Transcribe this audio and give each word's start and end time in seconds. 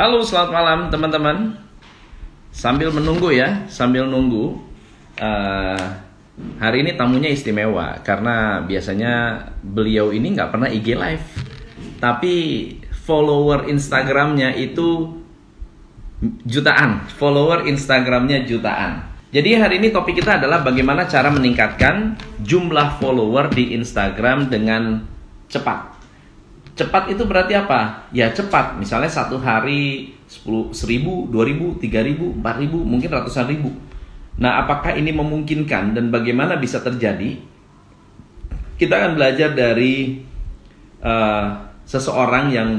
Halo, 0.00 0.24
selamat 0.24 0.48
malam 0.48 0.80
teman-teman. 0.88 1.60
Sambil 2.48 2.88
menunggu 2.88 3.36
ya, 3.36 3.68
sambil 3.68 4.08
nunggu. 4.08 4.56
Uh, 5.20 5.86
hari 6.56 6.80
ini 6.80 6.96
tamunya 6.96 7.28
istimewa 7.28 8.00
karena 8.00 8.64
biasanya 8.64 9.44
beliau 9.60 10.08
ini 10.08 10.32
nggak 10.32 10.56
pernah 10.56 10.72
IG 10.72 10.96
live, 10.96 11.26
tapi 12.00 12.34
follower 13.04 13.68
Instagramnya 13.68 14.56
itu 14.56 15.20
jutaan. 16.48 17.04
Follower 17.20 17.68
Instagramnya 17.68 18.48
jutaan. 18.48 19.04
Jadi 19.36 19.52
hari 19.52 19.84
ini 19.84 19.92
topik 19.92 20.16
kita 20.16 20.40
adalah 20.40 20.64
bagaimana 20.64 21.04
cara 21.12 21.28
meningkatkan 21.28 22.16
jumlah 22.40 23.04
follower 23.04 23.52
di 23.52 23.76
Instagram 23.76 24.48
dengan 24.48 25.04
cepat. 25.52 25.89
Cepat 26.78 27.10
itu 27.10 27.26
berarti 27.26 27.54
apa? 27.58 28.10
Ya 28.14 28.30
cepat. 28.30 28.78
Misalnya 28.78 29.10
satu 29.10 29.36
hari 29.36 30.14
10, 30.30 30.70
1000, 30.70 31.28
2000, 31.28 31.82
3000, 31.82 32.38
4000, 32.38 32.86
mungkin 32.86 33.10
ratusan 33.10 33.46
ribu. 33.50 33.74
Nah, 34.40 34.64
apakah 34.64 34.96
ini 34.96 35.12
memungkinkan 35.12 35.92
dan 35.92 36.08
bagaimana 36.08 36.56
bisa 36.56 36.80
terjadi? 36.80 37.36
Kita 38.78 38.94
akan 38.96 39.12
belajar 39.18 39.52
dari 39.52 40.24
uh, 41.04 41.46
seseorang 41.84 42.48
yang 42.48 42.70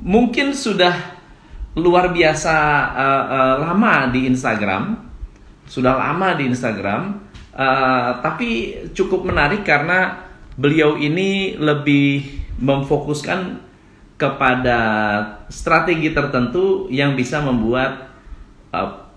mungkin 0.00 0.56
sudah 0.56 1.20
luar 1.76 2.14
biasa 2.14 2.56
uh, 2.96 3.24
uh, 3.28 3.56
lama 3.68 4.08
di 4.08 4.24
Instagram, 4.24 4.96
sudah 5.68 5.92
lama 6.00 6.32
di 6.38 6.48
Instagram, 6.48 7.20
uh, 7.52 8.24
tapi 8.24 8.80
cukup 8.96 9.28
menarik 9.28 9.62
karena 9.62 10.24
beliau 10.56 10.96
ini 10.96 11.60
lebih 11.60 12.39
memfokuskan 12.60 13.58
kepada 14.20 14.78
strategi 15.48 16.12
tertentu 16.12 16.86
yang 16.92 17.16
bisa 17.16 17.40
membuat 17.40 18.12
uh, 18.68 19.08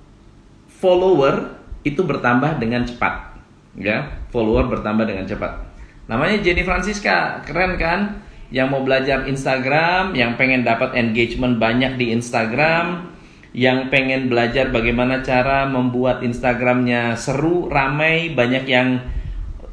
follower 0.79 1.59
itu 1.84 1.99
bertambah 1.99 2.55
dengan 2.57 2.87
cepat. 2.87 3.35
Ya 3.76 4.15
follower 4.31 4.71
bertambah 4.71 5.03
dengan 5.03 5.27
cepat. 5.27 5.59
Namanya 6.07 6.40
Jenny 6.40 6.63
Francisca 6.63 7.43
keren 7.43 7.76
kan? 7.76 8.23
Yang 8.53 8.68
mau 8.70 8.81
belajar 8.85 9.26
Instagram 9.26 10.13
yang 10.13 10.37
pengen 10.37 10.62
dapat 10.62 10.93
engagement 10.93 11.57
banyak 11.57 11.98
di 11.98 12.13
Instagram 12.13 13.12
yang 13.53 13.93
pengen 13.93 14.34
belajar 14.34 14.73
bagaimana 14.73 15.21
cara 15.21 15.70
membuat 15.70 16.25
Instagramnya 16.25 17.13
seru 17.13 17.70
ramai 17.70 18.34
banyak 18.34 18.65
yang 18.65 18.98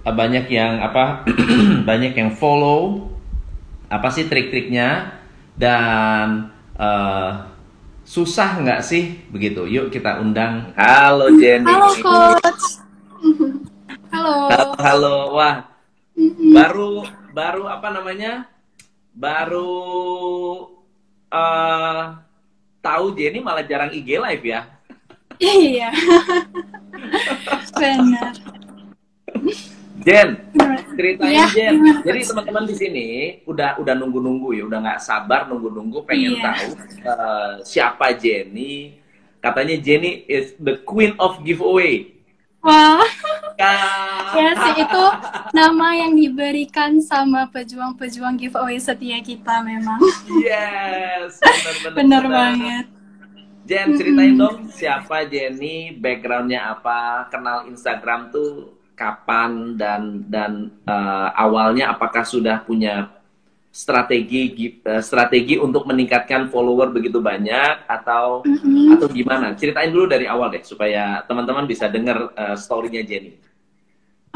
banyak 0.04 0.52
yang 0.52 0.80
apa 0.80 1.24
banyak 1.88 2.12
yang 2.12 2.32
follow 2.32 3.08
apa 3.90 4.08
sih 4.14 4.30
trik-triknya 4.30 5.18
dan 5.58 6.54
uh, 6.78 7.50
susah 8.06 8.62
nggak 8.62 8.86
sih 8.86 9.18
begitu? 9.34 9.66
Yuk 9.66 9.90
kita 9.90 10.22
undang. 10.22 10.70
Halo 10.78 11.34
Jenny. 11.34 11.66
Halo 11.66 11.90
coach. 11.98 12.64
Halo. 14.14 14.34
Halo, 14.48 14.70
halo. 14.78 15.16
wah 15.34 15.56
baru 16.54 17.02
baru 17.34 17.66
apa 17.66 17.90
namanya? 17.90 18.46
Baru 19.10 19.74
uh, 21.34 22.02
tahu 22.78 23.06
Jenny 23.18 23.42
malah 23.42 23.66
jarang 23.66 23.90
IG 23.90 24.22
live 24.22 24.44
ya? 24.46 24.70
Iya. 25.42 25.90
Benar. 27.80 28.34
Jen, 30.00 30.28
ceritain 30.96 31.36
ya, 31.36 31.46
Jen. 31.52 31.76
Jadi 32.00 32.20
teman-teman 32.24 32.64
di 32.64 32.74
sini 32.76 33.08
udah 33.44 33.76
udah 33.76 33.94
nunggu-nunggu 33.96 34.56
ya, 34.56 34.64
udah 34.64 34.78
nggak 34.80 35.00
sabar 35.04 35.44
nunggu-nunggu 35.52 36.08
pengen 36.08 36.40
iya. 36.40 36.42
tahu 36.44 36.68
uh, 37.04 37.52
siapa 37.62 38.16
Jenny. 38.16 38.96
Katanya 39.40 39.76
Jenny 39.80 40.24
is 40.28 40.56
the 40.60 40.80
queen 40.84 41.16
of 41.20 41.40
giveaway. 41.44 42.16
Wah. 42.60 43.00
Ka 43.56 43.72
ya 44.36 44.56
sih 44.56 44.84
itu 44.84 45.04
nama 45.52 45.92
yang 45.96 46.16
diberikan 46.16 46.96
sama 47.00 47.48
pejuang-pejuang 47.52 48.40
giveaway 48.40 48.80
setia 48.80 49.20
kita 49.20 49.60
memang. 49.64 50.00
Yes, 50.40 51.40
benar-benar. 51.40 51.92
Bener 51.96 52.24
banget. 52.24 52.86
Jen, 53.68 53.94
ceritain 54.00 54.34
dong 54.34 54.66
siapa 54.72 55.28
Jenny, 55.28 55.94
backgroundnya 55.94 56.72
apa, 56.72 57.28
kenal 57.28 57.68
Instagram 57.68 58.32
tuh 58.32 58.79
kapan 59.00 59.80
dan 59.80 60.28
dan 60.28 60.68
uh, 60.84 61.32
awalnya 61.32 61.88
apakah 61.88 62.20
sudah 62.20 62.60
punya 62.60 63.08
strategi 63.72 64.76
uh, 64.84 65.00
strategi 65.00 65.56
untuk 65.56 65.88
meningkatkan 65.88 66.52
follower 66.52 66.92
begitu 66.92 67.16
banyak 67.24 67.88
atau 67.88 68.44
mm-hmm. 68.44 69.00
atau 69.00 69.08
gimana? 69.08 69.56
Ceritain 69.56 69.88
dulu 69.88 70.04
dari 70.04 70.28
awal 70.28 70.52
deh 70.52 70.60
supaya 70.60 71.24
teman-teman 71.24 71.64
bisa 71.64 71.88
dengar 71.88 72.28
uh, 72.36 72.52
storynya 72.60 73.00
Jenny. 73.00 73.40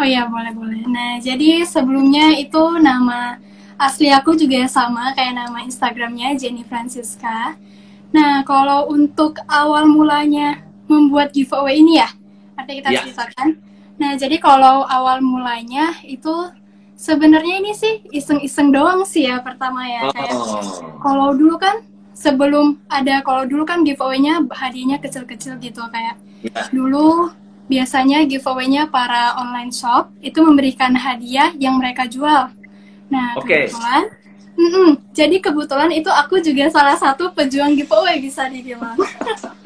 Oh 0.00 0.06
ya 0.08 0.24
boleh 0.24 0.56
boleh. 0.56 0.82
Nah 0.88 1.20
jadi 1.20 1.68
sebelumnya 1.68 2.32
itu 2.40 2.80
nama 2.80 3.36
asli 3.76 4.08
aku 4.08 4.32
juga 4.32 4.64
sama 4.64 5.12
kayak 5.12 5.44
nama 5.44 5.60
Instagramnya 5.60 6.40
Jenny 6.40 6.64
Francisca. 6.64 7.52
Nah 8.16 8.40
kalau 8.48 8.88
untuk 8.88 9.36
awal 9.44 9.84
mulanya 9.84 10.64
membuat 10.88 11.36
giveaway 11.36 11.84
ini 11.84 12.00
ya, 12.00 12.08
ada 12.56 12.70
kita 12.72 12.88
yeah. 12.90 13.04
ceritakan. 13.04 13.73
Nah, 13.94 14.18
jadi 14.18 14.36
kalau 14.42 14.82
awal 14.84 15.22
mulanya 15.22 15.94
itu 16.02 16.32
sebenarnya 16.94 17.62
ini 17.62 17.72
sih 17.74 18.02
iseng-iseng 18.10 18.74
doang 18.74 19.06
sih 19.06 19.26
ya 19.30 19.38
pertama 19.42 19.86
ya. 19.86 20.10
Kayak 20.10 20.34
Oh. 20.34 20.98
kalau 21.02 21.28
dulu 21.34 21.56
kan 21.58 21.82
sebelum 22.14 22.78
ada 22.90 23.22
kalau 23.22 23.46
dulu 23.46 23.66
kan 23.66 23.82
giveaway-nya 23.82 24.42
hadiahnya 24.50 24.98
kecil-kecil 25.02 25.58
gitu 25.58 25.82
kayak 25.90 26.18
Ya. 26.44 26.68
dulu 26.70 27.32
biasanya 27.66 28.22
giveaway-nya 28.28 28.92
para 28.92 29.34
online 29.40 29.72
shop 29.72 30.12
itu 30.20 30.36
memberikan 30.44 30.92
hadiah 30.94 31.50
yang 31.56 31.80
mereka 31.80 32.04
jual. 32.04 32.52
Nah, 33.10 33.34
Oke. 33.38 33.70
kebetulan 33.70 34.04
Mm-mm. 34.54 35.02
jadi 35.10 35.42
kebetulan 35.42 35.90
itu 35.90 36.06
aku 36.06 36.38
juga 36.38 36.70
salah 36.70 36.94
satu 36.94 37.34
pejuang 37.34 37.74
giveaway 37.74 38.22
bisa 38.22 38.46
dibilang. 38.46 38.94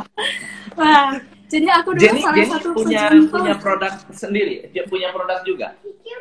Wah, 0.78 1.18
jadi 1.48 1.66
aku 1.74 1.96
dulu 1.96 2.04
Jenny, 2.04 2.20
salah 2.20 2.36
Jenny 2.36 2.50
satu 2.52 2.68
punya 2.70 3.02
punya 3.26 3.54
produk 3.56 3.92
sendiri, 4.12 4.68
dia 4.68 4.84
punya 4.84 5.08
produk 5.10 5.40
juga. 5.42 5.68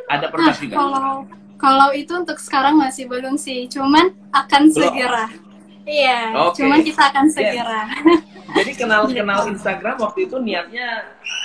Ada 0.08 0.26
produk 0.28 0.50
Nah, 0.50 0.58
juga. 0.58 0.76
kalau 0.76 1.12
kalau 1.58 1.90
itu 1.92 2.14
untuk 2.14 2.38
sekarang 2.38 2.78
masih 2.78 3.06
belum 3.06 3.36
sih, 3.36 3.68
cuman 3.68 4.14
akan 4.32 4.62
Belum. 4.68 4.78
segera. 4.78 5.26
Iya, 5.88 6.36
Oke. 6.44 6.60
cuman 6.60 6.80
kita 6.82 7.02
akan 7.08 7.26
Yes. 7.26 7.34
segera. 7.34 7.82
Jadi 8.48 8.72
kenal 8.76 9.02
Gitu. 9.08 9.20
kenal 9.20 9.42
Instagram 9.48 9.96
waktu 9.98 10.20
itu 10.28 10.36
niatnya 10.38 10.88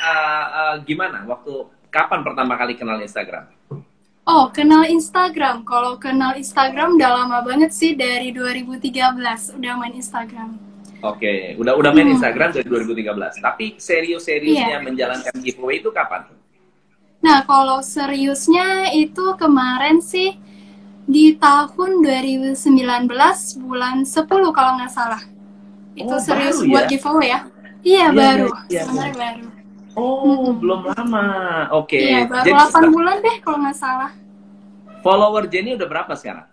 uh, 0.03 0.47
uh, 0.51 0.75
gimana? 0.83 1.23
Waktu 1.25 1.53
kapan 1.89 2.23
pertama 2.23 2.55
kali 2.55 2.75
kenal 2.75 2.99
Instagram? 2.99 3.47
Oh, 4.23 4.51
kenal 4.51 4.87
Instagram. 4.87 5.67
Kalau 5.67 5.99
kenal 5.99 6.39
Instagram 6.39 6.95
udah 6.95 7.11
lama 7.23 7.43
banget 7.43 7.75
sih 7.75 7.99
dari 7.99 8.31
2013 8.31 9.51
udah 9.53 9.75
main 9.75 9.95
Instagram. 9.95 10.55
Oke, 11.03 11.59
udah 11.59 11.75
udah 11.75 11.91
main 11.91 12.07
Hmm. 12.07 12.15
Instagram 12.15 12.55
dari 12.55 12.67
2013. 12.71 13.35
Tapi 13.43 13.75
serius-seriusnya 13.75 14.79
Iya. 14.79 14.87
menjalankan 14.87 15.35
giveaway 15.43 15.83
itu 15.83 15.91
kapan? 15.91 16.31
Nah, 17.23 17.43
kalau 17.43 17.83
seriusnya 17.83 18.91
itu 18.95 19.35
kemarin 19.35 19.99
sih 20.03 20.39
di 21.07 21.35
tahun 21.35 22.03
2019 22.03 23.59
bulan 23.59 24.07
10 24.07 24.55
kalau 24.55 24.79
nggak 24.79 24.91
salah. 24.95 25.23
Itu 25.99 26.15
Oh, 26.15 26.23
serius 26.23 26.63
baru 26.63 26.71
buat 26.71 26.85
ya? 26.87 26.91
giveaway 26.95 27.29
ya? 27.35 27.41
Iya, 27.83 28.05
Iya, 28.07 28.15
baru. 28.15 28.47
iya, 28.47 28.63
iya, 28.71 28.81
Sebenarnya 28.87 29.15
baru. 29.19 29.47
Oh, 29.93 30.23
Mm-mm. 30.25 30.55
belum 30.63 30.81
lama. 30.89 31.27
Oke. 31.77 31.99
Iya, 31.99 32.19
baru 32.31 32.47
Jadi 32.47 32.55
8 32.63 32.85
bulan 32.95 33.17
deh 33.21 33.37
kalau 33.43 33.59
nggak 33.61 33.77
salah. 33.77 34.13
follower 35.03 35.45
Jenny 35.51 35.75
udah 35.75 35.89
berapa 35.91 36.13
sekarang? 36.15 36.47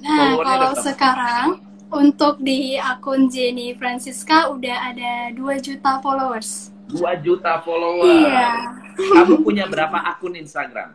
Nah, 0.00 0.16
Followernya 0.16 0.56
kalau 0.56 0.72
sekarang 0.80 1.46
untuk 1.90 2.38
di 2.40 2.78
akun 2.78 3.26
Jenny 3.26 3.74
Francisca 3.74 4.48
udah 4.50 4.94
ada 4.94 5.12
2 5.34 5.58
juta 5.58 5.98
followers. 5.98 6.70
2 6.90 7.02
juta 7.22 7.58
follower. 7.62 8.06
Iya. 8.06 8.50
Kamu 8.98 9.42
punya 9.46 9.66
berapa 9.66 9.98
akun 9.98 10.34
Instagram? 10.34 10.94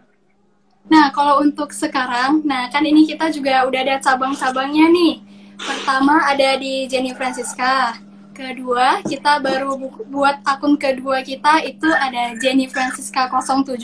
Nah, 0.86 1.10
kalau 1.10 1.42
untuk 1.42 1.74
sekarang, 1.74 2.46
nah 2.46 2.70
kan 2.70 2.86
ini 2.86 3.10
kita 3.10 3.34
juga 3.34 3.66
udah 3.66 3.81
ada 3.81 3.96
cabang-cabangnya 3.98 4.86
nih. 4.92 5.14
Pertama 5.58 6.22
ada 6.30 6.60
di 6.60 6.86
Jenny 6.86 7.16
Francisca. 7.16 7.98
Kedua, 8.36 9.00
kita 9.08 9.40
baru 9.40 9.80
bu- 9.80 10.04
buat 10.12 10.44
akun 10.44 10.75
kedua 10.75 11.24
kita 11.24 11.64
itu 11.64 11.88
ada 11.88 12.36
Jenny 12.36 12.68
Francisca 12.68 13.31
07. 13.31 13.80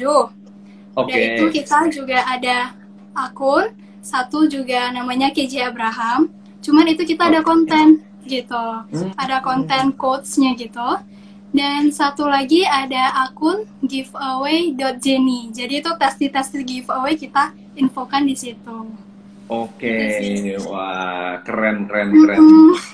Oke. 0.94 1.08
Dan 1.08 1.20
itu 1.40 1.46
kita 1.56 1.88
juga 1.88 2.20
ada 2.28 2.76
akun 3.16 3.72
satu 4.04 4.52
juga 4.52 4.92
namanya 4.92 5.32
KJ 5.32 5.72
Abraham. 5.72 6.28
Cuman 6.62 6.86
itu 6.94 7.04
kita 7.04 7.28
ada 7.34 7.42
konten 7.42 8.06
gitu. 8.26 8.66
Hmm. 8.88 9.12
Ada 9.18 9.42
konten 9.42 9.98
quotes-nya 9.98 10.54
gitu. 10.56 11.02
Dan 11.52 11.92
satu 11.92 12.32
lagi 12.32 12.64
ada 12.64 13.28
akun 13.28 13.68
giveaway.jenny. 13.84 15.52
Jadi 15.52 15.84
itu 15.84 15.92
testi-testi 15.92 16.64
giveaway 16.64 17.20
kita 17.20 17.52
infokan 17.76 18.24
di 18.24 18.36
situ. 18.40 18.88
Oke, 19.52 20.24
Gitu 20.24 20.64
wah 20.72 21.44
keren 21.44 21.84
keren 21.92 22.16
keren. 22.16 22.40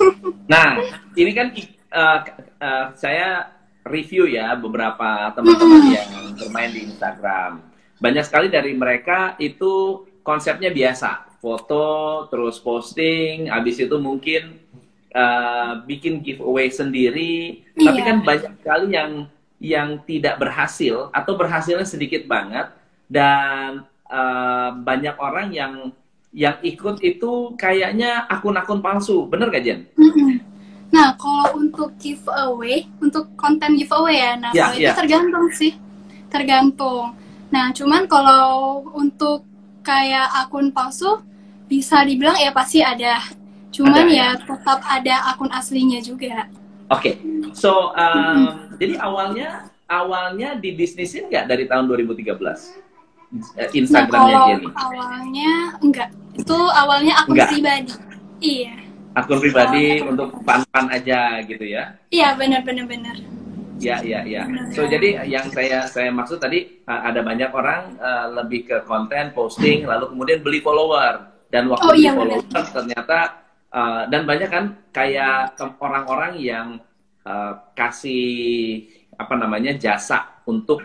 Nah, 0.52 0.80
ini 1.14 1.32
kan 1.36 1.54
uh, 1.92 2.20
uh, 2.58 2.86
saya 2.98 3.52
review 3.86 4.26
ya 4.26 4.58
beberapa 4.58 5.30
teman-teman 5.38 5.92
yang 5.92 6.10
bermain 6.40 6.72
di 6.74 6.88
Instagram. 6.88 7.62
Banyak 8.02 8.24
sekali 8.26 8.48
dari 8.50 8.74
mereka 8.74 9.38
itu 9.38 10.07
konsepnya 10.28 10.76
biasa, 10.76 11.40
foto 11.40 12.28
terus 12.28 12.60
posting, 12.60 13.48
habis 13.48 13.80
itu 13.80 13.96
mungkin 13.96 14.60
uh, 15.16 15.80
bikin 15.88 16.20
giveaway 16.20 16.68
sendiri. 16.68 17.64
Iya. 17.80 17.88
Tapi 17.88 18.00
kan 18.04 18.18
banyak 18.28 18.52
sekali 18.60 18.88
yang 18.92 19.12
yang 19.58 19.90
tidak 20.04 20.36
berhasil 20.38 21.10
atau 21.16 21.34
berhasilnya 21.40 21.88
sedikit 21.88 22.28
banget 22.28 22.68
dan 23.08 23.88
uh, 24.12 24.70
banyak 24.76 25.16
orang 25.16 25.50
yang 25.56 25.74
yang 26.36 26.60
ikut 26.62 27.02
itu 27.02 27.56
kayaknya 27.58 28.28
akun-akun 28.30 28.84
palsu, 28.84 29.26
bener 29.26 29.50
gak 29.50 29.64
Jen? 29.64 29.80
Nah, 30.94 31.18
kalau 31.18 31.58
untuk 31.58 31.98
giveaway, 31.98 32.86
untuk 33.02 33.32
konten 33.34 33.74
giveaway 33.74 34.22
ya, 34.22 34.32
nah 34.38 34.52
Ya, 34.54 34.70
kalau 34.70 34.78
ya. 34.78 34.92
itu 34.92 34.94
tergantung 35.02 35.48
sih, 35.56 35.72
tergantung. 36.30 37.18
Nah, 37.50 37.74
cuman 37.74 38.06
kalau 38.06 38.84
untuk 38.94 39.48
kayak 39.88 40.28
akun 40.38 40.68
palsu, 40.70 41.24
bisa 41.66 42.04
dibilang 42.04 42.36
ya 42.36 42.52
pasti 42.52 42.84
ada. 42.84 43.24
Cuman 43.72 43.94
Ada, 43.94 44.04
ya 44.10 44.28
ya. 44.28 44.30
tetap 44.38 44.80
ada 44.82 45.16
akun 45.28 45.48
aslinya 45.50 46.00
juga. 46.00 46.48
Oke, 46.88 47.20
so 47.52 47.92
um, 47.94 48.40
jadi 48.76 48.96
awalnya 48.98 49.48
awalnya 49.88 50.56
dibisnisin 50.56 51.28
nggak 51.28 51.46
dari 51.46 51.64
tahun 51.64 51.88
2013 51.88 52.36
Eh, 53.28 53.44
Nah, 53.60 53.68
Instagramnya 53.74 54.16
kalau 54.32 54.48
Jenny? 54.48 54.68
awalnya 54.74 55.52
enggak, 55.84 56.10
itu 56.34 56.58
awalnya 56.74 57.14
akun 57.18 57.36
Enggak. 57.36 57.50
pribadi. 57.52 57.94
Iya, 58.40 58.76
Akun 59.14 59.38
pribadi 59.38 59.84
awalnya- 60.00 60.08
untuk 60.08 60.30
fun-fun 60.42 60.86
aja 60.88 61.20
gitu 61.44 61.66
ya? 61.66 61.84
iya 62.08 62.32
benar-benar 62.34 62.88
benar. 62.88 63.20
Ya, 63.78 64.02
ya, 64.02 64.26
ya. 64.26 64.44
So 64.74 64.90
jadi 64.90 65.22
yang 65.30 65.48
saya 65.54 65.86
saya 65.86 66.10
maksud 66.10 66.42
tadi 66.42 66.82
uh, 66.90 67.02
ada 67.08 67.22
banyak 67.22 67.50
orang 67.54 67.98
uh, 68.02 68.26
lebih 68.42 68.66
ke 68.66 68.78
konten 68.90 69.32
posting 69.38 69.86
lalu 69.86 70.10
kemudian 70.14 70.40
beli 70.42 70.60
follower 70.62 71.30
dan 71.54 71.70
waktu 71.70 71.86
Oh, 71.86 71.94
beli 71.94 72.02
iya, 72.04 72.12
benar. 72.18 72.42
follower 72.42 72.66
ternyata 72.74 73.18
uh, 73.72 74.02
dan 74.10 74.22
banyak 74.26 74.50
kan 74.50 74.66
kayak 74.90 75.54
orang-orang 75.78 76.34
yang 76.42 76.68
uh, 77.24 77.54
kasih 77.78 78.88
apa 79.18 79.34
namanya 79.34 79.74
jasa 79.78 80.42
untuk 80.48 80.82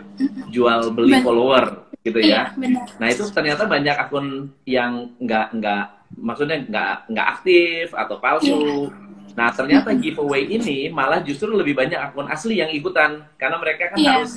jual 0.49 0.91
beli 0.91 1.17
Benar. 1.17 1.23
follower 1.23 1.63
gitu 2.03 2.19
ya. 2.19 2.51
Iya. 2.57 2.83
Nah 2.99 3.07
itu 3.07 3.23
ternyata 3.31 3.63
banyak 3.63 3.95
akun 3.95 4.51
yang 4.67 5.15
nggak 5.23 5.55
nggak 5.55 5.83
maksudnya 6.19 6.57
nggak 6.67 6.93
nggak 7.13 7.27
aktif 7.39 7.87
atau 7.95 8.15
palsu. 8.19 8.57
Iya. 8.59 9.01
Nah 9.33 9.49
ternyata 9.49 9.89
giveaway 9.93 10.45
ini 10.47 10.87
malah 10.89 11.19
justru 11.19 11.49
lebih 11.51 11.73
banyak 11.73 11.97
akun 11.97 12.25
asli 12.27 12.57
yang 12.57 12.69
ikutan 12.69 13.25
karena 13.35 13.57
mereka 13.57 13.91
kan 13.91 13.97
Iya. 13.97 14.11
harus 14.21 14.33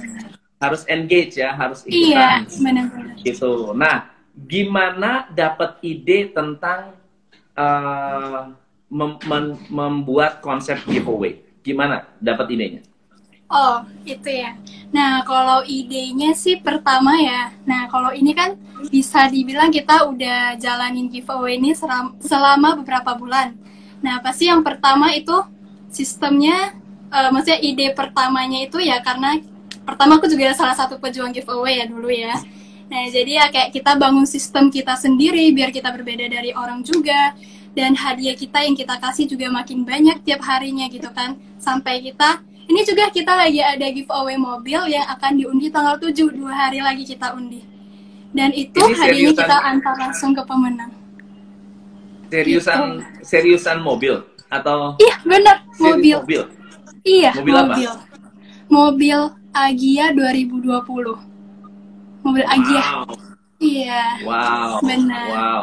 harus 0.56 0.82
engage 0.86 1.36
ya 1.36 1.52
harus 1.52 1.84
Iya, 1.84 1.92
ikutan 2.40 2.64
benar-benar. 2.64 3.16
gitu. 3.20 3.52
Nah 3.72 3.96
gimana 4.34 5.10
dapat 5.30 5.80
ide 5.80 6.28
tentang 6.30 6.96
eh, 7.52 8.42
mem- 8.88 9.20
mem- 9.24 9.60
membuat 9.68 10.40
konsep 10.40 10.76
giveaway? 10.84 11.40
Gimana 11.60 12.04
dapat 12.18 12.52
idenya? 12.52 12.84
Oh, 13.46 13.78
itu 14.02 14.26
ya. 14.26 14.58
Nah, 14.90 15.22
kalau 15.22 15.62
idenya 15.62 16.34
sih 16.34 16.58
pertama 16.58 17.14
ya. 17.16 17.54
Nah, 17.62 17.86
kalau 17.86 18.10
ini 18.10 18.34
kan 18.34 18.58
bisa 18.90 19.30
dibilang 19.30 19.70
kita 19.70 20.02
udah 20.04 20.58
jalanin 20.58 21.06
giveaway 21.06 21.54
ini 21.54 21.70
selama 22.20 22.74
beberapa 22.76 23.14
bulan. 23.14 23.54
Nah, 24.04 24.20
pasti 24.20 24.48
yang 24.48 24.60
pertama 24.60 25.12
itu 25.14 25.34
sistemnya, 25.88 26.76
eh, 27.12 27.30
maksudnya 27.32 27.58
ide 27.60 27.92
pertamanya 27.96 28.64
itu 28.64 28.80
ya 28.82 29.00
karena 29.00 29.40
pertama 29.86 30.18
aku 30.18 30.26
juga 30.26 30.52
salah 30.52 30.74
satu 30.74 30.98
pejuang 30.98 31.30
giveaway 31.30 31.80
ya 31.80 31.86
dulu 31.86 32.10
ya. 32.10 32.34
Nah, 32.86 33.02
jadi 33.10 33.42
ya 33.42 33.46
kayak 33.50 33.74
kita 33.74 33.98
bangun 33.98 34.26
sistem 34.26 34.70
kita 34.70 34.94
sendiri 34.94 35.50
biar 35.50 35.74
kita 35.74 35.90
berbeda 35.90 36.30
dari 36.30 36.54
orang 36.54 36.82
juga. 36.86 37.34
Dan 37.76 37.92
hadiah 37.92 38.32
kita 38.32 38.64
yang 38.64 38.72
kita 38.72 38.96
kasih 38.96 39.28
juga 39.28 39.52
makin 39.52 39.84
banyak 39.84 40.24
tiap 40.24 40.40
harinya 40.48 40.88
gitu 40.88 41.12
kan. 41.12 41.36
Sampai 41.60 42.00
kita, 42.00 42.40
ini 42.72 42.80
juga 42.88 43.12
kita 43.12 43.36
lagi 43.36 43.60
ada 43.60 43.84
giveaway 43.92 44.40
mobil 44.40 44.96
yang 44.96 45.04
akan 45.12 45.36
diundi 45.36 45.68
tanggal 45.68 46.00
7, 46.00 46.32
dua 46.32 46.56
hari 46.56 46.80
lagi 46.80 47.04
kita 47.04 47.36
undi. 47.36 47.60
Dan 48.32 48.56
itu 48.56 48.80
Ini 48.80 48.96
hadiahnya 48.96 49.44
kita 49.44 49.58
antar 49.60 49.94
langsung 50.00 50.32
ke 50.32 50.40
pemenang. 50.48 50.95
Seriusan 52.26 53.00
seriusan 53.22 53.78
mobil 53.80 54.18
atau 54.46 54.94
Iya, 54.98 55.16
benar, 55.22 55.56
Gitu. 55.66 55.82
mobil. 55.82 56.16
mobil? 56.20 56.42
Iya, 57.06 57.30
Mobil 57.38 57.54
mobil. 57.54 57.86
apa? 57.90 58.02
Mobil 58.66 59.18
Agia 59.54 60.06
2020. 60.10 61.16
Mobil 62.20 62.44
Agia. 62.44 62.82
Wow, 62.82 63.06
Iya. 63.56 64.04
wow, 64.20 64.70
Benar. 64.82 65.26
wow. 65.30 65.62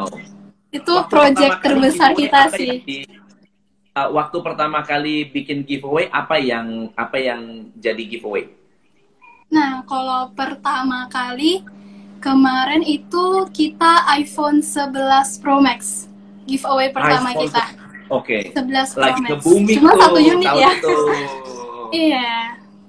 Itu 0.72 0.90
Waktu 0.90 1.12
project 1.12 1.54
terbesar 1.62 2.10
kita 2.12 2.50
apa 2.50 2.56
sih. 2.56 2.82
di- 2.82 3.06
uh, 3.94 4.08
waktu 4.10 4.36
pertama 4.42 4.82
kali 4.82 5.28
bikin 5.30 5.62
giveaway 5.62 6.10
apa 6.10 6.40
yang 6.40 6.90
apa 6.96 7.16
yang 7.20 7.70
jadi 7.78 8.02
giveaway? 8.02 8.50
Nah, 9.52 9.86
kalau 9.86 10.34
pertama 10.34 11.06
kali 11.06 11.62
kemarin 12.18 12.82
itu 12.82 13.46
kita 13.54 14.02
iPhone 14.18 14.58
11 14.58 15.38
Pro 15.38 15.62
Max. 15.62 16.10
Giveaway 16.44 16.88
pertama 16.92 17.32
iPhone 17.32 17.48
kita. 17.48 17.64
Oke. 18.12 18.38
11 18.52 18.94
Pro 18.94 19.00
Lagi 19.00 19.20
Max. 19.24 19.28
ke 19.30 19.36
booming 19.40 19.76
Cuma 19.80 19.90
tuh 19.92 20.00
satu 20.00 20.18
unit 20.20 20.52
ya. 20.52 20.70
Iya. 21.94 22.30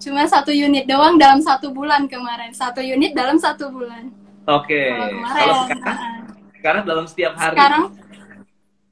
Cuma 0.01 0.21
satu 0.25 0.49
unit 0.49 0.89
doang 0.89 1.15
dalam 1.21 1.37
satu 1.37 1.69
bulan 1.69 2.09
kemarin. 2.09 2.49
Satu 2.51 2.81
unit 2.81 3.13
dalam 3.13 3.37
satu 3.37 3.69
bulan. 3.69 4.09
Oke. 4.49 4.91
Kemarin. 4.91 5.21
Kalau 5.29 5.55
sekarang, 5.69 5.99
sekarang 6.57 6.83
dalam 6.89 7.05
setiap 7.05 7.33
hari. 7.37 7.53
sekarang 7.55 7.83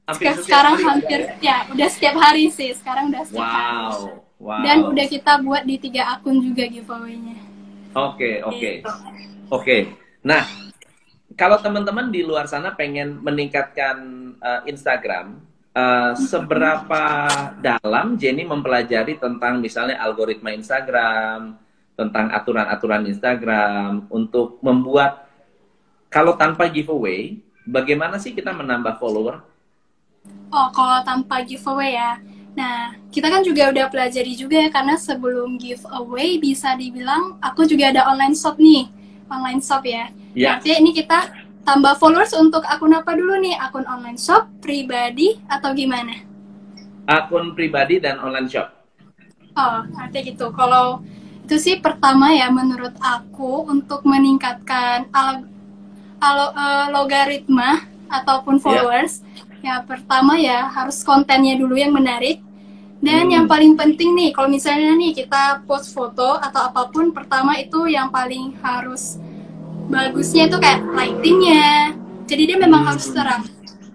hampir 0.04 0.28
setiap 0.28 0.44
sekarang 0.44 0.74
hari 0.76 0.84
hampir 0.84 1.20
ya? 1.24 1.34
ya 1.40 1.56
udah 1.72 1.88
setiap 1.88 2.16
hari 2.20 2.44
sih 2.52 2.70
sekarang 2.76 3.08
udah 3.08 3.24
setiap 3.24 3.40
hari 3.48 3.72
Wow, 3.72 3.96
wow. 4.36 4.60
dan 4.60 4.76
udah 4.84 5.06
kita 5.08 5.32
buat 5.40 5.64
di 5.64 5.76
tiga 5.80 6.12
akun 6.12 6.44
juga 6.44 6.68
giveaway-nya 6.68 7.40
Oke, 7.94 8.42
oke. 8.42 8.82
Gitu. 8.82 8.90
Oke. 9.54 9.76
Nah, 10.26 10.42
kalau 11.38 11.62
teman-teman 11.62 12.10
di 12.10 12.26
luar 12.26 12.50
sana 12.50 12.74
pengen 12.74 13.22
meningkatkan 13.22 14.23
uh, 14.40 14.62
Instagram, 14.66 15.42
uh, 15.74 16.12
seberapa 16.16 17.02
dalam 17.60 18.14
Jenny 18.18 18.46
mempelajari 18.46 19.18
tentang 19.18 19.60
misalnya 19.60 20.00
algoritma 20.00 20.54
Instagram, 20.54 21.58
tentang 21.94 22.30
aturan-aturan 22.34 23.06
Instagram 23.06 24.10
untuk 24.10 24.58
membuat 24.62 25.26
kalau 26.10 26.38
tanpa 26.38 26.70
giveaway, 26.70 27.42
bagaimana 27.66 28.22
sih 28.22 28.30
kita 28.30 28.54
menambah 28.54 28.98
follower? 29.02 29.54
oh 30.54 30.68
kalau 30.70 31.02
tanpa 31.02 31.42
giveaway 31.42 31.98
ya 31.98 32.22
nah 32.54 32.94
kita 33.10 33.26
kan 33.26 33.42
juga 33.42 33.74
udah 33.74 33.90
pelajari 33.90 34.38
juga 34.38 34.62
ya 34.62 34.70
karena 34.70 34.94
sebelum 34.94 35.58
giveaway 35.58 36.38
bisa 36.38 36.78
dibilang 36.78 37.34
aku 37.42 37.66
juga 37.66 37.90
ada 37.90 38.06
online 38.06 38.38
shop 38.38 38.62
nih 38.62 38.86
online 39.26 39.58
shop 39.58 39.82
ya 39.82 40.06
Ya. 40.34 40.58
Artinya 40.58 40.76
ini 40.82 40.90
kita 40.90 41.43
tambah 41.68 41.94
followers 42.00 42.32
untuk 42.36 42.62
akun 42.68 42.92
apa 42.94 43.12
dulu 43.18 43.34
nih 43.44 43.56
akun 43.58 43.84
online 43.88 44.20
shop 44.20 44.42
pribadi 44.64 45.28
atau 45.48 45.70
gimana 45.74 46.14
Akun 47.16 47.46
pribadi 47.56 47.96
dan 48.04 48.16
online 48.20 48.48
shop. 48.52 48.68
Oh, 49.54 49.78
artinya 50.02 50.22
gitu. 50.30 50.46
Kalau 50.58 50.86
itu 51.44 51.56
sih 51.60 51.76
pertama 51.84 52.32
ya 52.34 52.48
menurut 52.50 52.94
aku 52.98 53.68
untuk 53.68 54.00
meningkatkan 54.12 55.06
al- 55.14 55.46
alo- 56.18 56.54
eh, 56.64 56.86
logaritma 56.94 57.70
ataupun 58.10 58.56
followers, 58.64 59.22
ya 59.66 59.74
pertama 59.90 60.34
ya 60.40 60.58
harus 60.76 60.98
kontennya 61.06 61.54
dulu 61.62 61.74
yang 61.78 61.92
menarik. 61.94 62.42
Dan 63.04 63.28
Hmm. 63.28 63.34
yang 63.34 63.46
paling 63.52 63.76
penting 63.76 64.16
nih, 64.16 64.30
kalau 64.32 64.48
misalnya 64.48 64.96
nih 64.96 65.12
kita 65.12 65.60
post 65.68 65.92
foto 65.92 66.40
atau 66.40 66.60
apa 66.72 66.88
pun, 66.88 67.12
pertama 67.12 67.52
itu 67.60 67.84
yang 67.86 68.08
paling 68.08 68.56
harus 68.64 69.20
bagusnya 69.86 70.48
itu 70.48 70.56
kayak 70.56 70.80
lightingnya. 70.90 71.92
Jadi 72.24 72.42
dia 72.46 72.56
memang 72.56 72.82
Hmm. 72.82 72.90
harus 72.92 73.06
terang. 73.10 73.42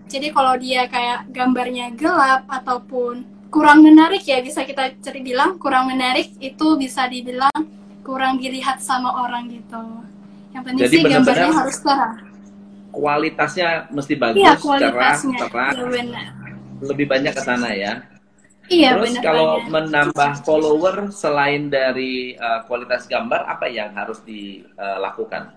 Jadi 0.06 0.28
kalau 0.30 0.58
dia 0.58 0.86
kayak 0.86 1.30
gambarnya 1.30 1.94
gelap 1.94 2.46
ataupun 2.46 3.22
kurang 3.50 3.82
menarik 3.82 4.22
ya 4.22 4.42
bisa 4.42 4.62
kita 4.62 4.94
ceri 5.02 5.22
bilang 5.22 5.58
kurang 5.58 5.90
menarik 5.90 6.34
itu 6.38 6.78
bisa 6.78 7.06
dibilang 7.06 7.54
kurang 8.02 8.38
dilihat 8.38 8.78
sama 8.80 9.26
orang 9.26 9.50
gitu. 9.50 9.82
Yang 10.50 10.64
penting 10.66 10.82
Jadi 10.82 10.90
sih 10.92 11.02
benar-benar 11.02 11.26
gambarnya 11.38 11.52
harus 11.56 11.78
terang. 11.80 12.16
Kualitasnya 12.90 13.68
mesti 13.94 14.14
bagus, 14.18 14.42
Iya 14.42 14.50
cerah, 14.50 14.62
kualitasnya. 14.66 15.40
terang, 15.46 15.74
Iya 15.78 15.86
benar. 15.88 16.26
lebih 16.82 17.06
banyak 17.06 17.34
ke 17.38 17.42
sana 17.44 17.70
ya. 17.70 17.94
Iya 18.66 18.90
Terus 18.98 19.06
benar 19.14 19.22
kalau 19.22 19.46
banget. 19.52 19.70
menambah 19.70 20.32
follower 20.42 20.96
selain 21.10 21.70
dari 21.70 22.34
uh, 22.34 22.66
kualitas 22.66 23.06
gambar, 23.06 23.46
apa 23.46 23.66
yang 23.66 23.94
harus 23.94 24.22
dilakukan? 24.26 25.54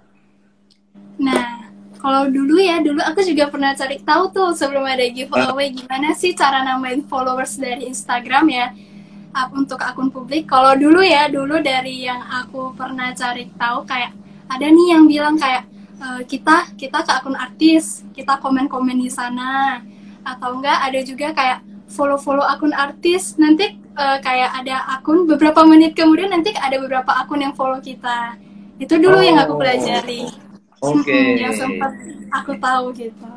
Nah, 1.20 1.68
kalau 2.00 2.28
dulu 2.30 2.58
ya, 2.58 2.80
dulu 2.80 2.98
aku 3.02 3.22
juga 3.26 3.48
pernah 3.52 3.76
cari 3.76 4.00
tahu 4.02 4.32
tuh 4.32 4.50
sebelum 4.56 4.82
ada 4.86 5.04
giveaway 5.06 5.70
gimana 5.70 6.16
sih 6.16 6.32
cara 6.34 6.64
nambahin 6.66 7.06
followers 7.06 7.58
dari 7.58 7.86
Instagram 7.88 8.44
ya 8.50 8.66
untuk 9.56 9.80
akun 9.80 10.12
publik. 10.12 10.48
Kalau 10.50 10.76
dulu 10.76 11.00
ya, 11.00 11.28
dulu 11.28 11.60
dari 11.60 12.04
yang 12.04 12.20
aku 12.20 12.74
pernah 12.76 13.12
cari 13.16 13.48
tahu 13.54 13.86
kayak 13.86 14.12
ada 14.50 14.66
nih 14.68 14.86
yang 14.92 15.08
bilang 15.08 15.40
kayak 15.40 15.64
e, 15.96 16.06
kita 16.28 16.76
kita 16.76 17.00
ke 17.00 17.12
akun 17.16 17.38
artis, 17.38 18.04
kita 18.12 18.36
komen-komen 18.36 19.00
di 19.00 19.08
sana 19.08 19.80
atau 20.22 20.60
enggak 20.60 20.78
ada 20.84 21.00
juga 21.00 21.32
kayak 21.32 21.58
follow-follow 21.92 22.44
akun 22.44 22.72
artis 22.72 23.36
nanti 23.36 23.76
uh, 23.98 24.18
kayak 24.24 24.64
ada 24.64 24.96
akun 24.98 25.28
beberapa 25.28 25.62
menit 25.68 25.92
kemudian 25.92 26.32
nanti 26.32 26.54
ada 26.56 26.80
beberapa 26.80 27.12
akun 27.12 27.44
yang 27.44 27.54
follow 27.54 27.78
kita 27.78 28.40
itu 28.80 28.96
dulu 28.96 29.20
oh. 29.20 29.22
yang 29.22 29.38
aku 29.38 29.60
pelajari 29.60 30.32
oke 30.82 31.06
okay. 31.06 31.26
yang 31.46 31.54
sempat 31.54 31.92
aku 32.34 32.52
tahu 32.58 32.84
gitu 32.98 33.28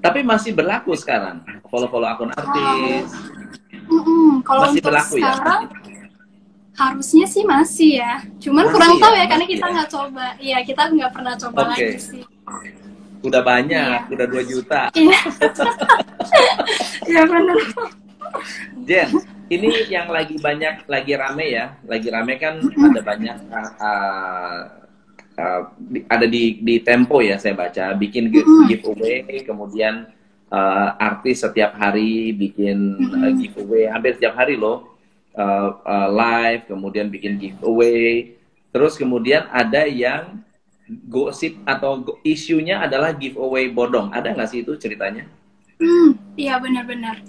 tapi 0.00 0.20
masih 0.24 0.52
berlaku 0.56 0.92
sekarang 0.96 1.44
follow-follow 1.68 2.08
akun 2.08 2.30
artis 2.34 3.14
oh. 3.88 3.94
mm 3.94 4.02
-mm. 4.02 4.30
kalau 4.42 4.60
masih 4.68 4.80
untuk 4.80 4.88
berlaku 4.90 5.14
ya? 5.16 5.32
sekarang 5.32 5.62
ya? 5.62 6.04
harusnya 6.80 7.26
sih 7.28 7.42
masih 7.44 7.90
ya 8.00 8.14
cuman 8.40 8.64
masih 8.66 8.74
kurang 8.74 8.92
ya, 8.96 9.00
tahu 9.00 9.14
ya 9.14 9.26
karena 9.28 9.46
kita 9.46 9.66
ya? 9.66 9.72
nggak 9.72 9.88
ya? 9.88 9.92
coba 9.94 10.26
iya 10.40 10.58
kita 10.64 10.82
nggak 10.90 11.12
pernah 11.12 11.34
coba 11.38 11.58
okay. 11.62 11.70
lagi 11.70 11.98
sih 12.00 12.24
udah 13.20 13.42
banyak, 13.44 14.00
iya. 14.08 14.12
udah 14.12 14.26
2 14.26 14.50
juta. 14.52 14.82
Iya. 14.96 15.20
Iya 17.10 17.22
benar. 17.26 17.58
Jen, 18.86 19.08
ini 19.50 19.68
yang 19.90 20.08
lagi 20.08 20.38
banyak, 20.38 20.86
lagi 20.86 21.12
rame 21.18 21.46
ya, 21.50 21.74
lagi 21.84 22.08
rame 22.08 22.38
kan 22.38 22.62
ada 22.62 23.00
banyak 23.02 23.38
uh, 23.50 23.70
uh, 23.82 24.60
ada 26.06 26.26
di 26.26 26.58
di 26.60 26.82
Tempo 26.82 27.20
ya 27.24 27.40
saya 27.40 27.56
baca, 27.56 27.94
bikin 27.96 28.30
giveaway, 28.68 29.42
kemudian 29.42 30.10
uh, 30.50 30.88
artis 30.98 31.42
setiap 31.42 31.74
hari 31.78 32.34
bikin 32.34 32.98
uh, 33.10 33.32
giveaway, 33.38 33.88
hampir 33.88 34.18
setiap 34.18 34.36
hari 34.36 34.58
loh 34.58 34.96
uh, 35.38 35.78
uh, 35.82 36.08
live, 36.10 36.66
kemudian 36.66 37.08
bikin 37.08 37.38
giveaway, 37.38 38.36
terus 38.74 38.98
kemudian 38.98 39.46
ada 39.50 39.86
yang 39.86 40.42
gosip 41.06 41.54
atau 41.62 42.02
isunya 42.26 42.82
adalah 42.82 43.14
giveaway 43.14 43.70
bodong. 43.70 44.10
Ada 44.10 44.34
nggak 44.34 44.48
sih 44.50 44.66
itu 44.66 44.74
ceritanya? 44.74 45.26
Hmm, 45.78 46.18
iya 46.34 46.58
benar-benar. 46.58 47.22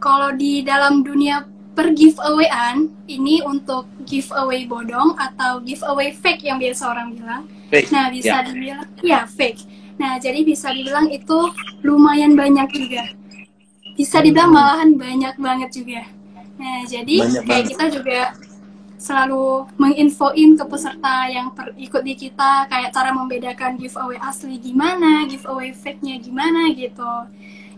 Kalau 0.00 0.32
di 0.32 0.64
dalam 0.64 1.04
dunia 1.04 1.44
per 1.78 1.94
giveawayan, 1.94 2.90
ini 3.06 3.38
untuk 3.46 3.86
giveaway 4.02 4.66
bodong 4.66 5.14
atau 5.14 5.62
giveaway 5.62 6.10
fake 6.10 6.42
yang 6.42 6.58
biasa 6.58 6.90
orang 6.90 7.14
bilang. 7.14 7.46
Fake. 7.70 7.94
Nah, 7.94 8.10
bisa 8.10 8.42
ya. 8.42 8.46
dibilang, 8.50 8.88
ya 8.98 9.20
fake. 9.30 9.62
Nah, 9.94 10.18
jadi 10.18 10.42
bisa 10.42 10.74
dibilang 10.74 11.06
itu 11.06 11.38
lumayan 11.86 12.34
banyak 12.34 12.66
juga. 12.74 13.14
Bisa 13.94 14.18
dibilang 14.18 14.50
hmm. 14.50 14.58
malahan 14.58 14.90
banyak 14.98 15.34
banget 15.38 15.70
juga. 15.70 16.02
Nah, 16.58 16.82
jadi 16.82 17.14
banyak 17.22 17.42
kayak 17.46 17.62
banget. 17.62 17.70
kita 17.70 17.84
juga 17.94 18.20
selalu 18.98 19.70
menginfoin 19.78 20.58
ke 20.58 20.64
peserta 20.66 21.30
yang 21.30 21.54
per, 21.54 21.78
ikut 21.78 22.02
di 22.02 22.18
kita 22.18 22.66
kayak 22.66 22.90
cara 22.90 23.14
membedakan 23.14 23.78
giveaway 23.78 24.18
asli 24.18 24.58
gimana, 24.58 25.30
giveaway 25.30 25.70
fake-nya 25.70 26.18
gimana 26.18 26.74
gitu. 26.74 27.30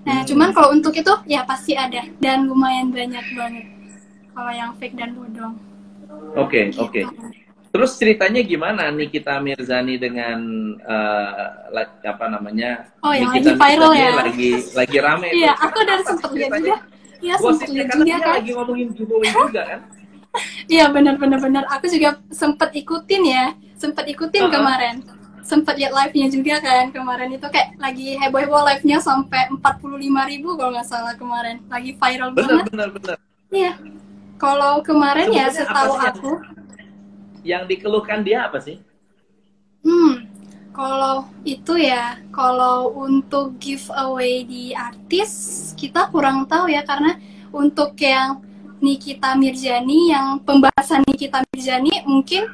Nah, 0.08 0.24
hmm. 0.24 0.28
cuman 0.32 0.48
kalau 0.56 0.72
untuk 0.72 0.96
itu 0.96 1.12
ya 1.28 1.44
pasti 1.44 1.76
ada 1.76 2.08
dan 2.16 2.48
lumayan 2.48 2.88
banyak 2.88 3.28
banget 3.36 3.79
kalau 4.34 4.52
yang 4.52 4.70
fake 4.78 4.96
dan 4.96 5.14
bodong. 5.14 5.54
Oke, 6.34 6.36
okay, 6.36 6.62
gitu. 6.70 6.82
oke. 6.84 7.00
Okay. 7.02 7.04
Terus 7.70 7.90
ceritanya 8.02 8.42
gimana 8.42 8.90
nih 8.90 9.06
kita 9.14 9.38
Mirzani 9.38 9.94
dengan 9.94 10.38
uh, 10.82 11.70
apa 12.02 12.26
namanya? 12.26 12.90
Oh, 12.98 13.14
yang 13.14 13.30
lagi 13.30 13.54
viral 13.54 13.92
ya. 13.94 14.10
Lagi 14.26 14.50
lagi 14.74 14.98
rame. 14.98 15.28
Iya, 15.38 15.52
aku 15.54 15.78
dari 15.86 16.02
sempat 16.02 16.30
lihat 16.34 16.50
juga. 16.58 16.76
Iya, 17.22 17.34
sempat 17.38 17.68
lihat 17.70 17.88
juga 17.94 18.16
kan. 18.18 18.34
lagi 18.42 18.50
ngomongin 18.58 18.88
giveaway 18.98 19.30
juga 19.30 19.62
kan? 19.62 19.80
Iya 20.70 20.86
benar-benar 20.94 21.38
benar. 21.42 21.64
Aku 21.74 21.90
juga 21.90 22.18
sempat 22.30 22.70
ikutin 22.70 23.22
ya, 23.26 23.44
sempat 23.78 24.06
ikutin 24.06 24.46
uh 24.46 24.48
-huh. 24.50 24.54
kemarin. 24.54 24.94
Sempat 25.42 25.74
lihat 25.74 25.90
live-nya 25.90 26.26
juga 26.30 26.54
kan 26.62 26.94
kemarin 26.94 27.34
itu 27.34 27.46
kayak 27.50 27.74
lagi 27.82 28.14
heboh-heboh 28.14 28.62
live-nya 28.70 29.02
sampai 29.02 29.50
45 29.50 30.30
ribu 30.30 30.54
kalau 30.54 30.70
nggak 30.74 30.86
salah 30.86 31.14
kemarin. 31.18 31.58
Lagi 31.66 31.98
viral 31.98 32.30
bener, 32.34 32.46
banget. 32.46 32.64
Benar 32.70 32.88
benar 32.94 33.16
Iya. 33.50 33.74
Kalau 34.40 34.80
kemarin 34.80 35.28
ya, 35.28 35.52
Sebenarnya 35.52 35.52
ya 35.52 35.58
setahu 35.68 35.94
aku 36.00 36.32
yang 37.44 37.68
dikeluhkan 37.68 38.24
dia 38.24 38.48
apa 38.48 38.56
sih? 38.56 38.80
Hmm, 39.84 40.24
kalau 40.72 41.28
itu 41.44 41.76
ya, 41.76 42.16
kalau 42.32 42.88
untuk 42.96 43.60
giveaway 43.60 44.48
di 44.48 44.72
artis 44.72 45.30
kita 45.76 46.08
kurang 46.08 46.48
tahu 46.48 46.72
ya 46.72 46.80
karena 46.88 47.20
untuk 47.52 47.92
yang 48.00 48.40
Nikita 48.80 49.36
Mirjani 49.36 50.08
yang 50.08 50.40
pembahasan 50.40 51.04
Nikita 51.04 51.44
Mirjani 51.52 52.00
mungkin 52.08 52.48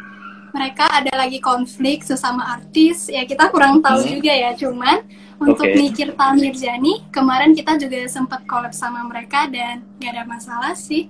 mereka 0.50 0.90
ada 0.90 1.14
lagi 1.14 1.38
konflik 1.38 2.02
sesama 2.02 2.58
artis 2.58 3.06
ya 3.06 3.22
kita 3.22 3.46
kurang 3.54 3.78
tahu 3.78 4.02
hmm. 4.02 4.10
juga 4.18 4.32
ya 4.34 4.50
cuman 4.58 5.06
untuk 5.38 5.70
okay. 5.70 5.78
Nikita 5.78 6.26
Mirjani 6.34 7.06
kemarin 7.14 7.54
kita 7.54 7.78
juga 7.78 8.10
sempat 8.10 8.42
collab 8.48 8.74
sama 8.74 9.06
mereka 9.06 9.46
dan 9.46 9.86
gak 10.02 10.18
ada 10.18 10.24
masalah 10.26 10.74
sih 10.74 11.06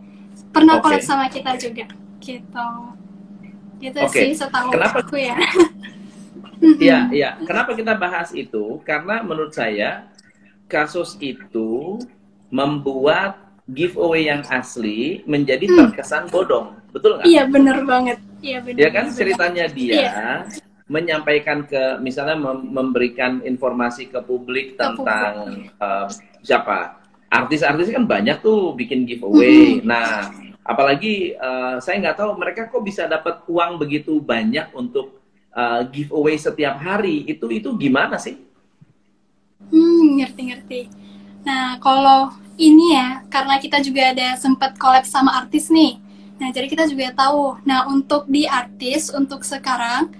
pernah 0.56 0.74
okay. 0.80 0.84
collab 0.88 1.02
sama 1.04 1.26
kita 1.28 1.52
juga 1.60 1.84
gitu 2.24 2.68
gitu 3.76 3.98
okay. 4.00 4.32
sih 4.32 4.32
setahu 4.40 4.72
Kenapa? 4.72 5.04
aku 5.04 5.16
ya 5.20 5.36
Iya, 6.60 7.12
iya. 7.12 7.30
Kenapa 7.44 7.76
kita 7.76 7.92
bahas 7.96 8.32
itu? 8.32 8.80
Karena 8.84 9.20
menurut 9.20 9.52
saya 9.52 10.08
kasus 10.66 11.14
itu 11.20 12.00
membuat 12.48 13.38
giveaway 13.66 14.30
yang 14.30 14.42
asli 14.46 15.26
menjadi 15.26 15.66
hmm. 15.66 15.76
terkesan 15.90 16.30
bodong, 16.30 16.78
betul 16.94 17.18
nggak? 17.18 17.26
Iya 17.26 17.42
benar 17.50 17.82
banget. 17.82 18.18
Iya 18.40 18.58
benar. 18.62 18.78
Ya 18.78 18.88
kan 18.94 19.06
ceritanya 19.10 19.64
dia 19.66 19.94
iya. 19.94 20.30
menyampaikan 20.86 21.66
ke 21.66 21.98
misalnya 21.98 22.38
mem 22.38 22.70
memberikan 22.70 23.42
informasi 23.42 24.10
ke 24.10 24.18
publik 24.22 24.78
tentang 24.78 25.66
Uh, 25.76 26.08
siapa 26.40 27.04
artis-artis 27.28 27.92
kan 27.92 28.08
banyak 28.08 28.40
tuh 28.40 28.72
bikin 28.78 29.04
giveaway. 29.04 29.82
Hmm. 29.82 29.92
Nah 29.92 30.30
apalagi 30.66 31.38
uh, 31.38 31.78
saya 31.78 32.02
nggak 32.02 32.18
tahu 32.18 32.30
mereka 32.34 32.66
kok 32.66 32.82
bisa 32.82 33.06
dapat 33.06 33.46
uang 33.46 33.78
begitu 33.78 34.18
banyak 34.18 34.74
untuk 34.74 35.22
uh, 35.54 35.86
giveaway 35.86 36.34
setiap 36.34 36.76
hari. 36.82 37.22
Itu 37.24 37.48
itu 37.54 37.70
gimana 37.78 38.18
sih? 38.18 38.36
Hmm 39.70 40.18
ngerti-ngerti. 40.18 40.90
Nah 41.46 41.78
kalau 41.78 42.34
ini 42.58 42.98
ya 42.98 43.22
karena 43.30 43.62
kita 43.62 43.78
juga 43.80 44.10
ada 44.10 44.34
sempat 44.36 44.74
collab 44.76 45.06
sama 45.06 45.38
artis 45.38 45.70
nih. 45.70 46.02
Nah 46.42 46.50
jadi 46.50 46.66
kita 46.66 46.90
juga 46.90 47.14
tahu. 47.14 47.62
Nah 47.62 47.86
untuk 47.86 48.26
di 48.26 48.44
artis 48.44 49.08
untuk 49.14 49.46
sekarang 49.46 50.10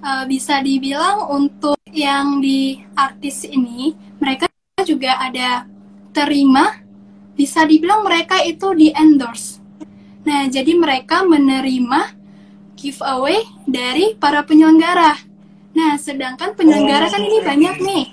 uh, 0.00 0.24
bisa 0.30 0.62
dibilang 0.62 1.26
untuk 1.28 1.76
yang 1.90 2.38
di 2.38 2.78
artis 2.94 3.42
ini 3.42 3.98
mereka 4.22 4.46
juga 4.86 5.18
ada 5.18 5.66
terima. 6.14 6.86
Bisa 7.34 7.62
dibilang 7.62 8.02
mereka 8.02 8.42
itu 8.42 8.74
di 8.74 8.90
endorse 8.90 9.57
nah 10.28 10.44
jadi 10.44 10.76
mereka 10.76 11.24
menerima 11.24 12.12
giveaway 12.76 13.40
dari 13.64 14.12
para 14.20 14.44
penyelenggara 14.44 15.16
nah 15.72 15.96
sedangkan 15.96 16.52
penyelenggara 16.52 17.08
kan 17.08 17.24
ini 17.24 17.40
banyak 17.40 17.76
nih 17.80 18.04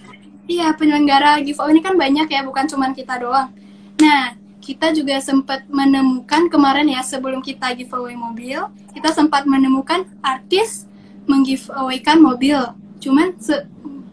Iya, 0.46 0.78
penyelenggara 0.78 1.42
giveaway 1.42 1.74
ini 1.74 1.82
kan 1.82 1.98
banyak 1.98 2.30
ya, 2.30 2.46
bukan 2.46 2.70
cuma 2.70 2.94
kita 2.94 3.18
doang. 3.18 3.50
Nah, 3.98 4.38
kita 4.62 4.94
juga 4.94 5.18
sempat 5.18 5.66
menemukan 5.66 6.50
kemarin 6.54 6.86
ya 6.86 7.02
sebelum 7.02 7.42
kita 7.42 7.74
giveaway 7.74 8.14
mobil, 8.14 8.70
kita 8.94 9.10
sempat 9.10 9.50
menemukan 9.50 10.06
artis 10.22 10.86
menggiveawaykan 11.26 12.22
mobil. 12.22 12.62
Cuman 13.02 13.34
se 13.42 13.66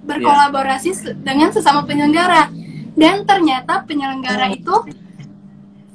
berkolaborasi 0.02 0.90
yeah. 0.92 1.14
dengan 1.20 1.52
sesama 1.52 1.84
penyelenggara. 1.84 2.48
Dan 2.96 3.24
ternyata 3.28 3.84
penyelenggara 3.84 4.52
oh. 4.52 4.56
itu 4.56 4.76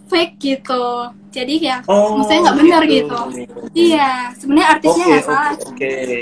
fake 0.10 0.38
gitu. 0.38 0.86
Jadi 1.32 1.56
ya, 1.60 1.78
oh, 1.86 2.18
maksudnya 2.18 2.42
nggak 2.48 2.58
benar 2.60 2.82
gitu. 2.88 3.20
gitu. 3.36 3.60
Iya, 3.76 4.12
sebenarnya 4.40 4.68
artisnya 4.80 5.06
nggak 5.06 5.24
okay, 5.24 5.30
salah. 5.30 5.52
Oke. 5.54 5.68
Okay. 5.76 6.20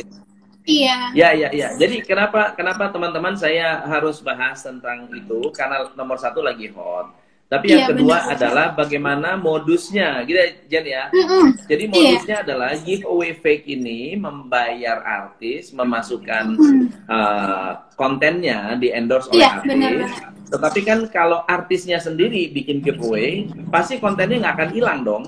Iya. 0.65 0.97
Ya, 1.13 1.29
ya, 1.37 1.49
ya. 1.53 1.69
Jadi 1.77 2.01
kenapa 2.01 2.57
kenapa 2.57 2.89
teman-teman 2.89 3.37
saya 3.37 3.85
harus 3.85 4.17
bahas 4.25 4.65
tentang 4.65 5.05
itu? 5.13 5.53
Karena 5.53 5.93
nomor 5.93 6.17
satu 6.17 6.41
lagi 6.41 6.73
hot 6.73 7.25
tapi 7.45 7.69
yang 7.69 7.85
iya, 7.85 7.89
kedua 7.93 8.17
bener. 8.25 8.33
adalah 8.33 8.67
bagaimana 8.73 9.29
modusnya, 9.37 10.25
gitu 10.25 10.33
ya, 10.33 10.49
Jen 10.65 10.85
ya. 10.89 11.03
Mm 11.13 11.25
-mm. 11.29 11.45
Jadi 11.69 11.83
iya. 11.85 11.93
modusnya 11.93 12.37
iya. 12.41 12.43
adalah 12.43 12.71
giveaway 12.81 13.31
fake 13.37 13.65
ini 13.69 14.17
membayar 14.17 14.97
artis, 15.05 15.69
memasukkan 15.69 16.57
mm. 16.57 16.85
uh, 17.05 17.71
kontennya 17.93 18.73
di 18.81 18.89
endorse 18.89 19.29
oleh 19.29 19.45
iya, 19.45 19.61
artis. 19.61 19.69
Bener, 19.69 19.91
bener. 19.93 20.34
Tetapi 20.45 20.79
kan 20.85 20.99
kalau 21.09 21.41
artisnya 21.45 21.97
sendiri 21.97 22.49
bikin 22.53 22.85
giveaway, 22.85 23.49
pasti 23.73 23.97
kontennya 23.97 24.45
nggak 24.45 24.55
akan 24.55 24.69
hilang 24.71 24.99
dong. 25.01 25.23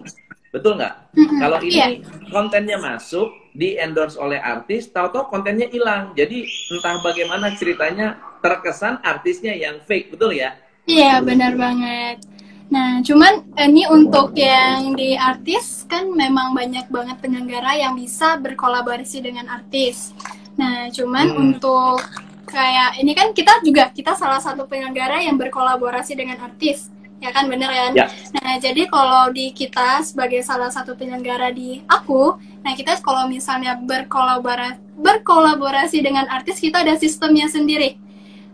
Betul 0.53 0.77
nggak? 0.79 0.93
Mm-mm. 1.17 1.39
Kalau 1.41 1.59
ini 1.61 1.73
Iya. 1.75 1.87
kontennya 2.31 2.77
masuk, 2.79 3.29
di 3.57 3.73
endorse 3.73 4.21
oleh 4.21 4.37
artis, 4.37 4.85
tahu-tahu 4.93 5.33
kontennya 5.33 5.65
hilang. 5.73 6.13
Jadi 6.13 6.45
entah 6.69 7.01
bagaimana 7.01 7.57
ceritanya 7.57 8.21
terkesan 8.45 9.01
artisnya 9.01 9.57
yang 9.57 9.81
fake, 9.81 10.13
betul 10.13 10.29
ya? 10.29 10.53
Iya, 10.85 11.25
benar 11.25 11.57
banget. 11.57 12.21
Nah, 12.69 13.01
cuman 13.01 13.47
ini 13.57 13.89
untuk 13.89 14.37
yang 14.37 14.93
di 14.93 15.17
artis 15.17 15.87
kan 15.89 16.13
memang 16.13 16.53
banyak 16.53 16.85
banget 16.93 17.17
penyelenggara 17.17 17.79
yang 17.81 17.97
bisa 17.97 18.37
berkolaborasi 18.37 19.25
dengan 19.25 19.49
artis. 19.49 20.13
Nah, 20.53 20.91
cuman 20.93 21.27
Hmm. 21.33 21.39
untuk 21.49 22.03
kayak 22.47 22.97
ini 23.03 23.11
kan 23.11 23.35
kita 23.35 23.59
juga 23.61 23.91
kita 23.91 24.15
salah 24.15 24.39
satu 24.39 24.63
penyelenggara 24.65 25.19
yang 25.21 25.35
berkolaborasi 25.35 26.15
dengan 26.15 26.39
artis. 26.39 26.89
Ya 27.17 27.33
kan 27.33 27.49
bener 27.49 27.67
kan? 27.67 27.91
Ya. 27.97 28.05
Nah, 28.37 28.61
jadi 28.61 28.85
kalau 28.87 29.33
di 29.33 29.49
kita 29.49 30.05
sebagai 30.05 30.37
salah 30.45 30.69
satu 30.69 30.93
penyelenggara 30.93 31.49
di 31.49 31.81
aku, 31.89 32.37
nah 32.61 32.77
kita 32.77 32.93
kalau 33.01 33.25
misalnya 33.25 33.73
berkolaborasi 33.73 34.77
berkolaborasi 34.97 35.97
dengan 36.01 36.25
artis 36.29 36.57
kita 36.61 36.81
ada 36.85 36.93
sistemnya 36.97 37.49
sendiri. 37.49 37.97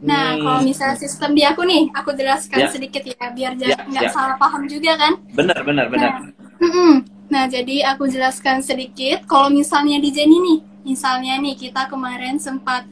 Nah, 0.03 0.35
Hmm. 0.35 0.43
kalau 0.43 0.59
misalnya 0.67 0.99
sistem 0.99 1.31
di 1.31 1.47
aku 1.47 1.63
nih, 1.63 1.87
aku 1.95 2.11
jelaskan 2.11 2.67
Ya. 2.67 2.67
sedikit 2.67 3.03
ya, 3.07 3.31
biar 3.31 3.55
Ya, 3.55 3.79
nggak 3.87 4.03
ya. 4.03 4.11
salah 4.11 4.35
paham 4.35 4.67
juga 4.67 4.99
kan. 4.99 5.15
Benar, 5.31 5.63
benar, 5.63 5.87
benar. 5.87 6.11
Mm-mm. 6.59 7.07
Nah, 7.31 7.47
jadi 7.47 7.87
aku 7.95 8.11
jelaskan 8.11 8.59
sedikit. 8.59 9.23
Kalau 9.31 9.47
misalnya 9.47 10.03
di 10.03 10.11
Jenny 10.11 10.37
nih, 10.43 10.59
misalnya 10.83 11.39
nih 11.39 11.55
kita 11.55 11.87
kemarin 11.87 12.35
sempat 12.35 12.83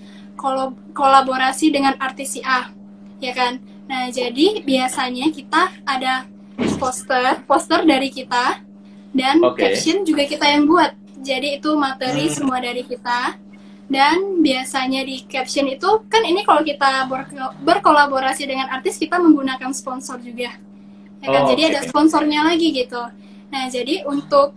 kolaborasi 0.92 1.70
dengan 1.70 1.94
artis 2.02 2.36
si 2.38 2.42
A, 2.42 2.74
ya 3.22 3.32
kan? 3.32 3.62
Nah, 3.86 4.10
jadi 4.10 4.66
biasanya 4.66 5.30
kita 5.30 5.70
ada 5.86 6.26
poster, 6.82 7.46
poster 7.46 7.86
dari 7.86 8.10
kita, 8.10 8.64
dan 9.12 9.44
Oke. 9.44 9.62
caption 9.62 10.02
juga 10.08 10.24
kita 10.26 10.48
yang 10.48 10.66
buat. 10.66 10.96
Jadi 11.22 11.62
itu 11.62 11.70
materi 11.78 12.26
Hmm. 12.26 12.34
semua 12.34 12.58
dari 12.58 12.82
kita. 12.82 13.38
Dan 13.92 14.40
biasanya 14.40 15.04
di 15.04 15.20
caption 15.28 15.68
itu 15.68 16.08
kan 16.08 16.24
ini 16.24 16.48
kalau 16.48 16.64
kita 16.64 17.12
ber- 17.12 17.28
berkolaborasi 17.60 18.48
dengan 18.48 18.72
artis 18.72 18.96
kita 18.96 19.20
menggunakan 19.20 19.76
sponsor 19.76 20.16
juga. 20.24 20.56
Ya 21.20 21.28
kan? 21.28 21.44
Oh, 21.44 21.48
Jadi 21.52 21.62
oke. 21.68 21.70
ada 21.76 21.80
sponsornya 21.84 22.48
lagi 22.48 22.72
gitu. 22.72 23.04
Nah, 23.52 23.68
jadi 23.68 24.08
untuk 24.08 24.56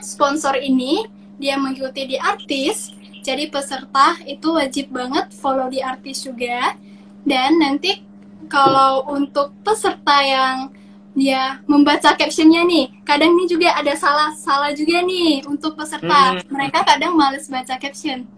sponsor 0.00 0.56
ini 0.56 1.04
dia 1.36 1.60
mengikuti 1.60 2.08
di 2.08 2.16
artis. 2.16 2.93
Jadi 3.24 3.48
peserta 3.48 4.20
itu 4.28 4.52
wajib 4.52 4.92
banget 4.92 5.32
follow 5.32 5.72
di 5.72 5.80
artis 5.80 6.20
juga. 6.20 6.76
Dan 7.24 7.56
nanti 7.56 8.04
kalau 8.52 9.08
untuk 9.08 9.56
peserta 9.64 10.20
yang 10.20 10.68
dia 11.16 11.64
membaca 11.64 12.12
captionnya 12.12 12.68
nih, 12.68 12.92
kadang 13.06 13.32
ini 13.32 13.48
juga 13.48 13.72
ada 13.72 13.96
salah 13.96 14.36
salah 14.36 14.76
juga 14.76 15.00
nih 15.00 15.40
untuk 15.48 15.72
peserta. 15.72 16.36
Hmm. 16.36 16.44
Mereka 16.52 16.84
kadang 16.84 17.16
males 17.16 17.48
baca 17.48 17.80
caption. 17.80 18.28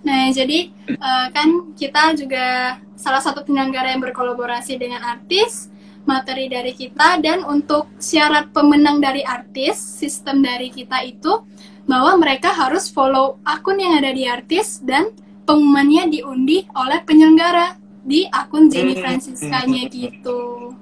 Nah, 0.00 0.32
jadi 0.32 0.72
eh, 0.88 1.26
kan 1.36 1.76
kita 1.76 2.16
juga 2.16 2.80
salah 2.96 3.20
satu 3.20 3.44
penyelenggara 3.44 3.92
yang 3.92 4.00
berkolaborasi 4.00 4.80
dengan 4.80 5.04
artis, 5.04 5.68
materi 6.08 6.48
dari 6.48 6.72
kita, 6.72 7.20
dan 7.20 7.44
untuk 7.44 7.92
syarat 8.00 8.48
pemenang 8.56 9.04
dari 9.04 9.20
artis, 9.20 9.76
sistem 9.76 10.40
dari 10.40 10.72
kita 10.72 11.04
itu 11.04 11.44
bahwa 11.88 12.16
mereka 12.20 12.52
harus 12.52 12.88
follow 12.90 13.40
akun 13.44 13.80
yang 13.80 13.96
ada 13.96 14.10
di 14.12 14.24
artis 14.28 14.80
dan 14.82 15.12
pengumumannya 15.48 16.10
diundi 16.12 16.66
oleh 16.76 17.02
penyelenggara 17.02 17.74
di 18.04 18.26
akun 18.30 18.70
Jenny. 18.70 18.96
Francisca-nya 18.96 19.90
gitu. 19.94 20.72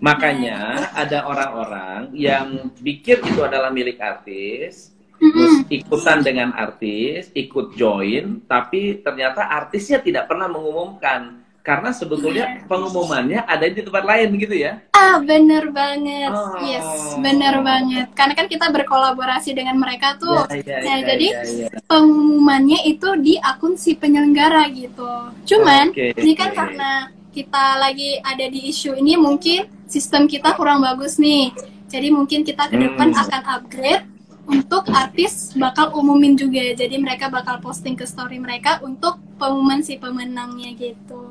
Makanya 0.00 0.88
ada 0.96 1.28
orang-orang 1.28 2.08
yang 2.16 2.72
pikir 2.80 3.20
itu 3.20 3.40
adalah 3.44 3.68
milik 3.68 4.00
artis, 4.00 4.96
terus 5.20 5.68
ikutan 5.68 6.24
dengan 6.24 6.56
artis, 6.56 7.28
ikut 7.36 7.76
join, 7.76 8.40
tapi 8.48 9.04
ternyata 9.04 9.44
artisnya 9.44 10.00
tidak 10.00 10.24
pernah 10.24 10.48
mengumumkan. 10.48 11.39
Karena 11.60 11.92
sebetulnya 11.92 12.64
pengumumannya 12.64 13.44
ada 13.44 13.68
di 13.68 13.84
tempat 13.84 14.00
lain 14.00 14.32
gitu 14.40 14.56
ya. 14.56 14.80
Ah, 14.90 15.20
bener 15.20 15.68
banget. 15.68 16.32
Oh. 16.32 16.56
Yes, 16.64 17.14
bener 17.20 17.60
banget. 17.60 18.08
Karena 18.16 18.32
kan 18.32 18.48
kita 18.48 18.72
berkolaborasi 18.72 19.52
dengan 19.52 19.76
mereka 19.76 20.16
tuh. 20.16 20.48
Ya, 20.48 20.56
ya, 20.56 20.76
Nah, 20.80 20.96
ya, 20.96 21.06
jadi 21.14 21.28
ya, 21.28 21.42
ya. 21.68 21.78
pengumumannya 21.84 22.80
itu 22.88 23.08
di 23.20 23.36
akun 23.36 23.76
si 23.76 23.92
penyelenggara 23.92 24.72
gitu. 24.72 25.08
Cuman 25.44 25.92
Oke. 25.92 26.16
ini 26.16 26.32
kan 26.32 26.50
karena 26.50 26.92
kita 27.30 27.78
lagi 27.78 28.18
ada 28.20 28.46
di 28.48 28.72
isu 28.72 28.96
ini 28.96 29.14
mungkin 29.14 29.68
sistem 29.84 30.26
kita 30.26 30.56
kurang 30.56 30.80
bagus 30.80 31.20
nih. 31.20 31.52
Jadi 31.86 32.08
mungkin 32.08 32.40
kita 32.42 32.66
ke 32.66 32.76
depan 32.78 33.12
Hmm. 33.12 33.20
akan 33.20 33.42
upgrade 33.58 34.04
untuk 34.46 34.90
artis 34.90 35.54
bakal 35.54 35.94
umumin 35.94 36.34
juga. 36.34 36.72
Jadi 36.72 36.98
mereka 36.98 37.30
bakal 37.30 37.62
posting 37.62 37.94
ke 37.94 38.02
story 38.02 38.38
mereka 38.38 38.82
untuk 38.82 39.22
pengumuman 39.38 39.78
si 39.78 39.94
pemenangnya 39.94 40.74
gitu. 40.74 41.29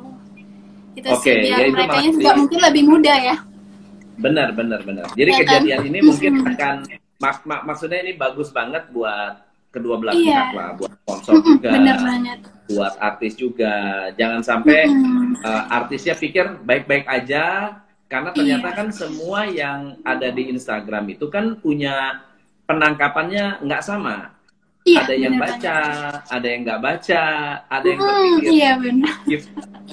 Itu 1.00 1.08
Oke, 1.10 1.32
sih 1.32 1.48
biar 1.48 1.60
ya 1.60 1.72
mereka 1.72 1.98
juga 2.04 2.32
mungkin 2.36 2.60
lebih 2.60 2.84
mudah 2.86 3.18
ya. 3.18 3.36
Benar, 4.20 4.52
benar, 4.52 4.80
benar. 4.84 5.08
Jadi 5.16 5.30
Ya 5.30 5.36
kan? 5.36 5.42
kejadian 5.42 5.80
ini 5.88 6.00
mungkin 6.04 6.32
akan 6.46 6.76
mak- 7.18 7.46
mak- 7.46 7.64
maksudnya 7.64 8.04
ini 8.04 8.14
bagus 8.14 8.52
banget 8.52 8.84
buat 8.90 9.40
kedua 9.70 9.96
belah 9.96 10.12
Iya. 10.12 10.28
pihak 10.28 10.50
lah, 10.52 10.70
buat 10.76 10.92
sponsor 11.00 11.34
juga, 11.40 11.70
Bener 11.72 11.96
banget. 11.96 12.40
buat 12.68 12.94
artis 13.00 13.34
juga. 13.34 13.74
Jangan 14.14 14.42
sampai 14.42 14.86
Mm-mm. 14.86 15.40
uh, 15.40 15.64
artisnya 15.72 16.14
pikir 16.14 16.60
baik-baik 16.60 17.06
aja 17.06 17.78
karena 18.06 18.34
ternyata 18.34 18.68
Iya. 18.68 18.76
kan 18.76 18.88
semua 18.92 19.46
yang 19.46 19.80
ada 20.02 20.28
di 20.28 20.50
Instagram 20.50 21.06
itu 21.08 21.30
kan 21.30 21.56
punya 21.56 22.20
penangkapannya 22.66 23.64
nggak 23.64 23.82
sama. 23.82 24.36
Iya, 24.84 25.00
ada 25.00 25.14
yang 25.14 25.36
baca, 25.38 25.78
banget. 25.78 26.22
ada 26.28 26.48
yang 26.48 26.62
nggak 26.66 26.82
baca, 26.82 27.24
ada 27.68 27.86
yang 27.86 28.00
Hmm, 28.00 28.10
berpikir 28.10 28.50
iya 28.50 28.72
benar. 28.76 29.16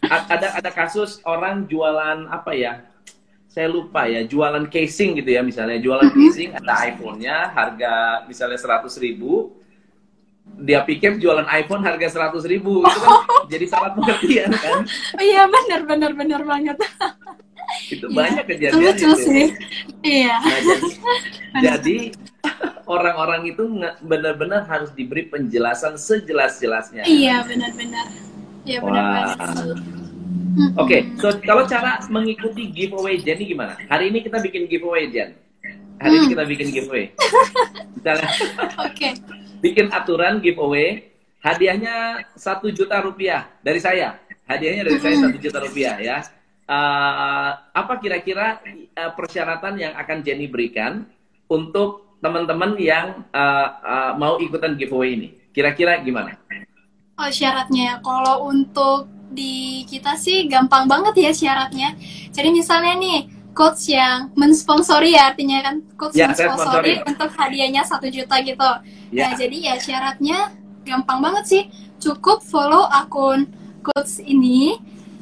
Ada 0.06 0.48
ada 0.58 0.70
kasus 0.70 1.18
orang 1.22 1.66
jualan 1.66 2.26
apa 2.28 2.52
ya? 2.52 2.82
Saya 3.46 3.72
lupa 3.72 4.04
ya, 4.04 4.20
jualan 4.20 4.68
casing 4.68 5.16
gitu 5.16 5.32
ya 5.32 5.40
misalnya, 5.40 5.80
jualan 5.80 6.12
Mhm. 6.12 6.18
casing 6.28 6.50
ada 6.52 6.72
iPhone-nya 6.92 7.36
harga 7.50 7.92
misalnya 8.28 8.60
100.000 8.60 9.00
ribu, 9.00 9.56
dia 10.60 10.84
pikir 10.84 11.16
jualan 11.16 11.48
iPhone 11.48 11.80
harga 11.80 12.06
100.000 12.20 12.44
ribu, 12.44 12.84
itu 12.84 12.98
kan 13.00 13.16
jadi 13.52 13.64
salah 13.64 13.96
pengertian 13.96 14.52
kan? 14.52 14.84
Oh 15.16 15.24
iya 15.24 15.48
benar 15.48 15.80
benar 15.88 16.12
benar 16.12 16.40
banget. 16.44 16.76
Itu 17.90 18.06
Iya, 18.06 18.14
banyak 18.14 18.44
Itu 18.46 18.50
kejadian 18.54 18.78
lucu 18.94 19.06
itu. 19.10 19.22
sih. 19.26 19.46
Iya. 20.04 20.34
Nah, 20.38 20.60
jadi, 20.62 20.88
jadi 21.66 21.96
orang-orang 22.86 23.42
itu 23.50 23.62
benar-benar 24.00 24.70
harus 24.70 24.94
diberi 24.94 25.26
penjelasan 25.26 25.98
sejelas-jelasnya. 25.98 27.02
Iya 27.04 27.42
benar-benar. 27.42 28.06
Benar 28.66 28.82
banget 28.82 29.38
sih. 29.56 29.72
Mm-mm. 30.56 30.72
Oke, 30.80 30.98
so 31.20 31.28
kalau 31.44 31.68
cara 31.68 32.00
mengikuti 32.08 32.72
giveaway 32.72 33.20
Jen 33.20 33.36
ini 33.38 33.52
gimana? 33.52 33.76
Hari 33.86 34.08
ini 34.08 34.24
kita 34.24 34.40
bikin 34.40 34.64
giveaway 34.66 35.06
Jen. 35.12 35.36
Hari 36.00 36.12
ini 36.12 36.24
Hmm. 36.26 36.32
kita 36.32 36.44
bikin 36.48 36.68
giveaway. 36.72 37.04
Misalnya 37.96 38.28
Oke. 38.80 39.08
bikin 39.60 39.86
aturan 39.92 40.40
giveaway, 40.40 41.12
hadiahnya 41.40 42.24
satu 42.34 42.72
juta 42.72 43.00
rupiah 43.00 43.48
dari 43.60 43.80
saya. 43.80 44.16
Hadiahnya 44.48 44.82
dari 44.84 44.98
saya 44.98 45.14
Hmm. 45.20 45.24
satu 45.28 45.38
juta 45.38 45.58
rupiah 45.60 45.96
ya. 46.00 46.18
Eh, 46.66 47.50
apa 47.70 47.92
kira-kira 48.02 48.58
eh, 48.66 49.12
persyaratan 49.14 49.78
yang 49.78 49.92
akan 49.94 50.24
Jenny 50.24 50.50
berikan 50.50 51.06
untuk 51.46 52.16
teman-teman 52.18 52.74
yang 52.80 53.22
eh, 53.28 53.68
eh, 53.84 54.12
mau 54.16 54.40
ikutan 54.40 54.72
giveaway 54.74 55.14
ini? 55.14 55.28
Kira-kira 55.52 56.00
gimana? 56.00 56.32
Oh 57.16 57.30
syaratnya 57.32 57.98
kalau 58.04 58.44
untuk 58.52 59.08
di 59.32 59.84
kita 59.88 60.16
sih 60.20 60.44
gampang 60.48 60.84
banget 60.84 61.14
ya 61.16 61.32
syaratnya. 61.32 61.96
Jadi 62.32 62.48
misalnya 62.52 62.92
nih 63.00 63.18
coach 63.56 63.88
yang 63.88 64.28
mensponsori 64.36 65.16
ya 65.16 65.32
artinya 65.32 65.64
kan 65.64 65.76
coach 65.96 66.12
Ya, 66.12 66.28
mensponsori 66.28 67.00
sponsori. 67.00 67.08
untuk 67.08 67.30
hadiahnya 67.32 67.82
satu 67.88 68.06
juta 68.12 68.36
gitu. 68.44 68.70
Ya. 69.16 69.28
Nah 69.28 69.32
jadi 69.32 69.56
ya 69.56 69.74
syaratnya 69.80 70.52
gampang 70.84 71.24
banget 71.24 71.44
sih. 71.48 71.62
Cukup 71.96 72.44
follow 72.44 72.84
akun 72.92 73.48
coach 73.80 74.20
ini 74.20 74.76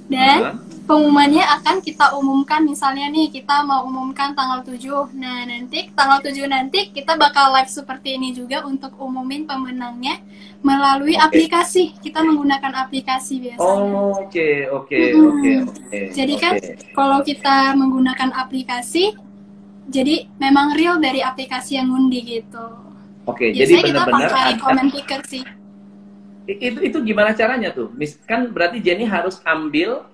dan 0.04 0.60
pengumumannya 0.84 1.40
akan 1.60 1.80
kita 1.80 2.12
umumkan. 2.12 2.60
Misalnya 2.64 3.08
nih 3.08 3.32
kita 3.32 3.64
mau 3.64 3.88
umumkan 3.88 4.36
tanggal 4.36 4.60
7 4.60 5.16
nah 5.16 5.48
nanti 5.48 5.88
tanggal 5.96 6.20
7 6.20 6.44
nanti 6.44 6.92
kita 6.92 7.16
bakal 7.16 7.56
live 7.56 7.72
seperti 7.72 8.20
ini 8.20 8.36
juga 8.36 8.62
untuk 8.68 8.92
umumin 9.00 9.48
pemenangnya 9.48 10.20
melalui 10.60 11.16
Oke. 11.16 11.24
aplikasi. 11.24 11.96
Kita 12.04 12.20
menggunakan 12.20 12.72
aplikasi 12.84 13.40
biasanya. 13.40 13.64
Oh, 13.64 14.12
Oke, 14.28 14.68
oke, 14.68 15.00
oke, 15.16 15.50
oke. 15.72 15.98
Jadi 16.12 16.34
kan 16.36 16.54
oke. 16.60 16.92
kalau 16.92 17.18
kita 17.24 17.72
menggunakan 17.72 18.36
aplikasi 18.36 19.16
jadi 19.84 20.28
memang 20.40 20.72
real 20.76 20.96
dari 20.96 21.20
aplikasi 21.20 21.76
yang 21.76 21.92
ngundi 21.92 22.20
gitu. 22.24 22.66
Oke, 23.24 23.52
jadi 23.52 23.80
biasanya 23.80 23.84
kita 23.84 24.00
benar-benar 24.04 24.30
pakai 24.32 24.52
ada- 24.52 24.60
comment 24.60 24.90
picker 24.92 25.20
sih 25.24 25.44
itu 26.44 26.78
itu 26.84 26.98
gimana 27.00 27.32
caranya 27.32 27.72
tuh? 27.72 27.88
Mis 27.96 28.20
kan 28.24 28.48
berarti 28.52 28.80
Jenny 28.80 29.08
harus 29.08 29.40
ambil 29.44 30.04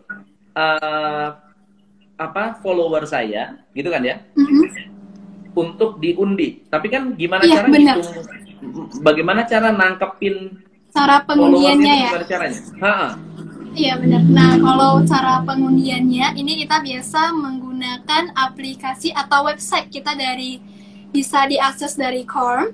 eh, 0.55 1.29
apa 2.15 2.61
follower 2.61 3.09
saya, 3.09 3.59
gitu 3.73 3.89
kan 3.89 4.03
ya? 4.05 4.21
Mhm. 4.37 4.93
untuk 5.51 5.99
diundi. 5.99 6.63
Tapi 6.71 6.87
kan 6.87 7.11
gimana 7.19 7.43
Iya, 7.43 7.59
cara 7.59 7.67
benar. 7.67 7.97
ngitung? 7.99 8.23
Bagaimana 9.03 9.41
cara 9.43 9.75
nangkepin 9.75 10.63
Cara 10.95 11.23
pengundiannya 11.27 11.91
itu 11.91 12.03
ya. 12.07 12.11
Gimana 12.11 12.27
caranya? 12.31 12.59
Ha-ha. 12.83 13.09
Iya 13.71 13.95
benar. 13.99 14.23
Nah 14.31 14.53
kalau 14.59 14.93
cara 15.07 15.35
pengundiannya 15.43 16.39
ini 16.39 16.53
kita 16.67 16.83
biasa 16.83 17.31
menggunakan 17.35 18.31
aplikasi 18.35 19.11
atau 19.11 19.47
website 19.47 19.91
kita 19.91 20.15
dari 20.15 20.63
bisa 21.11 21.47
diakses 21.47 21.99
dari 21.99 22.23
Chrome 22.23 22.71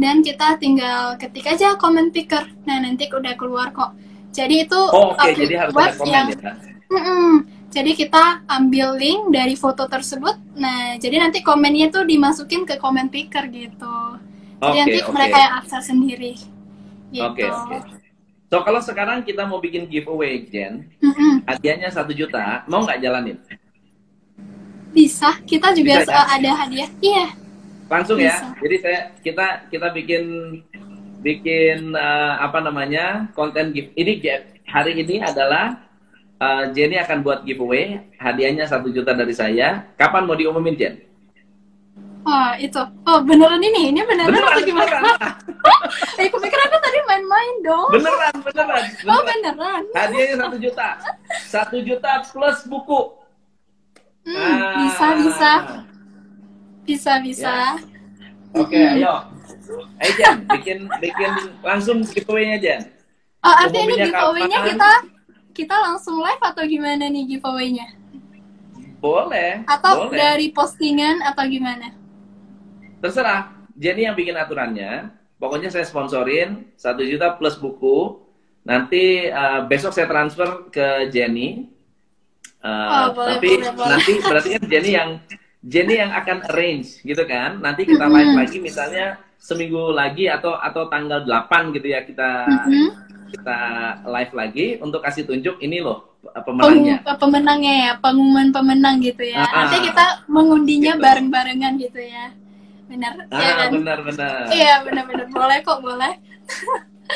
dan 0.00 0.24
kita 0.24 0.56
tinggal 0.56 1.14
ketik 1.20 1.44
aja 1.44 1.76
comment 1.76 2.08
picker. 2.08 2.48
Nah 2.64 2.80
nanti 2.80 3.04
udah 3.12 3.34
keluar 3.36 3.68
kok. 3.76 3.92
Jadi 4.32 4.64
itu 4.64 4.80
Oh, 4.90 5.12
oke, 5.12 5.20
apli- 5.20 5.44
jadi 5.44 5.54
harus 5.60 5.74
ada 5.76 5.92
komen 6.00 6.08
yang 6.08 6.28
ya. 6.32 6.52
Mm-mm. 6.90 7.32
Jadi 7.70 7.94
kita 7.94 8.42
ambil 8.50 8.98
link 8.98 9.30
dari 9.30 9.54
foto 9.54 9.86
tersebut. 9.86 10.34
Nah, 10.58 10.98
jadi 10.98 11.22
nanti 11.22 11.38
komennya 11.38 11.86
tuh 11.94 12.02
dimasukin 12.02 12.66
ke 12.66 12.74
comment 12.82 13.06
picker 13.06 13.46
gitu. 13.46 14.18
Jadi 14.58 14.76
nanti 14.82 14.98
oke. 15.06 15.12
mereka 15.14 15.36
yang 15.38 15.52
akses 15.62 15.84
sendiri. 15.86 16.34
Gitu. 17.14 17.22
Oke, 17.22 17.46
oke. 17.46 17.76
So 18.50 18.66
kalau 18.66 18.82
sekarang 18.82 19.22
kita 19.22 19.46
mau 19.46 19.62
bikin 19.62 19.86
giveaway, 19.86 20.50
Jen, 20.50 20.90
Mm-mm. 20.98 21.46
hadiahnya 21.46 21.94
satu 21.94 22.10
juta, 22.10 22.66
mau 22.66 22.82
nggak 22.82 22.98
jalanin? 22.98 23.38
Bisa. 24.90 25.38
Kita 25.46 25.70
juga 25.70 26.02
Bisa, 26.02 26.10
ya? 26.10 26.22
ada 26.26 26.50
hadiah. 26.66 26.90
Iya. 26.98 27.26
Langsung 27.90 28.16
Bisa. 28.16 28.30
ya. 28.30 28.54
Jadi 28.56 28.76
saya 28.78 28.98
kita 29.18 29.46
kita 29.66 29.88
bikin 29.90 30.22
bikin 31.20 31.92
eh, 31.92 32.34
apa 32.38 32.62
namanya 32.62 33.28
konten 33.34 33.74
gift. 33.74 33.90
Ini 33.92 34.22
hari 34.64 34.94
ini 34.96 35.18
adalah 35.18 35.74
eh, 36.38 36.64
Jenny 36.70 36.96
akan 36.96 37.18
buat 37.20 37.42
giveaway, 37.42 37.98
hadiahnya 38.16 38.64
satu 38.64 38.88
juta 38.88 39.10
dari 39.10 39.34
saya. 39.34 39.90
Kapan 39.98 40.24
mau 40.24 40.38
diumumin 40.38 40.78
Jen? 40.78 40.94
Oh, 42.20 42.52
itu. 42.54 42.76
Oh, 43.08 43.24
beneran 43.24 43.58
ini? 43.58 43.90
Ini 43.90 44.04
beneran, 44.04 44.28
Beneran, 44.28 44.52
atau 44.52 44.60
gimana? 44.62 44.92
beneran, 44.92 45.34
Eh, 46.20 46.28
aku 46.28 46.36
pikir 46.36 46.60
aku 46.60 46.76
tadi 46.78 46.98
main-main 47.08 47.54
dong. 47.64 47.88
beneran, 47.90 48.34
beneran, 48.44 48.84
Oh, 49.08 49.20
beneran. 49.24 49.56
beneran. 49.56 49.82
Hadiahnya 49.96 50.36
satu 50.36 50.56
juta, 50.60 50.88
satu 51.48 51.76
juta 51.80 52.12
plus 52.28 52.60
buku. 52.68 53.00
Hmm, 54.20 54.36
Ah. 54.36 54.84
bisa, 54.84 55.06
bisa. 55.16 55.52
Bisa, 56.90 57.12
bisa. 57.22 57.78
Oke, 58.50 58.74
Mm-mm. 58.74 58.98
ayo. 58.98 59.14
Ayo 60.02 60.12
Jen, 60.18 60.36
bikin 60.50 60.78
bikin 60.98 61.32
langsung 61.62 62.02
giveaway-nya 62.02 62.58
Jen. 62.58 62.80
Oh, 63.40 63.54
artinya 63.54 63.84
ini 63.86 63.96
giveaway-nya 64.10 64.58
kita 64.66 64.90
kita 65.54 65.76
langsung 65.78 66.18
live 66.18 66.42
atau 66.42 66.62
gimana 66.66 67.06
nih 67.06 67.38
giveaway-nya? 67.38 67.86
Boleh. 68.98 69.62
Atau 69.70 70.10
boleh. 70.10 70.18
dari 70.18 70.46
postingan 70.50 71.22
atau 71.22 71.46
gimana? 71.46 71.94
Terserah. 73.00 73.54
Jenny 73.78 74.04
yang 74.04 74.18
bikin 74.18 74.36
aturannya. 74.36 75.08
Pokoknya 75.40 75.72
saya 75.72 75.86
sponsorin 75.88 76.68
satu 76.76 77.00
juta 77.06 77.32
plus 77.38 77.56
buku. 77.56 78.18
Nanti 78.66 79.30
eh, 79.30 79.60
besok 79.70 79.94
saya 79.94 80.04
transfer 80.10 80.68
ke 80.68 81.08
Jenny. 81.08 81.70
Eh, 82.60 82.88
Oh, 82.92 83.14
boleh, 83.16 83.40
tapi 83.40 83.50
boleh, 83.56 83.72
boleh. 83.72 83.88
nanti 83.88 84.12
berarti 84.20 84.48
kan 84.58 84.64
Jenny 84.68 84.90
yang 84.92 85.10
Jenny 85.60 85.94
yang 85.94 86.08
akan 86.10 86.40
arrange 86.46 87.00
gitu 87.00 87.20
kan. 87.24 87.60
Nanti 87.60 87.84
kita 87.84 88.06
live 88.06 88.32
Mhm. 88.32 88.38
lagi 88.38 88.58
misalnya 88.58 89.06
seminggu 89.36 89.92
lagi 89.92 90.24
atau 90.26 90.52
atau 90.54 90.88
tanggal 90.88 91.20
8 91.22 91.70
gitu 91.70 91.86
ya 91.86 92.00
kita 92.00 92.48
Mhm. 92.64 92.88
kita 93.30 93.58
live 94.04 94.32
lagi 94.32 94.66
untuk 94.78 95.00
kasih 95.00 95.22
tunjuk 95.22 95.56
ini 95.58 95.78
loh 95.78 96.16
Peng- 96.20 96.44
pemenangnya. 96.44 96.96
pemenangnya 97.14 97.74
ya, 97.78 97.92
pengumuman 97.96 98.48
pemenang 98.50 99.00
gitu 99.00 99.22
ya. 99.22 99.40
Ah, 99.42 99.64
Nanti 99.64 99.86
kita 99.86 100.06
mengundinya 100.26 100.92
Gitu. 100.92 101.02
bareng-barengan 101.02 101.72
gitu 101.76 102.00
ya. 102.00 102.26
Benar, 102.86 103.12
ya 103.22 103.38
Ah, 103.38 103.54
kan? 103.56 103.70
benar-benar. 103.70 104.36
Iya, 104.50 104.74
benar-benar. 104.82 105.26
Boleh 105.30 105.58
kok, 105.62 105.78
boleh. 105.78 106.12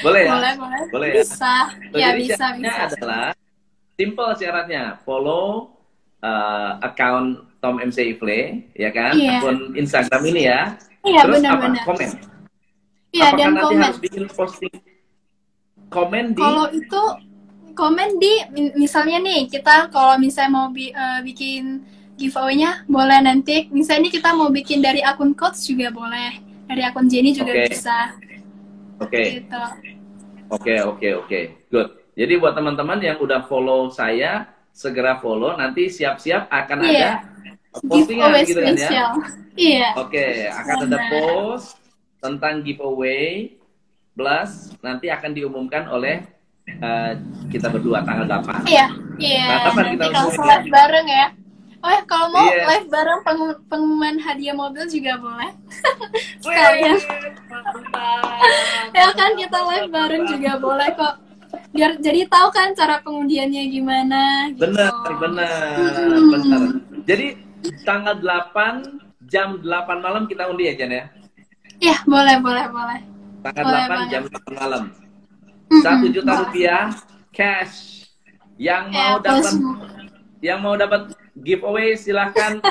Boleh 0.00 0.20
ya? 0.22 0.32
Boleh, 0.32 0.52
boleh. 0.56 0.82
Boleh 0.88 1.08
ya? 1.10 1.14
Bisa. 1.18 1.54
So, 1.90 1.96
ya, 1.98 2.08
bisa, 2.14 2.46
bisa. 2.56 2.82
adalah 2.88 3.26
simple 3.94 4.30
syaratnya 4.34 4.82
follow 5.02 5.74
uh, 6.20 6.80
account 6.80 7.53
Tom 7.64 7.80
MC 7.80 8.12
Ifle 8.12 8.40
ya 8.76 8.92
kan? 8.92 9.16
Iya. 9.16 9.40
akun 9.40 9.72
Instagram 9.72 10.22
ini 10.28 10.42
ya. 10.44 10.76
Iya, 11.00 11.20
terus 11.24 11.40
apa? 11.40 11.44
benar-benar. 11.64 11.84
komen. 11.86 12.10
Iya, 13.08 13.24
apakah 13.24 13.38
dan 13.40 13.48
nanti 13.48 13.64
komen. 13.64 13.80
harus 13.80 13.98
bikin 13.98 14.24
posting 14.28 14.76
komen 15.88 16.24
di 16.32 16.40
Kalau 16.40 16.66
itu 16.70 17.02
komen 17.72 18.08
di 18.18 18.32
mi- 18.50 18.74
misalnya 18.76 19.18
nih 19.18 19.48
kita 19.48 19.88
kalau 19.88 20.14
misalnya 20.16 20.52
mau 20.52 20.66
bi- 20.68 20.92
eh, 20.92 21.20
bikin 21.22 21.80
giveaway-nya 22.14 22.84
boleh 22.86 23.18
nanti. 23.20 23.66
Misalnya 23.70 24.06
nih 24.06 24.14
kita 24.14 24.30
mau 24.30 24.48
bikin 24.48 24.78
dari 24.78 25.00
akun 25.00 25.32
coach 25.32 25.64
juga 25.64 25.88
boleh. 25.90 26.38
Dari 26.64 26.82
akun 26.82 27.06
Jenny 27.06 27.32
juga 27.32 27.50
Oke. 27.50 27.66
bisa. 27.66 27.98
Oke. 28.98 29.22
Gitu. 29.40 29.62
Oke 30.46 30.74
oke 30.80 31.08
oke. 31.18 31.40
Good. 31.66 31.88
Jadi 32.14 32.32
buat 32.38 32.54
teman-teman 32.54 32.98
yang 32.98 33.18
udah 33.18 33.42
follow 33.44 33.90
saya 33.90 34.46
segera 34.70 35.18
follow. 35.18 35.54
Nanti 35.54 35.86
siap-siap 35.88 36.46
akan 36.46 36.78
Iya. 36.80 36.90
ada 36.90 37.10
postingan 37.80 38.04
giveaway 38.30 38.42
gitu 38.44 38.60
kan 38.60 38.66
ya? 38.66 38.78
spesial. 38.78 39.10
Iya. 39.54 39.88
Oke, 39.96 40.26
akan 40.48 40.76
ada 40.84 40.98
post 41.08 41.66
tentang 42.18 42.54
giveaway. 42.60 43.54
Plus 44.12 44.50
nanti 44.78 45.06
akan 45.08 45.30
diumumkan 45.30 45.88
oleh 45.88 46.22
eh, 46.64 47.12
kita 47.48 47.66
berdua 47.66 48.00
tanggal 48.00 48.24
8. 48.24 48.64
iya 48.64 48.86
iya. 49.16 49.44
Nah, 49.44 49.74
nanti 49.74 49.90
kita 49.92 50.04
kalau 50.06 50.16
langsung 50.24 50.46
live 50.46 50.68
bareng 50.68 51.06
ya. 51.08 51.26
Oh 51.76 51.90
ya 51.90 52.00
kalau 52.04 52.26
mau 52.30 52.40
Iya. 52.42 52.64
live 52.64 52.88
bareng 52.88 53.20
pengu- 53.22 53.60
pengumuman 53.66 54.16
hadiah 54.16 54.54
mobil 54.54 54.86
juga 54.86 55.18
boleh. 55.18 55.50
Sekalian. 56.40 56.96
ya 58.90 59.06
kan 59.12 59.30
kita 59.34 59.58
live 59.64 59.90
bareng 59.90 60.24
juga 60.26 60.52
boleh 60.56 60.88
kok. 60.90 61.14
Biar 61.70 61.98
jadi 61.98 62.24
tahu 62.24 62.48
kan 62.50 62.72
cara 62.72 62.98
pengundiannya 63.00 63.62
gimana 63.68 64.22
gitu. 64.48 64.62
Benar, 64.64 64.90
benar, 65.16 65.50
Hmm. 65.76 66.30
benar. 66.32 66.62
Jadi 67.04 67.26
tanggal 67.82 68.14
8 68.16 69.00
jam 69.24 69.58
8 69.58 69.66
malam 69.98 70.24
kita 70.24 70.46
undi 70.46 70.68
ya 70.68 70.74
Jan 70.76 70.92
ya. 70.92 71.04
Iya, 71.76 71.96
boleh, 72.04 72.36
boleh, 72.38 72.66
boleh. 72.68 73.00
Tanggal 73.42 73.64
Boleh 73.64 73.82
8 73.82 73.90
banget. 73.90 74.08
jam 74.08 74.22
8 74.24 74.54
malam. 74.54 74.82
Satu 75.80 76.06
juta 76.08 76.28
boleh. 76.28 76.40
rupiah 76.44 76.84
cash. 77.30 78.06
Yang 78.54 78.84
Ya, 78.86 79.02
mau 79.02 79.16
dapat 79.18 79.52
yang 80.38 80.58
mau 80.60 80.74
dapat 80.74 81.02
giveaway 81.36 81.92
silahkan 81.94 82.62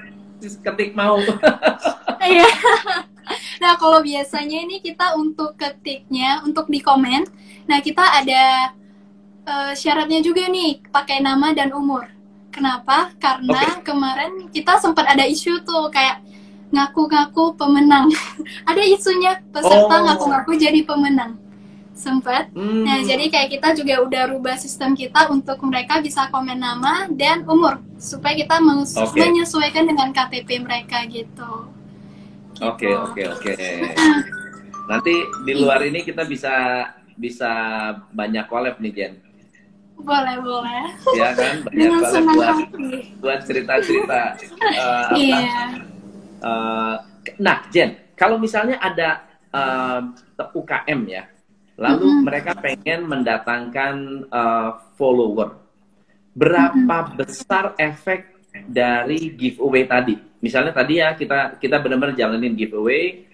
ketik 0.64 0.92
mau. 0.92 1.20
Iya. 2.18 2.42
Nah, 3.56 3.78
kalau 3.78 4.02
biasanya 4.02 4.58
ini 4.58 4.82
kita 4.82 5.14
untuk 5.14 5.54
ketiknya, 5.54 6.42
untuk 6.42 6.66
di 6.66 6.82
komen, 6.82 7.22
nah 7.64 7.78
kita 7.78 8.02
ada 8.02 8.74
eh, 9.44 9.72
syaratnya 9.72 10.18
juga 10.20 10.50
nih, 10.50 10.82
pakai 10.90 11.22
nama 11.22 11.54
dan 11.54 11.70
umur. 11.70 12.02
Kenapa? 12.56 13.12
Karena 13.20 13.84
kemarin 13.84 14.48
kita 14.48 14.80
sempat 14.80 15.04
ada 15.04 15.28
isu 15.28 15.60
tuh 15.60 15.92
kayak 15.92 16.24
ngaku-ngaku 16.72 17.52
pemenang. 17.54 18.08
ada 18.70 18.80
isunya 18.80 19.38
peserta 19.52 19.92
Oh. 19.92 20.02
ngaku-ngaku 20.02 20.56
jadi 20.56 20.80
pemenang. 20.82 21.36
Sempat. 21.92 22.52
Hmm. 22.52 22.84
Nah, 22.84 23.00
jadi 23.00 23.28
kayak 23.28 23.48
kita 23.52 23.68
juga 23.72 24.04
udah 24.04 24.22
rubah 24.28 24.56
sistem 24.56 24.92
kita 24.92 25.28
untuk 25.28 25.56
mereka 25.64 26.00
bisa 26.00 26.28
komen 26.28 26.56
nama 26.56 27.08
dan 27.08 27.44
umur 27.44 27.80
supaya 27.96 28.32
kita 28.32 28.56
Oke. 28.60 29.16
menyesuaikan 29.16 29.84
dengan 29.84 30.12
KTP 30.12 30.60
mereka 30.60 31.04
gitu. 31.08 31.68
Oke, 32.56 32.88
Gitu. 32.88 33.00
oke, 33.00 33.22
oke. 33.32 33.52
Nanti 34.90 35.14
di 35.44 35.52
luar 35.52 35.84
ini 35.84 36.00
kita 36.00 36.24
bisa 36.24 36.52
bisa 37.16 37.48
banyak 38.12 38.44
collab 38.44 38.76
nih 38.76 38.92
Jen. 38.92 39.12
Boleh, 39.96 40.36
boleh. 40.38 40.82
Ya 41.16 41.32
kan? 41.32 41.54
Banyak 41.64 41.76
Dengan 41.76 42.02
senang 42.04 42.36
buat 42.36 42.48
hati. 42.52 42.90
buat 43.18 43.40
cerita-cerita 43.44 44.20
eh, 44.76 45.04
apa? 45.08 45.16
Iya. 45.16 45.40
Eh, 46.36 46.94
nah, 47.38 47.56
Jen, 47.72 47.90
kalau 48.14 48.36
misalnya 48.36 48.76
ada 48.78 49.24
eh, 49.50 50.00
UKM 50.52 51.00
ya, 51.08 51.24
lalu 51.76 52.06
Mhm. 52.06 52.20
mereka 52.22 52.52
pengen 52.54 53.00
mendatangkan 53.08 53.94
eh, 54.28 54.70
follower, 54.94 55.56
berapa 56.36 57.16
besar 57.16 57.72
efek 57.76 58.36
dari 58.68 59.32
giveaway 59.32 59.88
tadi? 59.88 60.16
Misalnya 60.36 60.76
tadi 60.76 61.00
ya 61.00 61.16
kita 61.16 61.56
kita 61.56 61.80
benar-benar 61.80 62.12
jalanin 62.14 62.52
giveaway, 62.52 63.24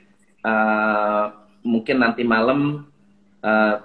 eh, 0.40 1.24
mungkin 1.62 1.96
nanti 1.98 2.22
malam 2.22 2.86
eh, 3.42 3.76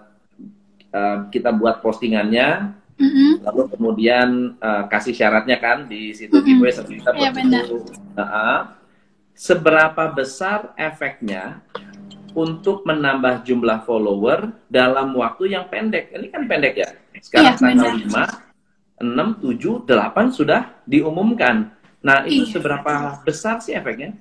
kita 1.30 1.50
buat 1.54 1.82
postingannya, 1.82 2.74
Mhm. 2.98 3.46
lalu 3.46 3.62
kemudian 3.78 4.28
eh, 4.58 4.84
kasih 4.90 5.14
syaratnya 5.14 5.58
kan 5.62 5.86
di 5.86 6.14
situ 6.18 6.34
Mhm. 6.34 6.46
giveaway 6.46 6.74
serta 6.74 7.10
Iya, 7.14 7.30
benar. 7.30 7.64
seberapa 9.38 10.04
besar 10.18 10.74
efeknya 10.74 11.62
untuk 12.34 12.86
menambah 12.86 13.46
jumlah 13.46 13.86
follower 13.86 14.50
dalam 14.66 15.14
waktu 15.14 15.54
yang 15.54 15.70
pendek 15.70 16.10
ini 16.14 16.30
kan 16.34 16.50
pendek 16.50 16.74
ya 16.78 16.90
sekarang 17.22 17.54
Iya, 17.54 17.62
tanggal. 17.62 17.94
5 18.02 18.26
6 18.98 19.28
7 19.42 19.86
8 19.86 20.34
sudah 20.34 20.82
diumumkan 20.90 21.70
nah 22.02 22.26
itu 22.26 22.46
Iya. 22.50 22.58
seberapa 22.58 22.94
besar 23.22 23.62
sih 23.62 23.74
efeknya 23.74 24.14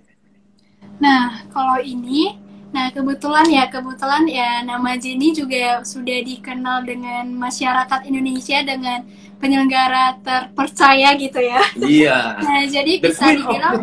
Nah, 0.96 1.44
kalau 1.52 1.76
ini, 1.76 2.40
nah 2.74 2.90
kebetulan 2.92 3.46
ya, 3.48 3.64
kebetulan 3.70 4.24
ya 4.28 4.50
nama 4.66 4.98
Jenny 4.98 5.32
juga 5.32 5.80
sudah 5.86 6.18
dikenal 6.22 6.84
dengan 6.84 7.30
masyarakat 7.34 8.04
Indonesia 8.06 8.60
dengan 8.66 9.06
penyelenggara 9.40 10.18
terpercaya 10.24 11.14
gitu 11.16 11.40
ya. 11.40 11.62
Iya. 11.76 12.18
Nah, 12.44 12.62
jadi 12.68 12.92
The 13.00 13.12
bisa 13.12 13.26
dibilang. 13.32 13.74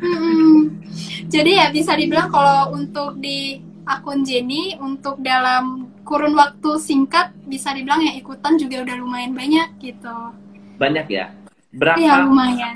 Mm-mm. 0.00 0.80
jadi 1.28 1.50
ya 1.60 1.66
bisa 1.72 1.92
dibilang 1.92 2.32
kalau 2.32 2.72
untuk 2.72 3.20
di 3.20 3.60
akun 3.84 4.24
Jenny, 4.24 4.76
untuk 4.80 5.20
dalam 5.20 5.92
kurun 6.04 6.32
waktu 6.36 6.80
singkat, 6.80 7.32
bisa 7.44 7.72
dibilang 7.76 8.00
ya 8.00 8.16
ikutan 8.16 8.56
juga 8.56 8.82
udah 8.86 8.96
lumayan 8.96 9.32
banyak 9.36 9.68
gitu. 9.80 10.16
Banyak 10.80 11.06
ya. 11.12 11.32
Berapa 11.70 12.00
Iya, 12.00 12.26
lumayan. 12.26 12.74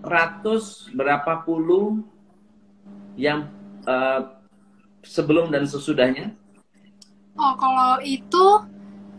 ratus, 0.00 0.88
berapa 0.96 1.44
puluh 1.44 2.00
yang 3.20 3.44
eh, 3.84 4.20
sebelum 5.04 5.50
dan 5.52 5.64
sesudahnya? 5.66 6.32
Oh, 7.40 7.54
kalau 7.56 7.96
itu, 8.04 8.46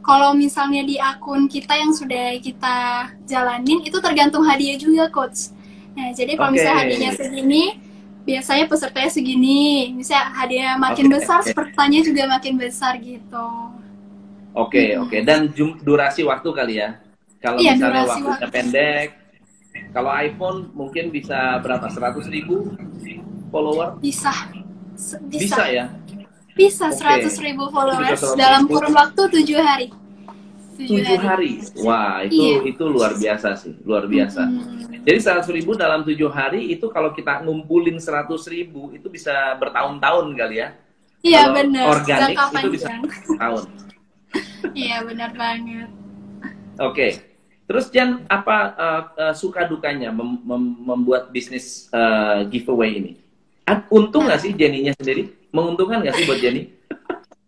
kalau 0.05 0.31
misalnya 0.37 0.81
di 0.85 0.97
akun 1.01 1.49
kita 1.49 1.73
yang 1.77 1.91
sudah 1.93 2.37
kita 2.37 2.77
jalanin, 3.25 3.81
itu 3.81 3.97
tergantung 3.97 4.45
hadiah 4.45 4.77
juga, 4.77 5.09
Coach. 5.09 5.49
Nah, 5.97 6.13
jadi 6.13 6.37
kalau 6.37 6.51
Oke. 6.53 6.55
misalnya 6.55 6.77
hadiahnya 6.85 7.11
segini, 7.17 7.63
biasanya 8.27 8.65
pesertanya 8.69 9.11
segini. 9.11 9.91
Misalnya 9.97 10.25
hadiah 10.37 10.73
makin 10.77 11.07
Oke, 11.09 11.15
besar, 11.17 11.39
pesertanya 11.41 11.99
juga 12.05 12.23
makin 12.29 12.53
besar 12.61 12.93
gitu. 13.01 13.47
Oke, 14.53 14.79
Hmm. 14.93 15.07
oke. 15.07 15.17
Dan 15.23 15.39
jum- 15.55 15.79
durasi 15.79 16.21
waktu 16.27 16.49
kali 16.51 16.73
ya. 16.83 16.99
Kalau 17.41 17.63
Iya, 17.63 17.71
misalnya 17.73 18.03
durasi 18.05 18.21
waktunya 18.21 18.47
waktu. 18.47 18.51
pendek, 18.53 19.07
kalau 19.95 20.11
iPhone 20.13 20.59
mungkin 20.75 21.09
bisa 21.09 21.57
berapa? 21.63 21.87
100 21.89 22.27
ribu 22.29 22.75
follower? 23.51 23.97
Bisa. 24.01 24.31
Bisa, 25.01 25.17
Bisa. 25.25 25.63
ya? 25.67 25.85
Bisa, 26.53 26.85
Oke. 26.87 27.25
100 27.25 27.41
ribu 27.41 27.63
followers 27.67 28.21
Bisa 28.21 28.35
100.000. 28.35 28.37
dalam 28.37 28.61
kurun 28.65 28.93
waktu 28.93 29.21
7 29.33 29.57
hari. 29.59 29.87
7 30.77 31.17
hari. 31.17 31.51
Wah, 31.81 32.21
itu 32.21 32.37
Iya. 32.37 32.57
itu 32.67 32.83
luar 32.85 33.13
biasa 33.15 33.53
sih, 33.55 33.73
luar 33.81 34.05
biasa. 34.05 34.41
Hmm. 34.45 35.01
Jadi 35.01 35.17
100 35.17 35.49
ribu 35.49 35.73
dalam 35.73 36.01
7 36.01 36.29
hari 36.29 36.69
itu 36.69 36.85
kalau 36.87 37.09
kita 37.11 37.41
ngumpulin 37.41 37.97
100 37.97 38.45
ribu 38.45 38.89
itu 38.91 39.07
bisa 39.07 39.33
bertahun-tahun 39.57 40.25
kali 40.33 40.55
ya. 40.57 40.69
Iya, 41.21 41.41
Kalau 41.43 41.53
benar. 41.55 41.85
organik 41.87 42.33
Jangka 42.33 42.59
itu 42.59 42.69
bisa 42.71 42.87
panjang. 42.89 43.01
tahun. 43.41 43.63
Iya, 44.73 44.97
benar 45.05 45.31
banget. 45.33 45.89
Oke. 46.79 47.07
Terus 47.65 47.85
Jan, 47.87 48.25
apa 48.27 48.57
uh, 48.75 49.01
uh, 49.15 49.33
suka 49.33 49.63
dukanya 49.63 50.11
mem- 50.11 50.43
mem- 50.43 50.77
membuat 50.83 51.29
bisnis 51.29 51.87
uh, 51.89 52.43
giveaway 52.45 52.99
ini? 52.99 53.13
Untung 53.89 54.27
nggak 54.27 54.41
sih 54.41 54.51
Jenny-nya 54.55 54.93
sendiri? 54.99 55.31
Menguntungkan 55.51 56.01
nggak 56.03 56.15
sih 56.17 56.25
buat 56.27 56.39
Jenny? 56.39 56.71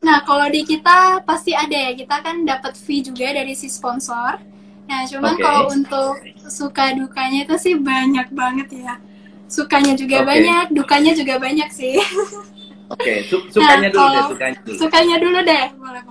Nah, 0.03 0.19
kalau 0.27 0.51
di 0.51 0.67
kita 0.67 1.23
pasti 1.23 1.55
ada 1.55 1.71
ya. 1.71 1.91
Kita 1.95 2.19
kan 2.19 2.43
dapat 2.43 2.75
fee 2.75 3.03
juga 3.03 3.31
dari 3.31 3.55
si 3.55 3.71
sponsor. 3.71 4.35
Nah, 4.83 5.07
cuman 5.07 5.39
Oke. 5.39 5.43
kalau 5.43 5.61
untuk 5.71 6.13
suka 6.51 6.91
dukanya 6.91 7.47
itu 7.47 7.55
sih 7.55 7.75
banyak 7.79 8.27
banget 8.35 8.67
ya. 8.83 8.99
Sukanya 9.47 9.95
juga 9.95 10.21
Oke. 10.23 10.27
banyak, 10.27 10.65
dukanya 10.75 11.11
juga 11.15 11.39
banyak 11.39 11.69
sih. 11.71 11.95
Oke, 12.91 13.23
su- 13.31 13.47
sukanya 13.47 13.87
Nah, 13.89 13.95
dulu 13.95 14.07
deh, 14.11 14.23
sukanya 14.27 14.57
dulu. 14.59 14.75
sukanya 14.75 15.15
dulu 15.23 15.39
deh. 15.39 15.65
Boleh. 15.79 16.01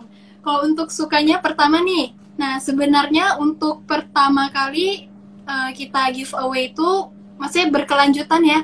Kalau 0.43 0.61
untuk 0.65 0.89
sukanya 0.89 1.37
pertama 1.45 1.85
nih. 1.85 2.17
Nah, 2.41 2.57
sebenarnya 2.59 3.37
untuk 3.39 3.85
pertama 3.85 4.49
kali 4.49 5.07
eh, 5.43 5.71
kita 5.77 6.09
giveaway 6.17 6.73
itu 6.73 6.91
maksudnya 7.37 7.69
berkelanjutan 7.71 8.43
ya. 8.47 8.61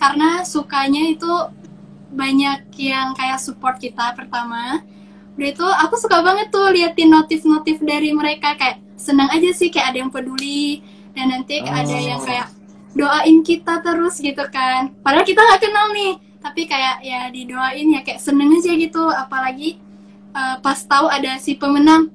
Karena 0.00 0.40
sukanya 0.48 1.12
itu 1.12 1.28
banyak 2.10 2.72
yang 2.80 3.12
kayak 3.12 3.38
support 3.38 3.76
kita 3.76 4.16
pertama. 4.16 4.80
Udah 5.36 5.48
itu 5.52 5.66
aku 5.66 5.94
suka 6.00 6.24
banget 6.24 6.48
tuh 6.48 6.72
liatin 6.72 7.12
notif-notif 7.12 7.78
dari 7.84 8.10
mereka 8.16 8.56
kayak 8.56 8.80
senang 8.96 9.28
aja 9.28 9.52
sih 9.52 9.68
kayak 9.68 9.94
ada 9.94 9.98
yang 10.02 10.12
peduli 10.12 10.80
dan 11.12 11.32
nanti 11.32 11.60
ada 11.62 11.84
Oh. 11.84 12.00
yang 12.00 12.20
kayak 12.24 12.48
doain 12.96 13.44
kita 13.44 13.84
terus 13.84 14.18
gitu 14.18 14.42
kan. 14.50 14.90
Padahal 15.04 15.22
kita 15.28 15.38
nggak 15.38 15.60
kenal 15.62 15.86
nih, 15.94 16.12
tapi 16.42 16.66
kayak 16.66 16.96
ya 17.04 17.30
didoain 17.30 17.86
ya 17.94 18.00
kayak 18.02 18.20
seneng 18.20 18.56
aja 18.56 18.72
gitu. 18.74 19.04
Apalagi 19.06 19.78
eh, 20.34 20.56
pas 20.64 20.78
tahu 20.80 21.06
ada 21.06 21.38
si 21.38 21.54
pemenang, 21.54 22.10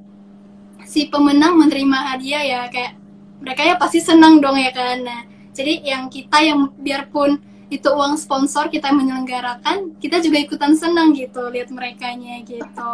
si 0.84 1.08
pemenang 1.08 1.56
menerima 1.56 1.98
hadiah 2.14 2.44
ya 2.44 2.60
kayak 2.68 2.98
mereka 3.40 3.62
ya 3.64 3.76
pasti 3.80 4.02
senang 4.04 4.42
dong 4.44 4.58
ya 4.60 4.72
kan. 4.76 5.02
Nah, 5.06 5.22
jadi 5.56 5.82
yang 5.86 6.04
kita 6.12 6.38
yang 6.44 6.72
biarpun 6.76 7.40
itu 7.68 7.90
uang 7.90 8.14
sponsor 8.16 8.70
kita 8.70 8.94
yang 8.94 9.02
menyelenggarakan, 9.02 9.98
kita 9.98 10.22
juga 10.22 10.38
ikutan 10.38 10.78
senang 10.78 11.12
gitu 11.12 11.50
lihat 11.50 11.74
merekanya 11.74 12.42
gitu. 12.46 12.94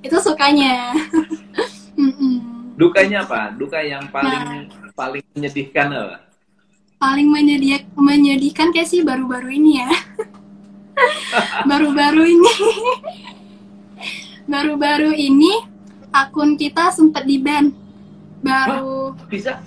Itu 0.00 0.16
sukanya. 0.18 0.94
Dukanya 2.78 3.26
apa? 3.26 3.50
Duka 3.52 3.82
yang 3.82 4.06
paling 4.08 4.30
Nah. 4.30 4.64
paling 4.94 5.22
menyedihkan 5.34 5.90
apa? 5.90 6.16
paling 6.98 7.30
menyedia- 7.30 7.86
menyedihkan 7.94 8.74
kayak 8.74 8.90
sih 8.90 9.06
baru-baru 9.06 9.54
ini 9.54 9.78
ya. 9.78 9.86
baru-baru 11.70 12.26
ini. 12.26 12.54
baru-baru 14.52 15.14
ini 15.14 15.62
akun 16.10 16.58
kita 16.58 16.90
sempat 16.90 17.22
di-ban. 17.22 17.70
Baru 18.42 19.14
Bisa? 19.30 19.62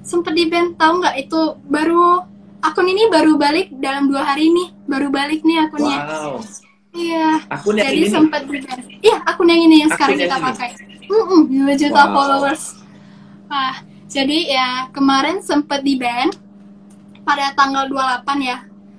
sempat 0.00 0.32
di-ban 0.32 0.72
tahu 0.72 1.04
nggak 1.04 1.16
itu 1.20 1.40
baru 1.68 2.24
akun 2.60 2.86
ini 2.86 3.06
baru 3.08 3.36
balik 3.36 3.70
dalam 3.78 4.06
dua 4.06 4.22
hari 4.24 4.50
nih. 4.50 4.68
Baru 4.84 5.08
balik 5.08 5.42
nih 5.42 5.66
akunnya. 5.66 5.98
Wow. 6.04 6.40
iya. 6.92 7.42
Akun 7.48 7.78
yang 7.78 7.86
jadi 7.88 7.98
ini 8.00 8.08
sempat 8.08 8.42
iya 9.00 9.16
akun 9.22 9.46
yang 9.46 9.62
ini 9.62 9.76
yang 9.86 9.90
sekarang 9.92 10.16
Akun 10.16 10.22
yang 10.24 10.30
kita 10.30 10.38
ini? 10.38 10.46
pakai. 10.50 10.70
Mm-mm, 11.08 11.40
2 11.48 11.80
juta 11.80 12.02
Wow. 12.04 12.12
followers. 12.14 12.62
Wah 13.48 13.76
jadi 14.08 14.38
ya 14.48 14.68
kemarin 14.90 15.40
sempat 15.40 15.80
di-ban 15.80 16.28
pada 17.22 17.52
tanggal 17.52 17.88
28 17.88 18.40
ya. 18.40 18.58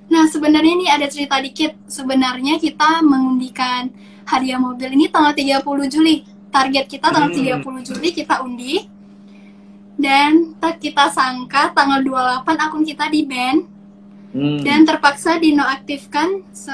Nah 0.09 0.25
sebenarnya 0.25 0.73
ini 0.73 0.85
ada 0.89 1.05
cerita 1.05 1.37
dikit. 1.37 1.73
Sebenarnya 1.85 2.57
kita 2.57 3.01
mengundikan 3.01 3.89
hadiah 4.25 4.57
mobil 4.57 4.89
ini 4.93 5.09
tanggal 5.09 5.33
30 5.33 5.61
Juli. 5.87 6.25
Target 6.49 6.85
kita 6.89 7.13
tanggal 7.13 7.29
Hmm. 7.29 7.61
30 7.61 7.81
Juli 7.85 8.09
kita 8.09 8.41
undi 8.41 8.89
dan 9.99 10.55
tak 10.63 10.79
kita 10.79 11.12
sangka 11.12 11.75
tanggal 11.75 11.99
28 12.01 12.47
akun 12.55 12.83
kita 12.88 13.12
di 13.12 13.27
ban 13.27 13.67
Hmm. 14.29 14.62
dan 14.62 14.85
terpaksa 14.85 15.41
dinoaktifkan 15.41 16.45
se 16.53 16.69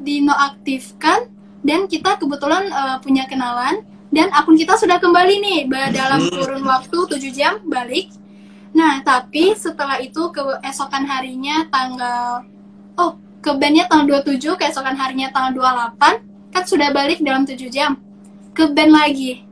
dinoaktifkan 0.00 1.28
dan 1.60 1.84
kita 1.84 2.16
kebetulan 2.16 2.72
eh, 2.72 2.96
punya 3.04 3.28
kenalan 3.28 3.84
dan 4.08 4.32
akun 4.32 4.56
kita 4.56 4.74
sudah 4.80 4.96
kembali 4.96 5.34
nih 5.44 5.60
dalam 5.92 6.24
Hmm. 6.24 6.32
kurun 6.32 6.64
waktu 6.64 6.98
7 7.20 7.30
jam 7.30 7.60
balik 7.68 8.08
nah 8.72 8.96
tapi 9.04 9.52
setelah 9.52 10.00
itu 10.00 10.32
keesokan 10.32 11.04
harinya 11.04 11.68
tanggal 11.68 12.48
oh 12.96 13.12
ke 13.44 13.50
bandnya 13.60 13.84
tanggal 13.84 14.24
27 14.24 14.56
keesokan 14.56 14.96
harinya 14.96 15.28
tanggal 15.28 15.52
28 16.00 16.22
kan 16.48 16.64
sudah 16.64 16.88
balik 16.96 17.20
dalam 17.20 17.44
7 17.44 17.68
jam 17.68 18.00
ke 18.56 18.72
band 18.72 18.96
lagi 18.96 19.44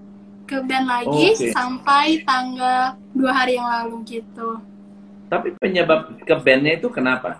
ke 0.49 0.57
band 0.65 0.87
lagi 0.89 1.27
Oke. 1.37 1.53
sampai 1.53 2.25
tanggal 2.25 2.97
dua 3.13 3.33
hari 3.37 3.61
yang 3.61 3.69
lalu 3.69 4.01
gitu 4.09 4.57
Tapi 5.29 5.53
penyebab 5.61 6.17
ke 6.25 6.35
bandnya 6.41 6.81
itu 6.81 6.89
kenapa? 6.89 7.37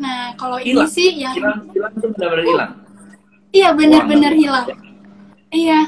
nah 0.00 0.32
kalau 0.32 0.56
ini 0.56 0.72
Hilang. 0.72 0.88
sih 0.88 1.12
yang 1.12 1.36
Hilang, 1.36 1.68
hilang 1.76 1.92
itu 1.92 2.06
benar-benar 2.16 2.44
hilang. 2.48 2.72
Iya 3.52 3.68
benar-benar 3.76 4.32
hilang. 4.32 4.66
Iya. 5.52 5.80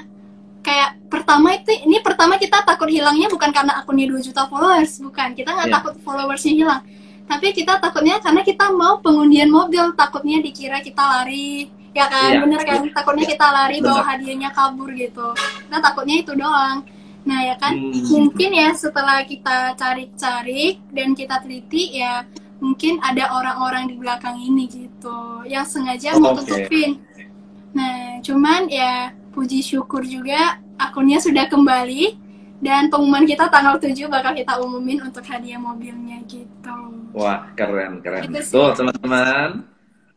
Kayak 0.60 0.90
pertama 1.08 1.56
itu 1.56 1.72
ini 1.80 1.96
pertama 2.04 2.36
kita 2.36 2.60
takut 2.60 2.92
hilangnya 2.92 3.32
bukan 3.32 3.48
karena 3.48 3.80
akunnya 3.80 4.04
2 4.04 4.20
juta 4.20 4.44
followers, 4.46 5.00
bukan. 5.00 5.32
Kita 5.32 5.56
nggak 5.56 5.68
Iya. 5.70 5.74
takut 5.80 5.94
followersnya 6.04 6.52
hilang. 6.52 6.82
Tapi 7.24 7.56
kita 7.56 7.80
takutnya 7.80 8.20
karena 8.20 8.42
kita 8.44 8.68
mau 8.68 9.00
pengundian 9.00 9.48
mobil, 9.48 9.96
takutnya 9.96 10.44
dikira 10.44 10.84
kita 10.84 11.00
lari. 11.00 11.72
Ya 11.92 12.08
kan, 12.08 12.30
Iya. 12.32 12.40
bener 12.40 12.60
kan? 12.64 12.80
Takutnya 12.88 13.24
kita 13.28 13.46
lari 13.52 13.76
bawa 13.84 14.02
hadiahnya 14.02 14.50
kabur 14.50 14.88
gitu. 14.96 15.36
Kita 15.36 15.78
takutnya 15.80 16.16
itu 16.24 16.32
doang. 16.32 16.80
Nah 17.22 17.40
ya 17.44 17.54
kan, 17.60 17.76
Hmm. 17.76 18.02
mungkin 18.08 18.50
ya 18.50 18.72
setelah 18.74 19.22
kita 19.22 19.76
cari-cari 19.76 20.80
dan 20.90 21.12
kita 21.14 21.38
teliti 21.44 22.00
ya 22.00 22.24
mungkin 22.58 22.98
ada 23.02 23.30
orang-orang 23.34 23.90
di 23.90 23.94
belakang 23.98 24.38
ini 24.38 24.70
gitu 24.70 25.42
yang 25.44 25.66
sengaja 25.66 26.14
mau 26.16 26.32
Oke. 26.32 26.46
tutupin. 26.46 27.02
Nah, 27.74 28.20
cuman 28.22 28.70
ya 28.70 29.10
puji 29.34 29.64
syukur 29.64 30.04
juga 30.06 30.60
akunnya 30.78 31.18
sudah 31.18 31.48
kembali 31.48 32.14
dan 32.62 32.86
pengumuman 32.86 33.26
kita 33.26 33.50
tanggal 33.50 33.80
7 33.82 34.06
bakal 34.06 34.30
kita 34.36 34.60
umumin 34.62 35.02
untuk 35.02 35.26
hadiah 35.26 35.58
mobilnya 35.58 36.22
gitu. 36.30 36.78
Wah, 37.12 37.50
keren, 37.58 37.98
keren. 38.00 38.30
Tuh, 38.30 38.70
teman-teman. 38.78 39.66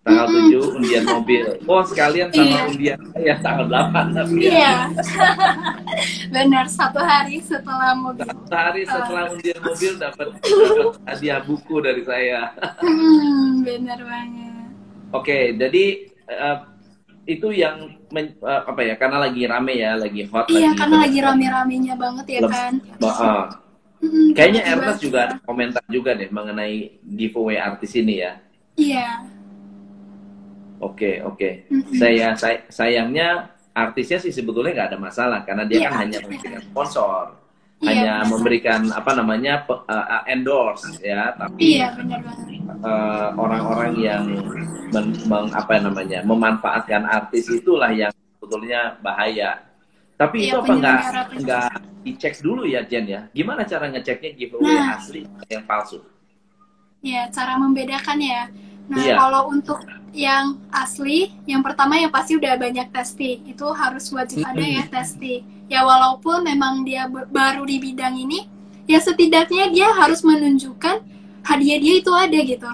Tanggal 0.05 0.29
Mm-mm. 0.29 0.53
7 0.53 0.77
undian 0.77 1.03
mobil. 1.03 1.43
Oh, 1.65 1.81
sekalian 1.81 2.29
sama 2.29 2.45
Iya. 2.45 2.61
undian 2.69 2.99
saya 3.09 3.33
tanggal 3.41 3.65
8 3.65 4.13
tapi 4.13 4.37
ya. 4.37 4.51
Iya. 4.53 4.73
Benar, 6.35 6.65
satu 6.69 7.01
hari 7.01 7.41
setelah 7.41 7.97
mobil. 7.97 8.29
Sehari 8.45 8.85
setelah 8.85 9.33
undian 9.33 9.59
mobil 9.59 9.91
dapat 9.97 10.27
hadiah 11.03 11.41
buku 11.41 11.81
dari 11.81 12.05
saya. 12.05 12.53
Hmm, 12.77 13.65
benar 13.65 13.97
banget. 13.99 14.53
Oke, 15.09 15.37
jadi 15.55 15.85
eh, 16.23 16.57
itu 17.25 17.49
yang 17.49 17.89
men- 18.07 18.37
eh, 18.37 18.61
apa 18.61 18.81
ya? 18.81 18.93
Karena 18.95 19.17
lagi 19.19 19.41
rame 19.43 19.73
ya, 19.73 19.97
lagi 19.97 20.21
hot 20.29 20.45
Iya, 20.47 20.69
karena 20.75 21.01
lagi 21.01 21.17
banyak- 21.17 21.25
rame-ramenya 21.25 21.95
banget 21.97 22.25
ya 22.29 22.41
kan. 22.45 22.73
Ba- 23.01 23.17
ah. 23.17 23.45
Mm, 23.99 24.37
Kayaknya 24.37 24.61
Ernest 24.69 25.01
juga 25.01 25.19
ada 25.23 25.35
komentar 25.41 25.81
juga 25.89 26.13
deh 26.13 26.29
mengenai 26.29 27.01
giveaway 27.01 27.57
artis 27.57 27.97
ini 27.97 28.21
ya. 28.21 28.37
Iya. 28.77 29.33
Oke, 30.85 31.11
oke. 31.19 31.49
Mm-mm. 31.67 31.97
Saya, 31.97 32.37
say- 32.37 32.65
sayangnya 32.69 33.49
artisnya 33.73 34.21
sih 34.21 34.29
sebetulnya 34.29 34.71
nggak 34.71 34.89
ada 34.93 34.99
masalah 35.01 35.39
karena 35.41 35.65
dia 35.65 35.81
Iya, 35.81 35.87
kan 35.89 35.97
hanya 35.99 36.17
memberikan 36.21 36.61
sponsor, 36.63 37.23
Iya, 37.75 37.87
hanya 37.91 38.13
memberikan 38.23 38.81
apa 38.89 39.11
namanya 39.13 39.53
uh, 39.67 39.83
uh, 39.83 40.23
endorse 40.25 40.95
ya, 41.01 41.33
tapi 41.35 41.75
Iya, 41.75 41.87
benar 41.97 42.19
banget. 42.23 42.47
uh, 42.79 43.29
orang-orang 43.35 43.93
yang 43.99 44.23
men- 44.89 45.19
meng- 45.25 45.51
apa 45.51 45.73
namanya 45.81 46.19
memanfaatkan 46.23 47.03
artis 47.03 47.49
itulah 47.49 47.91
yang 47.91 48.13
sebetulnya 48.37 48.95
bahaya. 49.01 49.59
Tapi 50.15 50.47
Iya, 50.47 50.55
itu 50.55 50.57
apa 50.63 50.71
nggak 50.71 50.99
nggak 51.43 51.67
dicek 52.05 52.33
dulu 52.39 52.63
ya 52.63 52.79
Jen 52.87 53.03
ya? 53.03 53.27
Gimana 53.33 53.67
cara 53.67 53.91
ngeceknya 53.91 54.31
giveaway 54.39 54.71
Nah. 54.71 54.95
asli 54.95 55.27
yang 55.49 55.65
palsu? 55.67 55.99
Ya, 57.03 57.27
cara 57.27 57.59
membedakan 57.59 58.17
ya. 58.17 58.47
Nah, 58.87 58.97
Iya. 59.01 59.15
kalau 59.19 59.51
untuk 59.51 59.81
yang 60.15 60.63
asli, 60.71 61.35
yang 61.43 61.59
pertama 61.59 61.99
yang 61.99 62.07
pasti 62.07 62.39
udah 62.39 62.55
banyak 62.55 62.87
testing. 62.95 63.43
Itu 63.51 63.67
harus 63.75 64.07
wajib 64.15 64.47
ada 64.47 64.63
ya 64.63 64.87
testing. 64.87 65.43
Ya 65.67 65.83
walaupun 65.83 66.47
memang 66.47 66.87
dia 66.87 67.11
baru 67.11 67.67
di 67.67 67.83
bidang 67.83 68.15
ini, 68.15 68.47
ya 68.87 69.03
setidaknya 69.03 69.75
dia 69.75 69.91
harus 69.91 70.23
menunjukkan 70.23 71.03
hadiah 71.43 71.79
dia 71.83 71.93
itu 71.99 72.11
ada 72.15 72.39
gitu. 72.39 72.71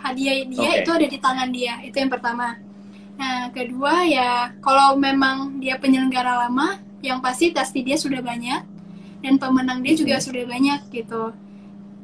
Hadiah 0.00 0.48
dia 0.48 0.70
Oke. 0.72 0.80
itu 0.80 0.90
ada 0.96 1.06
di 1.06 1.18
tangan 1.20 1.48
dia. 1.52 1.74
Itu 1.84 2.00
yang 2.00 2.08
pertama. 2.08 2.56
Nah, 3.18 3.50
kedua 3.52 4.06
ya 4.08 4.56
kalau 4.64 4.96
memang 4.96 5.60
dia 5.60 5.76
penyelenggara 5.76 6.48
lama, 6.48 6.80
yang 7.04 7.20
pasti 7.20 7.52
testing 7.52 7.84
dia 7.84 7.98
sudah 7.98 8.22
banyak 8.22 8.62
dan 9.22 9.34
pemenang 9.36 9.82
dia 9.82 9.94
juga 9.98 10.22
sudah 10.22 10.46
banyak 10.46 10.80
gitu. 10.90 11.34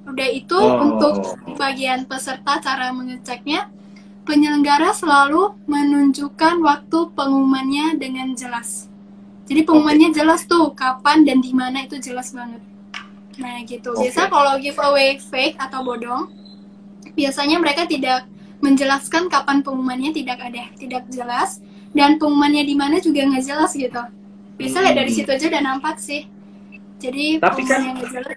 Udah 0.05 0.29
itu 0.29 0.59
Oh. 0.59 0.92
untuk 0.92 1.38
bagian 1.57 2.05
peserta 2.05 2.61
cara 2.61 2.92
mengeceknya, 2.92 3.70
penyelenggara 4.24 4.90
selalu 4.96 5.54
menunjukkan 5.68 6.60
waktu 6.64 6.98
pengumumannya 7.12 8.00
dengan 8.00 8.32
jelas. 8.32 8.88
Jadi 9.44 9.60
pengumumannya 9.68 10.10
jelas 10.16 10.48
tuh 10.48 10.72
kapan 10.72 11.28
dan 11.28 11.44
di 11.44 11.52
mana 11.52 11.84
itu 11.84 12.00
jelas 12.00 12.32
banget. 12.32 12.64
Nah 13.37 13.60
gitu. 13.68 13.92
Biasa 13.92 14.26
Oke. 14.26 14.32
kalau 14.32 14.54
giveaway 14.56 15.20
fake 15.20 15.60
atau 15.60 15.84
bodong, 15.84 16.32
biasanya 17.12 17.60
mereka 17.60 17.84
tidak 17.84 18.24
menjelaskan 18.64 19.28
kapan 19.28 19.60
pengumumannya 19.60 20.16
tidak 20.16 20.40
ada, 20.40 20.72
tidak 20.80 21.04
jelas 21.12 21.60
dan 21.92 22.16
pengumumannya 22.16 22.64
di 22.64 22.72
mana 22.72 22.96
juga 23.04 23.28
nggak 23.28 23.44
jelas 23.44 23.76
gitu. 23.76 24.02
Bisa 24.56 24.80
lihat 24.80 24.96
dari 24.96 25.12
situ 25.12 25.28
aja 25.28 25.52
udah 25.52 25.62
nampak 25.62 26.00
sih. 26.00 26.24
Jadi 27.05 27.37
Tapi 27.37 27.62
kan 27.69 27.81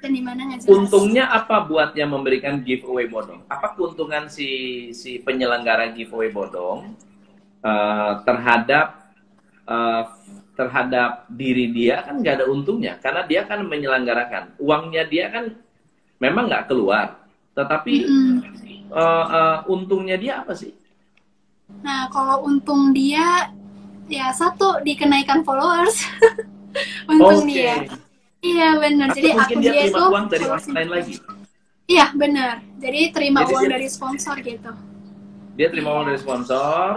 dan 0.03 0.11
di 0.11 0.19
mana 0.19 0.41
nggak 0.43 0.59
jelas. 0.67 0.71
Untungnya 0.75 1.31
apa 1.31 1.63
buat 1.63 1.95
yang 1.95 2.11
memberikan 2.11 2.59
giveaway 2.59 3.07
bodong? 3.07 3.39
Apa 3.47 3.79
keuntungan 3.79 4.27
si 4.27 4.49
si 4.91 5.23
penyelenggara 5.23 5.95
giveaway 5.95 6.27
bodong 6.27 6.91
eh, 7.63 8.13
terhadap 8.27 9.07
eh, 9.63 10.03
terhadap 10.59 11.29
diri 11.31 11.71
dia 11.71 12.01
kan 12.03 12.19
nggak 12.19 12.43
ada 12.43 12.45
untungnya 12.49 12.97
karena 12.97 13.21
dia 13.29 13.45
kan 13.45 13.61
menyelenggarakan 13.61 14.57
uangnya 14.57 15.05
dia 15.05 15.29
kan 15.29 15.53
memang 16.17 16.49
nggak 16.49 16.65
keluar, 16.67 17.23
tetapi 17.55 18.03
Mm-mm. 18.03 18.35
eh, 18.91 19.25
eh, 19.31 19.57
untungnya 19.71 20.17
dia 20.19 20.43
apa 20.43 20.57
sih? 20.57 20.73
Nah, 21.83 22.07
kalau 22.11 22.43
untung 22.47 22.91
dia 22.95 23.51
ya 24.07 24.31
satu 24.35 24.83
dikenaikan 24.83 25.43
followers. 25.47 26.03
untung 27.11 27.47
Oke. 27.47 27.53
dia. 27.53 27.85
Iya 28.47 28.69
benar. 28.77 29.07
Jadi 29.11 29.27
mungkin 29.29 29.57
akun 29.57 29.59
dia 29.59 29.71
dia 29.71 29.81
terima 29.83 29.97
itu 29.99 30.11
uang 30.13 30.25
dari 30.27 30.45
orang 30.45 30.63
lain 30.71 30.89
lagi. 30.89 31.13
Iya 31.85 32.05
benar. 32.13 32.53
Jadi 32.77 32.99
terima 33.11 33.39
Jadi 33.41 33.51
uang 33.51 33.63
dia- 33.63 33.73
dari 33.73 33.87
sponsor 33.87 34.35
gitu. 34.41 34.71
Dia 35.53 35.67
terima 35.67 35.89
uang 35.91 36.05
dari 36.07 36.19
sponsor, 36.19 36.89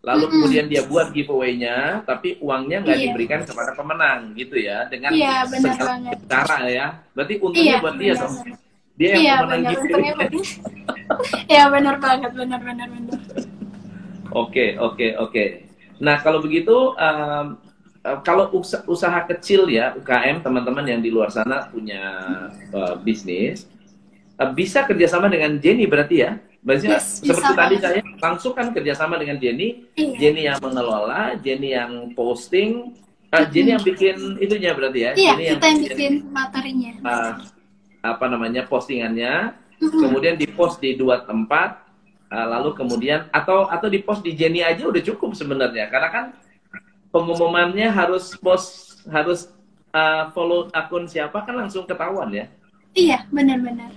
lalu 0.00 0.22
Mm-mm. 0.22 0.32
kemudian 0.32 0.66
dia 0.66 0.82
buat 0.82 1.10
giveaway-nya, 1.10 1.78
tapi 2.02 2.40
uangnya 2.40 2.78
nggak 2.80 2.96
Iya. 2.96 3.04
diberikan 3.06 3.40
kepada 3.42 3.70
pemenang 3.72 4.32
gitu 4.32 4.56
ya, 4.56 4.86
dengan 4.86 5.10
Iya 5.12 5.44
benar 5.44 5.72
segala 5.74 5.90
banget. 5.92 6.16
cara 6.26 6.58
ya. 6.64 6.86
Berarti 7.12 7.34
untungnya 7.38 7.70
Iya. 7.70 7.82
buat 7.82 7.94
dia 7.96 8.12
dong. 8.14 8.34
Dia 8.96 9.08
yang 9.08 9.20
Iya 9.20 9.34
pemenang 9.36 9.62
giveaway. 9.66 10.12
Iya 11.46 11.64
benar 11.68 11.96
banget. 11.98 12.30
Benar 12.32 12.60
benar 12.60 12.88
benar. 12.88 13.18
Oke, 14.32 14.74
oke, 14.76 15.06
oke. 15.18 15.44
Nah, 15.96 16.18
kalau 16.18 16.40
begitu 16.40 16.74
em, 16.94 17.56
eh, 18.06 18.18
kalau 18.22 18.54
usa- 18.54 18.86
usaha 18.86 19.18
kecil 19.26 19.66
ya, 19.68 19.92
UKM 19.94 20.40
teman-teman 20.40 20.86
yang 20.86 21.00
di 21.02 21.10
luar 21.10 21.28
sana 21.28 21.66
punya 21.66 22.02
eh, 22.70 22.94
bisnis 23.02 23.66
eh, 24.36 24.50
bisa 24.54 24.86
kerjasama 24.86 25.26
dengan 25.26 25.58
Jenny 25.58 25.84
berarti 25.84 26.16
ya? 26.22 26.38
Berarti 26.62 26.86
Yes, 26.90 27.22
seperti 27.22 27.46
bisa 27.46 27.54
tadi 27.54 27.74
saya 27.78 28.02
langsung 28.18 28.50
kan 28.50 28.70
kerjasama 28.70 29.18
dengan 29.18 29.38
Jenny, 29.38 29.86
Iya. 29.94 30.14
Jenny 30.18 30.42
yang 30.46 30.58
mengelola, 30.58 31.38
Jenny 31.38 31.74
yang 31.74 32.10
posting, 32.10 32.90
eh, 33.30 33.44
Jenny 33.50 33.70
yang 33.70 33.82
bikin 33.82 34.38
itunya 34.38 34.74
berarti 34.74 34.98
ya? 34.98 35.10
Iya 35.14 35.30
Jenny 35.30 35.44
kita 35.54 35.66
yang 35.66 35.80
bikin 35.82 36.12
materinya. 36.26 36.90
eh, 37.02 37.32
apa 38.02 38.26
namanya 38.26 38.62
postingannya, 38.64 39.54
Mm-mm. 39.78 39.98
kemudian 39.98 40.34
dipost 40.34 40.78
di 40.78 40.94
dua 40.94 41.22
tempat, 41.22 41.82
uh, 42.30 42.46
lalu 42.48 42.70
kemudian 42.74 43.26
atau 43.30 43.66
atau 43.66 43.90
dipost 43.90 44.22
di 44.22 44.30
Jenny 44.30 44.62
aja 44.62 44.86
udah 44.86 45.02
cukup 45.02 45.34
sebenarnya, 45.34 45.90
karena 45.90 46.08
kan 46.10 46.24
pengumumannya 47.10 47.88
harus 47.88 48.34
post 48.38 49.00
harus 49.06 49.50
uh, 49.94 50.28
follow 50.34 50.66
akun 50.72 51.06
siapa 51.06 51.46
kan 51.46 51.54
langsung 51.56 51.86
ketahuan 51.86 52.28
ya, 52.34 52.46
Iya 52.92 53.24
benar-benar. 53.30 53.92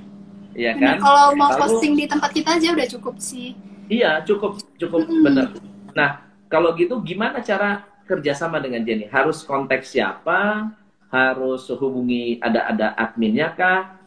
iya 0.53 0.75
Benar. 0.75 0.97
kan? 0.99 1.03
Kalau 1.03 1.25
mau 1.35 1.49
Lalu- 1.51 1.59
posting 1.65 1.93
di 1.97 2.05
tempat 2.05 2.29
kita 2.31 2.57
aja 2.59 2.73
udah 2.75 2.87
cukup 2.99 3.15
sih. 3.17 3.55
Iya 3.89 4.21
cukup 4.21 4.61
cukup 4.77 5.07
Mm-mm. 5.07 5.23
benar. 5.25 5.47
Nah 5.97 6.09
kalau 6.45 6.73
gitu 6.77 7.01
gimana 7.01 7.41
cara 7.41 7.85
kerjasama 8.05 8.57
dengan 8.61 8.81
Jenny? 8.85 9.05
Harus 9.09 9.41
kontak 9.45 9.81
siapa? 9.85 10.69
Harus 11.09 11.65
hubungi 11.73 12.37
ada 12.37 12.69
ada 12.69 12.87
adminnya 12.93 13.49
kah? 13.57 13.97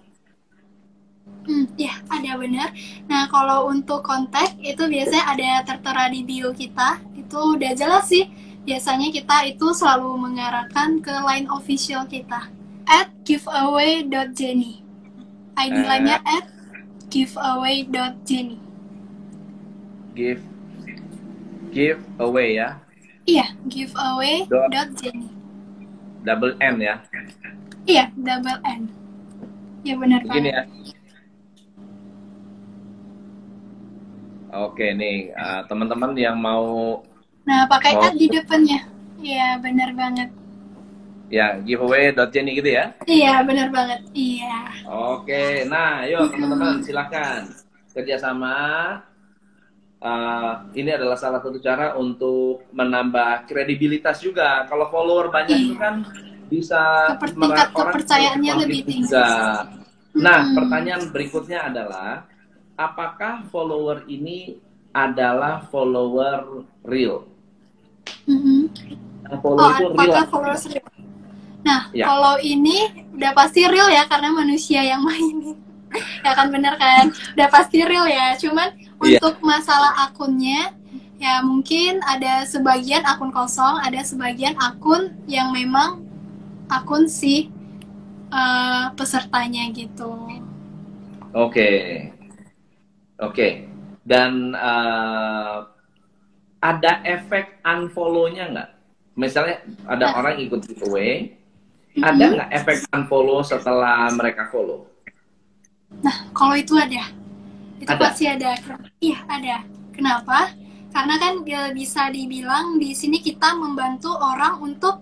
Hmm, 1.42 1.66
ya, 1.74 1.90
ada 2.06 2.38
benar. 2.38 2.70
Nah, 3.10 3.26
kalau 3.26 3.66
untuk 3.66 4.06
kontak 4.06 4.54
itu 4.62 4.86
biasanya 4.86 5.26
ada 5.26 5.50
tertera 5.66 6.06
di 6.06 6.22
bio 6.22 6.54
kita. 6.54 7.02
Itu 7.18 7.58
udah 7.58 7.74
jelas 7.74 8.06
sih. 8.06 8.30
Biasanya 8.62 9.10
kita 9.10 9.36
itu 9.44 9.66
selalu 9.72 10.14
mengarahkan 10.20 11.02
ke 11.02 11.10
line 11.10 11.50
official 11.50 12.06
kita. 12.06 12.46
At 12.84 13.10
giveaway.jenny. 13.22 14.82
ID 15.52 15.74
Eh. 15.74 15.84
lainnya 15.84 16.18
at 16.22 16.46
giveaway.jenny. 17.08 18.58
Give 20.12 20.42
give 21.72 22.00
away 22.18 22.56
ya, 22.56 22.76
Iya, 23.24 23.48
giveaway.jenny. 23.64 25.28
double 26.20 26.52
N 26.58 26.76
ya. 26.78 26.96
Iya, 27.82 28.12
double 28.14 28.60
N. 28.62 28.82
Ya 29.82 29.94
benar 29.96 30.20
Begini 30.22 30.52
banget. 30.52 30.66
ya. 30.68 30.94
Oke 34.52 34.92
nih 34.92 35.32
eh, 35.32 35.60
teman-teman 35.64 36.12
yang 36.14 36.36
mau 36.36 37.00
Nah, 37.42 37.66
pakai 37.66 37.92
Mau- 37.94 38.04
at 38.04 38.14
di 38.14 38.26
depannya. 38.26 38.80
Iya, 39.18 39.58
benar 39.58 39.90
banget. 39.92 40.30
ya 41.32 41.56
giveaway.jenny 41.58 42.60
gitu 42.60 42.76
ya. 42.76 42.92
Iya, 43.02 43.40
benar 43.40 43.72
banget. 43.72 44.04
Iya. 44.12 44.68
Oke, 44.84 45.64
nah 45.64 46.04
yuk 46.04 46.28
teman-teman 46.28 46.84
silakan 46.84 47.48
kerjasama. 47.88 48.52
Eh, 49.96 50.52
ini 50.76 50.92
adalah 50.92 51.16
salah 51.16 51.40
satu 51.40 51.56
cara 51.56 51.96
untuk 51.96 52.68
menambah 52.70 53.48
kredibilitas 53.48 54.20
juga. 54.20 54.68
Kalau 54.68 54.92
follower 54.92 55.32
banyak 55.32 55.56
Iya. 55.56 55.64
itu 55.64 55.74
kan 55.80 55.94
bisa 56.52 57.16
Keper- 57.16 57.32
tingkat 57.32 57.68
kepercayaannya 57.72 58.52
lebih 58.60 58.80
tinggi. 58.84 59.08
juga. 59.08 59.72
Nah, 60.12 60.38
Mm-mm. 60.44 60.56
pertanyaan 60.60 61.02
berikutnya 61.08 61.64
adalah 61.64 62.28
apakah 62.74 63.48
follower 63.48 64.04
ini 64.04 64.60
adalah 64.92 65.64
follower 65.64 66.60
real? 66.84 67.24
Mhm. 68.26 68.70
Yang 69.28 69.38
follow 69.40 69.58
itu 69.58 69.62
Oh, 69.62 69.70
real. 69.72 69.92
apakah 69.96 70.24
followers 70.30 70.64
real? 70.70 70.88
Nah, 71.62 71.80
Ya. 71.94 72.04
kalau 72.10 72.34
ini 72.42 73.06
udah 73.14 73.32
pasti 73.34 73.62
real 73.70 73.88
ya 73.90 74.04
karena 74.10 74.28
manusia 74.34 74.82
yang 74.82 75.02
mainin. 75.06 75.58
ya 76.24 76.32
kan 76.32 76.48
bener 76.48 76.74
kan? 76.80 77.12
Udah 77.36 77.48
pasti 77.52 77.84
real 77.84 78.08
ya. 78.08 78.32
Cuman 78.40 78.72
Iya. 79.02 79.18
untuk 79.20 79.42
masalah 79.44 80.08
akunnya 80.08 80.72
ya 81.22 81.38
mungkin 81.44 82.02
ada 82.02 82.42
sebagian 82.48 83.06
akun 83.06 83.30
kosong, 83.30 83.78
ada 83.78 84.02
sebagian 84.02 84.58
akun 84.58 85.14
yang 85.30 85.54
memang 85.54 86.02
akun 86.66 87.06
si 87.06 87.46
uh, 88.32 88.90
pesertanya 88.96 89.70
gitu. 89.70 90.10
Oke, 91.32 91.46
okay. 91.46 91.78
oke. 93.20 93.32
Okay. 93.36 93.52
Dan 94.02 94.56
uh, 94.58 95.71
ada 96.62 97.02
efek 97.02 97.58
unfollow-nya 97.66 98.44
nggak? 98.54 98.70
Misalnya 99.18 99.60
ada 99.84 100.14
nah. 100.14 100.16
orang 100.22 100.40
ikut 100.40 100.62
giveaway, 100.64 101.34
mm-hmm. 101.92 102.06
ada 102.06 102.24
nggak 102.24 102.50
efek 102.62 102.76
unfollow 102.94 103.42
setelah 103.42 104.06
mereka 104.14 104.48
follow? 104.48 104.86
Nah, 106.00 106.32
kalau 106.32 106.56
itu 106.56 106.72
ada, 106.78 107.10
itu 107.76 107.90
ada. 107.90 108.00
pasti 108.00 108.24
ada. 108.24 108.56
Iya 109.02 109.18
ada. 109.28 109.56
Kenapa? 109.92 110.62
karena 110.92 111.14
kan 111.16 111.34
bisa 111.72 112.12
dibilang 112.12 112.76
di 112.76 112.92
sini 112.92 113.24
kita 113.24 113.56
membantu 113.56 114.12
orang 114.12 114.60
untuk 114.60 115.00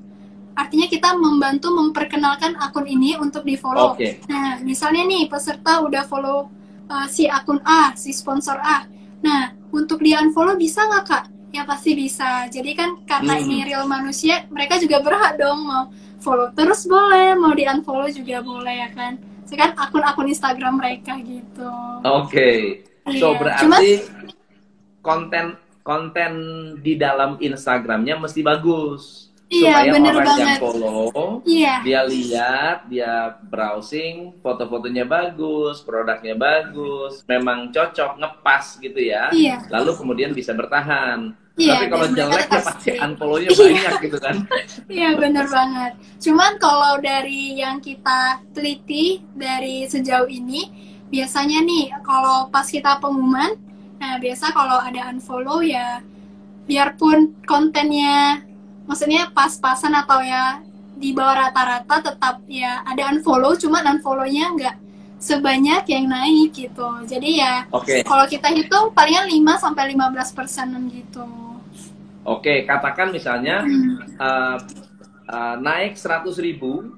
artinya 0.55 0.87
kita 0.87 1.19
membantu 1.19 1.75
memperkenalkan 1.75 2.55
akun 2.63 2.87
ini 2.87 3.19
untuk 3.19 3.43
di 3.43 3.59
follow. 3.59 3.99
Okay. 3.99 4.23
Nah, 4.31 4.63
misalnya 4.63 5.03
nih 5.07 5.27
peserta 5.27 5.83
udah 5.83 6.07
follow 6.07 6.47
uh, 6.87 7.07
si 7.11 7.27
akun 7.27 7.59
A, 7.67 7.95
si 7.99 8.15
sponsor 8.15 8.59
A. 8.63 8.87
Nah, 9.21 9.51
untuk 9.75 9.99
di 9.99 10.15
unfollow 10.15 10.55
bisa 10.55 10.87
nggak 10.87 11.05
kak? 11.07 11.25
Ya 11.51 11.67
pasti 11.67 11.99
bisa. 11.99 12.47
Jadi 12.47 12.73
kan 12.79 13.03
karena 13.07 13.39
hmm. 13.39 13.43
ini 13.47 13.57
real 13.67 13.85
manusia, 13.87 14.47
mereka 14.51 14.79
juga 14.79 15.03
berhak 15.03 15.39
dong 15.39 15.67
mau 15.67 15.91
follow 16.23 16.53
terus 16.55 16.87
boleh, 16.87 17.35
mau 17.35 17.51
di 17.57 17.67
unfollow 17.67 18.11
juga 18.11 18.45
boleh 18.45 18.87
ya 18.87 18.91
kan. 18.95 19.19
Sekarang 19.49 19.75
akun-akun 19.75 20.31
Instagram 20.31 20.79
mereka 20.79 21.19
gitu. 21.19 21.71
Oke. 22.07 22.31
Okay. 22.31 22.57
So 23.19 23.35
iya. 23.35 23.39
berarti 23.41 23.63
Cuma, 23.67 23.79
konten 25.01 25.45
konten 25.81 26.33
di 26.85 26.95
dalam 27.01 27.41
Instagramnya 27.41 28.21
mesti 28.21 28.45
bagus 28.45 29.30
iya, 29.51 29.73
supaya 29.77 29.93
bener 29.93 30.15
orang 30.15 30.27
banget. 30.27 30.41
yang 30.41 30.63
follow 30.63 31.09
iya. 31.45 31.75
dia 31.83 32.01
lihat 32.07 32.77
dia 32.89 33.15
browsing 33.51 34.39
foto-fotonya 34.41 35.05
bagus 35.05 35.83
produknya 35.85 36.39
bagus 36.39 37.27
memang 37.27 37.75
cocok 37.75 38.17
ngepas 38.17 38.65
gitu 38.81 39.01
ya 39.03 39.29
iya. 39.35 39.61
lalu 39.69 39.93
kemudian 39.99 40.33
bisa 40.33 40.55
bertahan 40.55 41.35
Iya, 41.61 41.77
Tapi 41.77 41.87
kalau 41.93 42.09
jelek 42.17 42.47
ya 42.49 42.61
pasti 42.65 42.91
unfollow-nya 42.97 43.51
iya. 43.53 43.61
banyak 43.61 43.95
gitu 44.09 44.17
kan. 44.17 44.37
Iya 44.97 45.09
bener 45.13 45.45
banget. 45.45 45.93
Cuman 46.17 46.57
kalau 46.57 46.97
dari 47.05 47.61
yang 47.61 47.85
kita 47.85 48.41
teliti 48.57 49.21
dari 49.37 49.85
sejauh 49.85 50.25
ini, 50.25 50.73
biasanya 51.13 51.61
nih 51.61 51.93
kalau 52.01 52.49
pas 52.49 52.65
kita 52.65 52.97
pengumuman, 52.97 53.61
Nah, 54.01 54.17
biasa 54.17 54.57
kalau 54.57 54.81
ada 54.81 55.13
unfollow 55.13 55.61
ya 55.61 56.01
biarpun 56.65 57.37
kontennya 57.45 58.41
maksudnya 58.91 59.31
pas-pasan 59.31 59.95
atau 59.95 60.19
ya 60.19 60.59
di 60.99 61.15
bawah 61.15 61.47
rata-rata 61.47 62.11
tetap 62.11 62.43
ya 62.51 62.83
ada 62.83 63.15
unfollow 63.15 63.55
cuma 63.55 63.87
unfollow-nya 63.87 64.51
nggak 64.59 64.77
sebanyak 65.23 65.87
yang 65.87 66.11
naik 66.11 66.51
gitu. 66.51 66.89
Jadi 67.07 67.39
ya 67.39 67.71
okay. 67.71 68.03
kalau 68.03 68.27
kita 68.27 68.51
hitung 68.51 68.91
palingan 68.91 69.31
5 69.31 69.63
sampai 69.63 69.95
15 69.95 70.35
persenan 70.35 70.91
gitu. 70.91 71.23
Oke, 72.27 72.51
okay, 72.51 72.59
katakan 72.67 73.15
misalnya 73.15 73.63
hmm. 73.63 74.19
uh, 74.19 74.59
uh, 75.31 75.57
naik 75.63 75.95
100 75.97 76.35
ribu, 76.43 76.91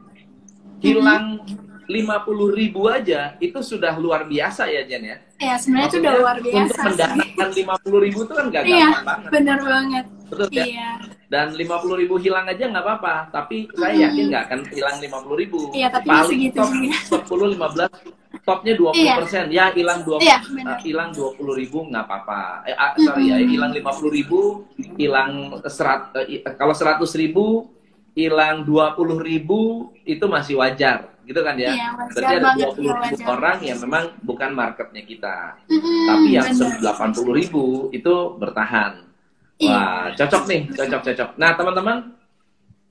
hilang 0.81 1.45
hmm 1.45 1.71
lima 1.93 2.23
puluh 2.23 2.55
ribu 2.55 2.89
aja 2.89 3.37
itu 3.43 3.59
sudah 3.61 3.93
luar 4.01 4.25
biasa 4.25 4.71
ya 4.71 4.87
Jen 4.89 5.03
ya? 5.05 5.17
Iya 5.37 5.55
sebenarnya 5.61 5.89
itu 5.93 5.99
udah 6.01 6.15
luar 6.17 6.37
biasa. 6.41 6.63
Untuk 6.63 6.79
mendapatkan 6.89 7.49
lima 7.53 7.75
puluh 7.85 8.01
ribu 8.01 8.19
itu 8.25 8.33
kan 8.33 8.47
gak 8.49 8.63
iya, 8.65 8.79
gampang 8.89 9.05
banget. 9.05 9.31
bener 9.35 9.59
banget. 9.61 10.07
Betul 10.33 10.49
ya? 10.49 10.65
Iya. 10.65 10.91
Dan 11.29 11.53
lima 11.61 11.77
puluh 11.77 12.01
ribu 12.01 12.17
hilang 12.17 12.49
aja 12.49 12.65
nggak 12.65 12.81
apa-apa, 12.81 13.29
tapi 13.29 13.69
saya 13.77 14.09
yakin 14.09 14.25
nggak 14.33 14.43
akan 14.49 14.61
hilang 14.73 14.97
lima 15.05 15.19
puluh 15.21 15.37
ribu. 15.45 15.69
Iya 15.77 15.93
tapi 15.93 16.09
Paling 16.09 16.41
gitu 16.49 16.61
top 16.65 16.73
sepuluh 17.29 17.47
lima 17.53 17.69
belas 17.69 17.93
topnya 18.49 18.73
dua 18.73 18.91
puluh 18.97 19.13
persen. 19.21 19.53
Ya 19.53 19.69
hilang 19.77 20.01
dua 20.09 20.17
iya, 20.25 20.41
uh, 20.41 20.81
hilang 20.81 21.13
dua 21.13 21.37
puluh 21.37 21.53
ribu 21.53 21.85
nggak 21.85 22.05
apa-apa. 22.09 22.65
Eh, 22.65 22.73
uh, 22.73 22.93
sorry 22.97 23.29
ya 23.29 23.37
hilang 23.45 23.77
lima 23.77 23.93
puluh 23.93 24.13
ribu 24.13 24.65
hilang 24.97 25.53
serat 25.69 26.17
uh, 26.17 26.25
kalau 26.57 26.73
seratus 26.73 27.13
ribu 27.13 27.69
hilang 28.17 28.65
dua 28.65 28.97
puluh 28.97 29.21
ribu 29.21 29.93
itu 30.09 30.25
masih 30.25 30.57
wajar. 30.57 31.13
Gitu 31.23 31.39
kan 31.39 31.55
ya. 31.55 31.71
Iya, 31.71 31.89
Berarti 32.11 32.35
ada 32.35 32.51
dua 32.59 32.71
puluh 32.73 32.93
ribu 32.99 33.17
orang 33.31 33.59
yang 33.63 33.79
memang 33.79 34.05
bukan 34.27 34.51
marketnya 34.59 35.07
kita, 35.07 35.55
mm-hmm, 35.71 36.07
tapi 36.11 36.29
yang 36.35 36.51
delapan 36.83 37.11
puluh 37.15 37.33
ribu 37.39 37.65
itu 37.95 38.15
bertahan. 38.43 39.12
Iya. 39.63 39.71
Wah, 39.71 40.07
cocok 40.19 40.43
nih, 40.51 40.61
cocok 40.75 41.01
cocok. 41.07 41.29
Nah 41.39 41.51
teman-teman, 41.55 41.97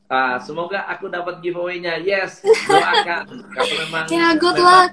uh, 0.08 0.38
semoga 0.40 0.88
aku 0.88 1.12
dapat 1.12 1.44
giveaway-nya. 1.44 2.00
Yes, 2.00 2.40
doakan. 2.44 3.28
Kalau 3.28 3.74
memang 3.84 4.06
ya, 4.08 4.32
good 4.40 4.56
memang 4.56 4.88
luck. 4.88 4.92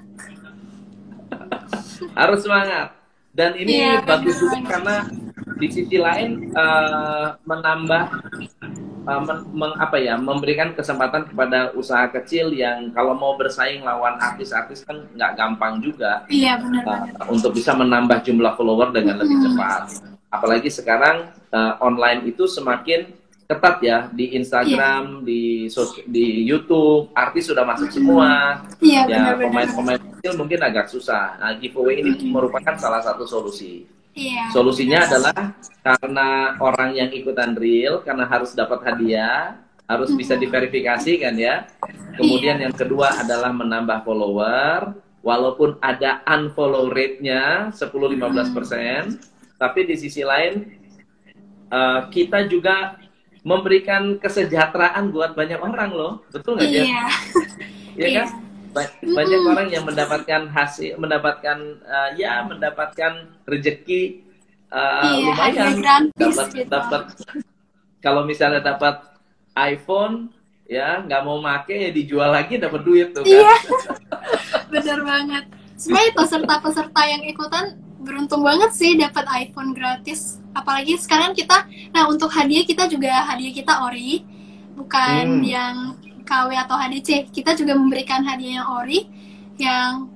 harus 2.20 2.40
semangat. 2.42 2.98
Dan 3.30 3.54
ini 3.54 3.78
yeah, 3.78 4.02
bagus 4.02 4.42
juga 4.42 4.58
karena 4.66 5.06
di 5.58 5.68
sisi 5.70 5.98
lain 5.98 6.50
uh, 6.54 7.38
menambah 7.46 8.02
uh, 9.06 9.20
men, 9.26 9.38
meng, 9.54 9.74
apa 9.78 9.96
ya 9.98 10.14
memberikan 10.14 10.74
kesempatan 10.74 11.26
kepada 11.30 11.74
usaha 11.74 12.06
kecil 12.10 12.54
yang 12.54 12.94
kalau 12.94 13.14
mau 13.14 13.34
bersaing 13.34 13.82
lawan 13.82 14.18
artis-artis 14.22 14.86
kan 14.86 15.02
nggak 15.18 15.34
gampang 15.34 15.82
juga 15.82 16.22
iya 16.30 16.62
benar 16.62 16.86
uh, 16.86 17.26
untuk 17.26 17.58
bisa 17.58 17.74
menambah 17.74 18.22
jumlah 18.22 18.54
follower 18.54 18.94
dengan 18.94 19.18
lebih 19.18 19.38
cepat 19.50 20.07
apalagi 20.28 20.68
sekarang 20.68 21.32
uh, 21.52 21.80
online 21.80 22.28
itu 22.28 22.44
semakin 22.44 23.12
ketat 23.48 23.80
ya 23.80 23.98
di 24.12 24.36
Instagram, 24.36 25.24
yeah. 25.24 25.24
di 25.24 25.42
di 26.04 26.26
YouTube, 26.44 27.08
artis 27.16 27.48
sudah 27.48 27.64
masuk 27.64 27.88
semua. 27.88 28.60
Iya, 28.76 29.08
ya 29.08 29.32
pemain-pemain 29.40 29.96
kecil 29.96 30.36
mungkin 30.36 30.60
agak 30.60 30.92
susah. 30.92 31.40
Nah, 31.40 31.56
giveaway 31.56 32.04
ini 32.04 32.12
mm. 32.12 32.28
merupakan 32.28 32.76
salah 32.76 33.00
satu 33.00 33.24
solusi. 33.24 33.88
Iya. 34.12 34.52
Solusinya 34.52 35.08
adalah 35.08 35.56
karena 35.80 36.60
orang 36.60 36.92
yang 36.92 37.08
ikutan 37.08 37.56
real, 37.56 38.04
karena 38.04 38.28
harus 38.28 38.52
dapat 38.52 38.84
hadiah, 38.84 39.56
harus 39.88 40.12
bisa 40.12 40.36
diverifikasi 40.36 41.12
kan 41.16 41.32
ya. 41.40 41.64
Kemudian 42.20 42.60
iya. 42.60 42.68
yang 42.68 42.74
kedua 42.76 43.16
adalah 43.16 43.48
menambah 43.48 44.04
follower, 44.04 44.92
walaupun 45.24 45.80
ada 45.80 46.20
unfollow 46.28 46.92
rate-nya 46.92 47.72
10-15 47.72 48.52
persen, 48.52 49.16
tapi 49.58 49.84
di 49.84 49.98
sisi 49.98 50.22
lain 50.22 50.64
uh, 51.68 52.06
kita 52.08 52.46
juga 52.46 52.96
memberikan 53.42 54.18
kesejahteraan 54.18 55.10
buat 55.10 55.34
banyak 55.34 55.58
orang 55.58 55.90
loh, 55.92 56.12
betul 56.30 56.58
nggak 56.58 56.70
ya? 56.70 56.82
Iya. 56.82 57.04
Iya 57.98 58.08
kan? 58.22 58.28
banyak 58.94 59.40
mm. 59.42 59.50
orang 59.50 59.68
yang 59.72 59.84
mendapatkan 59.88 60.42
hasil, 60.52 61.00
mendapatkan 61.00 61.58
uh, 61.82 62.10
ya 62.14 62.46
mendapatkan 62.46 63.26
rezeki 63.48 64.22
uh, 64.70 65.02
iya, 65.08 65.34
lumayan, 65.34 66.02
dapat 66.14 66.46
gitu. 66.54 66.70
dapat 66.70 67.02
kalau 67.98 68.22
misalnya 68.22 68.62
dapat 68.62 69.02
iPhone 69.56 70.30
ya 70.68 71.00
nggak 71.02 71.22
mau 71.24 71.40
make 71.40 71.72
ya 71.74 71.90
dijual 71.90 72.30
lagi 72.30 72.60
dapat 72.60 72.80
duit 72.84 73.16
tuh 73.16 73.24
kan. 73.24 73.32
Iya, 73.32 73.54
benar 74.72 75.00
banget. 75.02 75.44
Sebenarnya 75.78 76.12
peserta-peserta 76.14 77.02
yang 77.06 77.22
ikutan 77.24 77.64
beruntung 78.08 78.40
banget 78.40 78.72
sih 78.72 78.96
dapat 78.96 79.28
iPhone 79.28 79.76
gratis. 79.76 80.40
Apalagi 80.56 80.96
sekarang 80.96 81.36
kita 81.36 81.68
nah 81.92 82.08
untuk 82.08 82.32
hadiah 82.32 82.64
kita 82.64 82.88
juga 82.88 83.28
hadiah 83.28 83.52
kita 83.52 83.84
ori. 83.84 84.24
Bukan 84.72 85.42
hmm. 85.42 85.44
yang 85.44 85.76
KW 86.24 86.50
atau 86.56 86.76
HDC 86.76 87.28
kita 87.28 87.52
juga 87.52 87.76
memberikan 87.76 88.24
hadiah 88.24 88.64
yang 88.64 88.68
ori 88.68 89.00
yang 89.58 90.08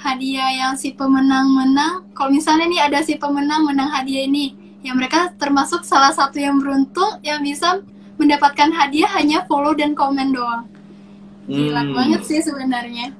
hadiah 0.00 0.50
yang 0.56 0.72
si 0.74 0.96
pemenang 0.96 1.52
menang 1.52 2.08
kalau 2.16 2.32
misalnya 2.32 2.64
nih 2.64 2.80
ada 2.88 3.04
si 3.04 3.20
pemenang 3.20 3.68
menang 3.68 3.92
hadiah 3.92 4.24
ini 4.24 4.56
ya 4.80 4.96
mereka 4.96 5.28
termasuk 5.36 5.84
salah 5.84 6.10
satu 6.10 6.40
yang 6.40 6.56
beruntung 6.56 7.20
yang 7.20 7.44
bisa 7.44 7.84
mendapatkan 8.16 8.72
hadiah 8.72 9.08
hanya 9.16 9.44
follow 9.48 9.72
dan 9.76 9.96
komen 9.96 10.32
doang. 10.32 10.68
Gila 11.48 11.82
hmm. 11.84 11.92
banget 11.96 12.20
sih 12.24 12.40
sebenarnya. 12.40 13.12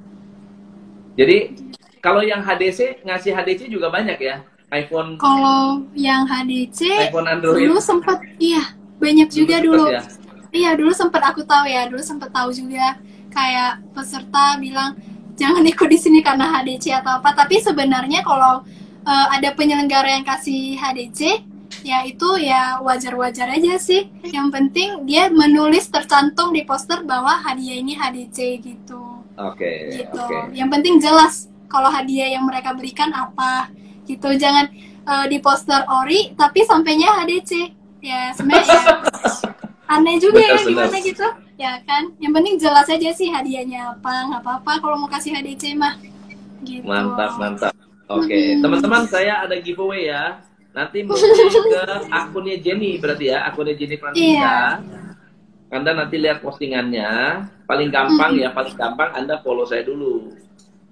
Jadi 1.16 1.69
kalau 2.00 2.24
yang 2.24 2.40
HDC 2.40 3.04
ngasih 3.04 3.32
HDC 3.36 3.60
juga 3.68 3.92
banyak 3.92 4.16
ya 4.18 4.40
iPhone. 4.72 5.20
Kalau 5.20 5.84
yang 5.92 6.24
HDC 6.24 7.10
iPhone 7.12 7.28
Android. 7.28 7.68
dulu 7.68 7.76
sempat 7.78 8.24
iya 8.40 8.72
banyak 8.96 9.28
juga 9.28 9.60
dulu. 9.60 9.90
Ya? 9.92 10.02
Iya 10.50 10.70
dulu 10.74 10.92
sempat 10.96 11.22
aku 11.22 11.44
tahu 11.44 11.68
ya 11.68 11.86
dulu 11.86 12.02
sempat 12.02 12.32
tahu 12.32 12.50
juga 12.50 12.98
kayak 13.30 13.82
peserta 13.94 14.58
bilang 14.58 14.98
jangan 15.38 15.62
ikut 15.62 15.88
di 15.90 15.98
sini 15.98 16.20
karena 16.24 16.48
HDC 16.48 17.04
atau 17.04 17.20
apa. 17.20 17.36
Tapi 17.36 17.60
sebenarnya 17.60 18.24
kalau 18.24 18.64
uh, 19.04 19.26
ada 19.30 19.52
penyelenggara 19.54 20.18
yang 20.18 20.24
kasih 20.26 20.78
HDC 20.78 21.50
ya 21.80 22.02
itu 22.04 22.28
ya 22.38 22.78
wajar-wajar 22.80 23.50
aja 23.50 23.76
sih. 23.76 24.06
Yang 24.24 24.48
penting 24.54 24.88
dia 25.04 25.28
menulis 25.28 25.90
tercantum 25.90 26.54
di 26.54 26.62
poster 26.62 27.02
bahwa 27.02 27.36
hadiah 27.42 27.76
ini 27.82 27.98
HDC 27.98 28.38
gitu. 28.62 29.20
Oke. 29.34 29.66
Okay, 29.66 30.06
gitu. 30.06 30.20
Okay. 30.20 30.42
Yang 30.54 30.68
penting 30.78 30.94
jelas 31.02 31.49
kalau 31.70 31.86
hadiah 31.86 32.34
yang 32.34 32.44
mereka 32.44 32.74
berikan 32.74 33.14
apa 33.14 33.70
gitu 34.10 34.34
jangan 34.34 34.66
eh, 35.06 35.26
di 35.30 35.38
poster 35.38 35.86
ori 35.86 36.34
tapi 36.34 36.66
sampainya 36.66 37.22
HDC. 37.22 37.78
Ya 38.00 38.32
sebenarnya 38.34 38.66
ya, 38.66 38.96
aneh 39.94 40.16
juga 40.18 40.40
ya 40.40 40.58
gimana 40.66 40.90
benar. 40.90 41.06
gitu. 41.06 41.26
Ya 41.60 41.72
kan. 41.86 42.10
Yang 42.18 42.32
penting 42.40 42.54
jelas 42.58 42.88
aja 42.90 43.10
sih 43.14 43.28
hadiahnya 43.30 43.94
apa, 43.96 44.12
nggak 44.32 44.42
apa-apa 44.42 44.72
kalau 44.82 44.96
mau 44.98 45.10
kasih 45.12 45.36
HDC 45.36 45.78
mah. 45.78 45.94
Gitu. 46.64 46.84
Mantap, 46.84 47.36
mantap. 47.38 47.72
Oke, 48.10 48.34
Mm-mm. 48.34 48.60
teman-teman 48.66 49.06
saya 49.06 49.46
ada 49.46 49.54
giveaway 49.62 50.10
ya. 50.10 50.42
Nanti 50.74 51.06
mungkin 51.06 51.30
ke 51.30 51.82
akunnya 52.10 52.56
Jenny 52.58 52.98
berarti 52.98 53.30
ya, 53.30 53.46
akunnya 53.46 53.74
Jenny 53.78 53.96
Francisca. 54.00 54.34
Iya. 54.34 54.58
Anda 55.70 55.90
nanti 55.94 56.18
lihat 56.18 56.42
postingannya. 56.42 57.46
Paling 57.70 57.94
gampang 57.94 58.34
ya, 58.34 58.50
paling 58.50 58.74
gampang 58.74 59.14
Anda 59.14 59.38
follow 59.46 59.62
saya 59.62 59.86
dulu. 59.86 60.34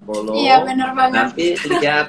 Follow. 0.09 0.33
Iya 0.33 0.65
benar 0.65 0.97
banget. 0.97 1.17
Nanti 1.21 1.47
lihat 1.69 2.07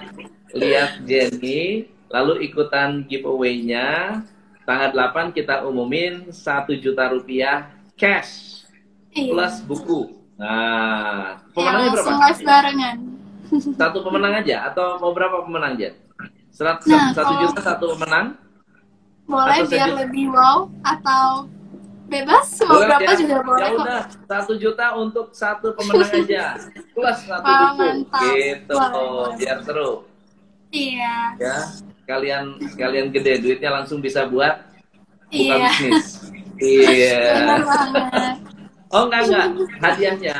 lihat 0.55 0.91
Jenny, 1.03 1.83
lalu 2.07 2.47
ikutan 2.47 3.03
giveaway-nya. 3.03 4.23
Tanggal 4.63 4.93
8 4.93 5.35
kita 5.35 5.65
umumin 5.65 6.29
1 6.29 6.39
juta 6.77 7.09
rupiah 7.09 7.67
cash 7.93 8.63
Iya. 9.11 9.33
plus 9.33 9.55
buku. 9.61 10.15
Nah, 10.37 11.35
Ya, 11.35 11.51
pemenangnya 11.51 11.89
berapa? 11.91 12.07
langsung 12.07 12.19
live 12.21 12.41
barengan. 12.45 12.97
Satu 13.81 13.97
pemenang 13.99 14.33
aja 14.39 14.57
atau 14.63 14.95
mau 14.97 15.11
berapa 15.11 15.43
pemenang 15.43 15.73
Jen? 15.75 15.97
Serat, 16.49 16.79
Nah, 16.85 17.11
satu 17.11 17.33
kalau- 17.33 17.41
juta 17.43 17.59
satu 17.59 17.85
pemenang? 17.97 18.37
Boleh 19.25 19.59
Atau 19.59 19.69
biar 19.69 19.89
lebih 19.95 20.25
wow 20.31 20.71
atau 20.81 21.45
bebas 22.09 22.47
mau 22.59 22.73
Boleh 22.75 22.87
berapa 22.89 23.05
ya? 23.05 23.15
juga 23.15 23.35
boleh 23.39 23.61
Ya 23.61 23.69
kok. 23.69 23.79
udah, 23.79 24.01
satu 24.25 24.53
juta 24.55 24.85
untuk 24.95 25.27
satu 25.31 25.67
pemenang 25.71 26.11
aja. 26.17 26.45
Plus 26.95 27.17
satu 27.21 27.45
Wah, 27.45 27.59
buku. 27.69 27.79
mantap. 27.79 28.21
Gitu, 28.25 28.73
Boleh, 28.73 28.89
boleh. 28.89 29.33
biar 29.37 29.57
seru. 29.61 29.91
Iya. 30.69 31.15
Ya, 31.37 31.57
kalian 32.05 32.43
kalian 32.75 33.07
gede 33.09 33.33
duitnya 33.39 33.71
langsung 33.71 33.99
bisa 33.99 34.25
buat 34.25 34.65
buka 35.27 35.37
Iya. 35.55 35.69
bisnis. 35.69 36.07
Iya. 36.59 37.21
Oh 38.91 39.05
enggak 39.05 39.21
enggak, 39.23 39.47
hadiahnya 39.79 40.37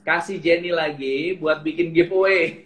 kasih 0.00 0.40
Jenny 0.40 0.72
lagi 0.72 1.36
buat 1.36 1.60
bikin 1.60 1.92
giveaway. 1.92 2.64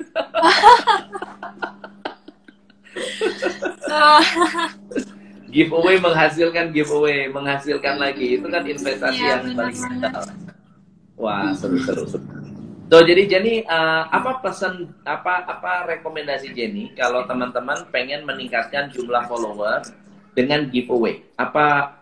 Giveaway 5.54 5.96
menghasilkan 6.02 6.74
giveaway, 6.74 7.30
menghasilkan 7.30 8.02
lagi. 8.02 8.42
Itu 8.42 8.50
kan 8.50 8.66
investasi 8.66 9.22
Iya, 9.22 9.38
yang 9.38 9.54
paling 9.54 9.78
besar. 9.78 10.26
Wah, 11.14 11.54
seru 11.54 11.78
seru 11.78 12.04
seru. 12.10 12.26
So, 12.92 13.00
jadi 13.00 13.24
Jenny, 13.26 13.64
eh, 13.64 14.02
apa 14.12 14.44
pesan 14.44 14.92
apa 15.08 15.46
apa 15.48 15.88
rekomendasi 15.88 16.52
Jenny 16.52 16.92
kalau 16.92 17.24
teman-teman 17.24 17.88
pengen 17.88 18.28
meningkatkan 18.28 18.92
jumlah 18.92 19.24
follower 19.30 19.80
dengan 20.34 20.68
giveaway? 20.68 21.22
Apa 21.38 21.96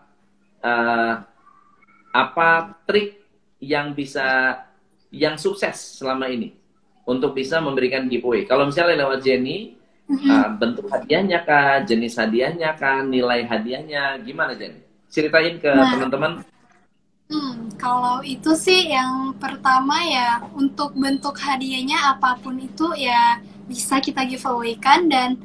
eh, 0.59 1.13
apa 2.13 2.49
trik 2.89 3.21
yang 3.63 3.95
bisa 3.95 4.59
yang 5.13 5.39
sukses 5.39 6.01
selama 6.01 6.27
ini 6.27 6.51
untuk 7.07 7.31
bisa 7.37 7.63
memberikan 7.63 8.09
giveaway? 8.09 8.43
Kalau 8.43 8.67
misalnya 8.67 9.07
lewat 9.07 9.23
Jenny, 9.23 9.79
Mhm. 10.03 10.27
Uh, 10.29 10.49
bentuk 10.59 10.85
hadiahnya 10.91 11.39
kah, 11.47 11.79
jenis 11.87 12.19
hadiahnya 12.19 12.75
kah, 12.75 13.01
nilai 13.01 13.47
hadiahnya, 13.47 14.19
gimana 14.21 14.51
Jen? 14.53 14.83
Ceritain 15.07 15.55
ke 15.63 15.71
Nah. 15.71 15.95
teman-teman. 15.95 16.31
Hmm, 17.31 17.71
kalau 17.79 18.19
itu 18.21 18.51
sih 18.53 18.91
yang 18.91 19.33
pertama 19.39 19.95
ya 20.05 20.43
untuk 20.53 20.93
bentuk 20.93 21.39
hadiahnya 21.39 22.13
apa 22.13 22.37
pun 22.43 22.59
itu 22.59 22.93
ya 22.99 23.39
bisa 23.65 23.97
kita 24.03 24.27
giveaway 24.27 24.75
kan 24.75 25.07
dan 25.07 25.39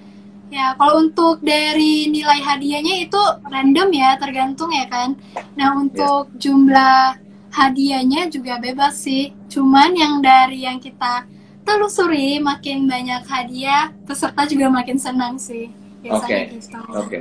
ya 0.51 0.75
kalau 0.77 1.07
untuk 1.07 1.39
dari 1.41 2.11
nilai 2.11 2.43
hadiahnya 2.45 3.09
itu 3.09 3.23
random 3.47 3.89
ya 3.95 4.19
tergantung 4.21 4.69
ya 4.75 4.85
kan. 4.91 5.17
Nah 5.55 5.79
untuk 5.79 6.29
jumlah 6.37 7.17
hadiahnya 7.55 8.27
juga 8.29 8.59
bebas 8.61 8.99
sih. 9.07 9.33
Cuman 9.49 9.95
yang 9.97 10.21
dari 10.21 10.67
yang 10.69 10.83
kita 10.83 11.25
telusuri 11.69 12.41
makin 12.41 12.89
banyak 12.89 13.29
hadiah 13.29 13.93
peserta 14.09 14.49
juga 14.49 14.73
makin 14.73 14.97
senang 14.97 15.37
sih 15.37 15.69
biasanya 16.01 16.41
Oke. 16.49 16.55
gitu. 16.57 16.79
Oke. 16.97 17.19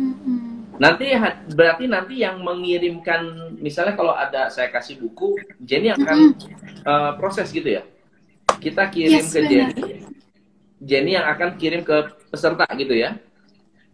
Mm-mm. 0.00 0.64
Nanti 0.80 1.12
ha- 1.12 1.44
berarti 1.52 1.84
nanti 1.84 2.24
yang 2.24 2.40
mengirimkan, 2.40 3.52
misalnya 3.60 3.92
kalau 3.92 4.16
ada 4.16 4.48
saya 4.48 4.72
kasih 4.72 4.98
buku, 5.04 5.36
Jenny 5.60 5.92
akan 5.92 6.32
uh, 6.88 7.12
proses 7.20 7.52
gitu 7.52 7.68
ya. 7.68 7.84
Kita 8.56 8.88
kirim 8.88 9.20
Yes, 9.20 9.30
ke 9.36 9.44
benar. 9.44 9.50
Jenny, 9.76 9.82
Jenny 10.80 11.10
yang 11.14 11.28
akan 11.28 11.60
kirim 11.60 11.84
ke 11.84 12.16
peserta 12.32 12.64
gitu 12.74 12.96
ya. 12.96 13.20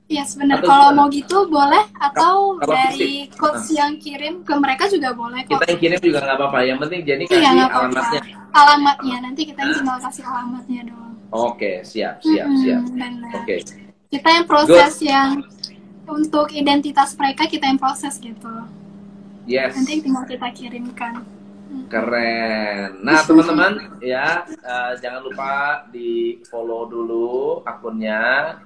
Ya 0.08 0.24
sebenarnya 0.24 0.64
Atau 0.64 0.72
kalau 0.72 0.88
mau 0.96 1.06
gitu 1.08 1.44
boleh 1.46 1.84
atau 1.94 2.56
Kalau 2.56 2.64
dari 2.64 3.28
fisik. 3.28 3.36
coach 3.36 3.68
yang 3.70 3.92
kirim 4.00 4.40
ke 4.40 4.56
mereka 4.56 4.88
juga 4.88 5.12
boleh 5.12 5.44
kok. 5.44 5.60
Kita 5.60 5.68
yang 5.68 5.78
kirim 5.78 5.98
juga 6.00 6.18
nggak 6.24 6.36
apa-apa. 6.40 6.58
Yang 6.64 6.78
penting 6.80 7.00
Jenny 7.04 7.24
Iya 7.24 7.28
kasih 7.28 7.44
apa-apa. 7.44 7.76
alamatnya. 7.78 8.20
Alamatnya 8.50 9.16
nanti 9.20 9.40
kita 9.44 9.58
yang 9.60 9.72
tinggal 9.74 9.98
kasih 10.00 10.24
alamatnya 10.24 10.80
doang. 10.88 11.12
Oke, 11.28 11.72
siap, 11.84 12.14
siap, 12.18 12.48
Mm-mm, 12.48 12.56
siap. 12.58 12.80
benar. 12.88 13.32
Oke. 13.36 13.56
Kita 14.08 14.28
yang 14.32 14.46
proses 14.48 14.92
yang 15.04 15.28
untuk 16.08 16.48
identitas 16.50 17.12
mereka 17.12 17.44
kita 17.44 17.68
yang 17.68 17.76
proses 17.76 18.16
gitu. 18.16 18.54
Yes. 19.44 19.76
Nanti 19.76 20.00
tinggal 20.00 20.24
kita 20.24 20.48
kirimkan. 20.50 21.20
Keren. 21.88 23.00
Nah, 23.00 23.24
teman-teman, 23.24 23.72
ya 23.98 24.44
eh, 24.46 24.92
jangan 25.00 25.24
lupa 25.24 25.52
di 25.88 26.38
follow 26.46 26.86
dulu 26.86 27.60
akunnya, 27.64 28.60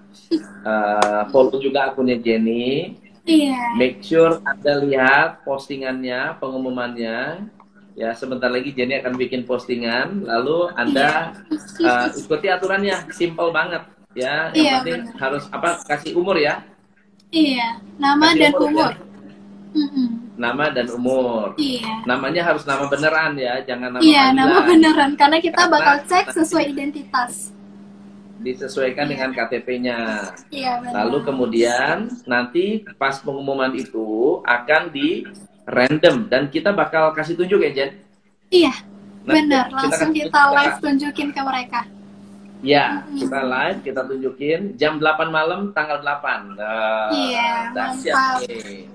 Eh, 0.63 1.23
follow 1.33 1.57
juga 1.57 1.89
akunnya 1.89 2.21
Jenny. 2.21 3.01
Iya. 3.25 3.79
Make 3.79 4.03
sure 4.03 4.43
Anda 4.43 4.83
lihat 4.83 5.29
postingannya, 5.43 6.37
pengumumannya. 6.37 7.49
Ya, 7.93 8.13
sebentar 8.13 8.49
lagi 8.49 8.73
Jenny 8.73 8.99
akan 8.99 9.17
bikin 9.17 9.45
postingan, 9.45 10.25
lalu 10.27 10.69
Anda 10.75 11.33
eh, 11.79 12.09
ikuti 12.13 12.47
aturannya, 12.47 13.09
simple 13.09 13.49
banget. 13.49 13.89
Ya, 14.13 14.53
yang 14.53 14.61
Iya, 14.61 14.73
penting 14.85 15.01
harus 15.17 15.45
apa? 15.49 15.81
Kasih 15.87 16.13
umur 16.13 16.37
ya, 16.37 16.61
Iya. 17.33 17.81
Nama 17.97 18.25
Kasih 18.29 18.41
dan 18.45 18.53
umur, 18.53 18.69
umur. 18.69 18.91
ya. 18.93 18.99
Mm-mm. 19.73 20.09
Nama 20.43 20.65
dan 20.69 20.91
umur. 20.91 21.55
Iya. 21.55 22.03
Namanya 22.03 22.43
harus 22.43 22.67
nama 22.67 22.91
beneran 22.91 23.39
ya, 23.39 23.63
jangan 23.63 23.95
nama 23.95 24.03
Iya, 24.03 24.35
nama 24.35 24.51
panggilan. 24.59 24.69
beneran 24.69 25.11
karena 25.15 25.39
kita 25.39 25.55
Karena- 25.57 25.73
bakal 25.73 25.97
cek 26.05 26.27
sesuai 26.35 26.65
identitas. 26.69 27.55
disesuaikan 28.43 29.07
dengan 29.07 29.31
KTP-nya. 29.31 29.99
Iya, 30.51 30.83
benar. 30.83 31.07
Lalu 31.07 31.19
kemudian 31.23 31.97
nanti 32.27 32.83
pas 32.99 33.23
pengumuman 33.23 33.71
itu 33.71 34.03
akan 34.43 34.91
di 34.91 35.23
random 35.63 36.27
dan 36.27 36.51
kita 36.51 36.75
bakal 36.75 37.15
kasih 37.15 37.39
tunjuk 37.39 37.63
ya 37.63 37.71
Jen. 37.71 37.91
Iya, 38.51 38.75
Nah, 39.23 39.39
benar. 39.39 39.71
kita 39.71 39.79
Langsung 39.79 40.11
kita 40.11 40.27
tunjuk 40.35 40.59
live 40.59 40.77
tunjukin 40.83 41.29
ke 41.31 41.39
mereka. 41.41 41.81
Ya, 42.63 43.07
kita 43.11 43.41
live, 43.43 43.79
kita 43.81 44.01
tunjukin 44.07 44.61
jam 44.75 44.99
8 44.99 45.31
malam 45.31 45.71
tanggal 45.71 46.03
8. 46.03 46.59
Nah, 46.59 47.15
Iya, 47.15 47.71
dahsyat 47.71 48.15
mantap. 48.15 48.39
nih. 48.43 48.91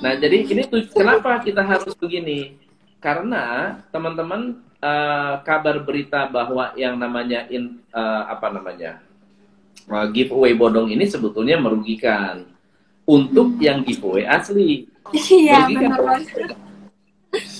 Nah, 0.00 0.12
jadi 0.16 0.44
ini 0.44 0.62
tuh 0.68 0.84
kenapa 0.92 1.40
kita 1.40 1.64
harus 1.64 1.96
begini? 1.96 2.58
Karena 3.00 3.76
teman-teman 3.88 4.60
eh, 4.78 5.34
kabar 5.44 5.80
berita 5.80 6.28
bahwa 6.28 6.72
yang 6.76 7.00
namanya 7.00 7.48
in, 7.48 7.80
eh, 7.88 8.22
apa 8.28 8.52
namanya 8.52 9.00
eh, 9.88 10.06
giveaway 10.12 10.52
bodong 10.52 10.92
ini 10.92 11.08
sebetulnya 11.08 11.56
merugikan 11.56 12.44
untuk 13.04 13.56
yang 13.60 13.84
giveaway 13.84 14.24
asli. 14.24 14.88
Iya, 15.12 15.68
benar. 15.68 16.00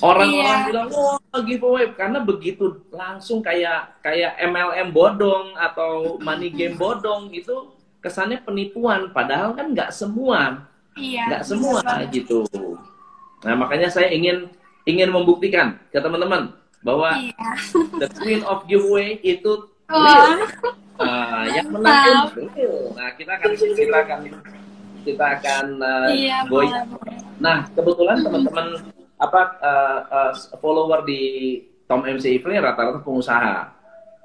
Orang-orang 0.01 0.39
Iya. 0.39 0.67
bilang 0.71 0.89
wah 0.95 1.41
giveaway 1.43 1.91
karena 1.99 2.23
begitu 2.23 2.79
langsung 2.95 3.43
kayak 3.43 3.99
kayak 4.01 4.39
MLM 4.39 4.95
bodong 4.95 5.51
atau 5.59 6.17
money 6.23 6.49
game 6.55 6.79
bodong 6.79 7.35
itu 7.35 7.75
kesannya 7.99 8.39
penipuan 8.45 9.11
padahal 9.11 9.51
kan 9.57 9.75
nggak 9.75 9.91
semua 9.91 10.63
Iya. 10.95 11.25
nggak 11.29 11.43
semua 11.43 11.79
banget. 11.81 12.23
gitu. 12.23 12.47
Nah 13.43 13.55
makanya 13.55 13.89
saya 13.89 14.09
ingin 14.09 14.49
ingin 14.85 15.09
membuktikan 15.09 15.77
ke 15.89 15.99
teman-teman 15.99 16.53
bahwa 16.81 17.17
Iya. 17.17 17.49
the 18.03 18.09
queen 18.17 18.41
of 18.45 18.65
giveaway 18.65 19.17
itu 19.21 19.69
Wah, 19.87 20.01
real. 20.33 20.49
Ah, 20.97 21.45
yang 21.51 21.69
menang 21.69 22.31
real. 22.33 22.95
Nah 22.95 23.09
kita 23.15 23.33
akan 23.35 23.49
kita 23.53 23.97
akan 24.01 24.21
kita 25.05 25.25
akan 25.37 25.65
uh, 25.79 26.09
iya, 26.09 26.47
boleh. 26.47 26.71
Nah 27.37 27.69
kebetulan 27.71 28.23
teman-teman 28.23 28.67
apa 29.15 29.41
uh, 29.61 29.99
uh, 30.09 30.33
follower 30.59 31.05
di 31.05 31.21
Tom 31.85 32.01
MC 32.01 32.41
Ifle 32.41 32.57
rata-rata 32.57 33.05
pengusaha 33.05 33.69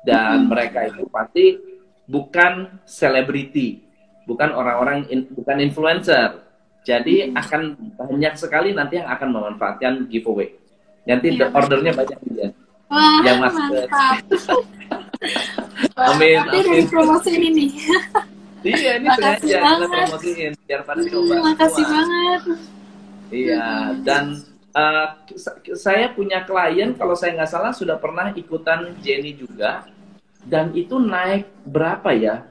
dan 0.07 0.47
mereka 0.47 0.88
itu 0.88 1.03
pasti 1.11 1.59
bukan 2.07 2.80
selebriti, 2.88 3.84
bukan 4.24 4.49
orang-orang 4.49 5.03
in- 5.11 5.28
bukan 5.30 5.59
influencer. 5.59 6.47
Jadi 6.82 7.36
akan 7.36 7.62
banyak 7.96 8.34
sekali 8.34 8.72
nanti 8.72 8.98
yang 8.98 9.10
akan 9.12 9.30
memanfaatkan 9.30 10.08
giveaway. 10.08 10.56
Nanti 11.04 11.36
Iya, 11.36 11.52
ordernya 11.52 11.92
banyak 11.94 12.20
ya. 12.34 12.48
Wah, 12.90 13.22
Yang 13.22 13.38
mantap. 13.40 13.90
Amin, 16.00 16.40
dari 16.48 16.70
amin. 16.80 16.86
promosi 16.88 17.30
ini 17.36 17.50
nih. 17.52 17.70
iya, 18.72 18.92
ini 19.00 19.08
Makasih 19.08 19.36
sengaja 19.40 19.48
kita 19.48 19.60
banget. 19.62 19.90
promosiin 19.92 20.52
biar 20.66 20.82
pada 20.84 21.02
Hmm, 21.04 21.12
coba. 21.12 21.36
makasih 21.44 21.84
semua. 21.86 21.96
banget. 22.00 22.42
Iya, 23.30 23.66
dan 24.02 24.24
uh, 24.74 25.08
sa- 25.38 25.58
saya 25.78 26.10
punya 26.10 26.42
klien 26.42 26.96
kalau 26.96 27.14
saya 27.14 27.36
nggak 27.38 27.52
salah 27.52 27.72
sudah 27.72 28.00
pernah 28.00 28.34
ikutan 28.34 28.96
Jenny 29.00 29.38
juga 29.38 29.86
dan 30.42 30.74
itu 30.74 30.98
naik 30.98 31.46
berapa 31.68 32.10
ya? 32.16 32.48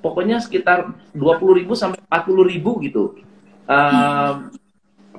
Pokoknya 0.00 0.36
sekitar 0.38 0.92
20.000 1.12 1.72
sampai 1.72 1.98
40.000 2.08 2.84
gitu. 2.84 3.16
Uh, 3.64 4.52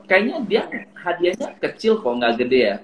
kayaknya 0.06 0.36
dia 0.46 0.62
hadiahnya 0.94 1.50
kecil 1.58 1.98
kok 1.98 2.14
nggak 2.14 2.34
gede 2.46 2.60
ya. 2.62 2.78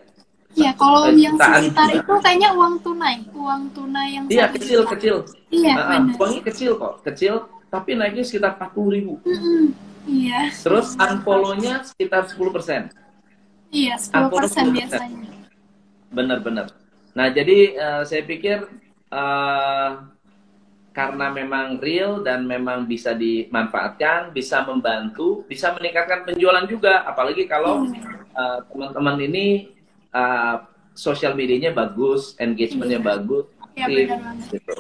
Iya, 0.51 0.72
kalau 0.76 1.07
yang 1.16 1.39
sekitar 1.39 1.89
itu 1.95 2.14
kayaknya 2.20 2.49
uang 2.51 2.76
tunai, 2.84 3.24
uang 3.32 3.72
tunai 3.72 4.20
yang 4.20 4.26
Iya 4.28 4.51
kecil 4.51 4.84
juta. 4.84 4.91
kecil. 4.97 5.16
Iya, 5.47 5.74
Uh, 5.80 5.86
benar. 5.88 6.16
uangnya 6.20 6.41
kecil 6.43 6.72
kok, 6.76 6.93
kecil 7.07 7.34
tapi 7.72 7.95
naiknya 7.95 8.26
sekitar 8.28 8.59
40.000. 8.59 9.16
Mm-mm. 9.24 9.72
Iya, 10.03 10.49
Terus 10.51 10.97
unfollow-nya 10.97 11.86
sekitar 11.88 12.26
10%. 12.28 12.89
iya 13.72 13.95
10% 13.95 14.76
biasanya. 14.76 15.30
Benar-benar. 16.12 16.68
Nah, 17.16 17.28
jadi 17.32 17.57
eh, 17.78 18.01
saya 18.03 18.24
pikir 18.26 18.66
eh, 19.07 19.89
karena 20.92 21.32
memang 21.32 21.80
real 21.80 22.20
dan 22.20 22.44
memang 22.44 22.84
bisa 22.84 23.16
dimanfaatkan, 23.16 24.36
bisa 24.36 24.64
membantu, 24.68 25.48
bisa 25.48 25.72
meningkatkan 25.76 26.28
penjualan 26.28 26.68
juga. 26.68 27.08
Apalagi 27.08 27.48
kalau 27.48 27.88
eh, 28.36 28.60
teman-teman 28.68 29.18
ini 29.24 29.72
eh, 30.12 30.56
sosial 30.92 31.32
medianya 31.34 31.72
bagus, 31.72 32.36
engagementnya 32.36 33.00
bagus, 33.00 33.48
Iya, 33.72 33.88
aktif, 33.88 34.06
benar 34.12 34.36
gitu. 34.52 34.76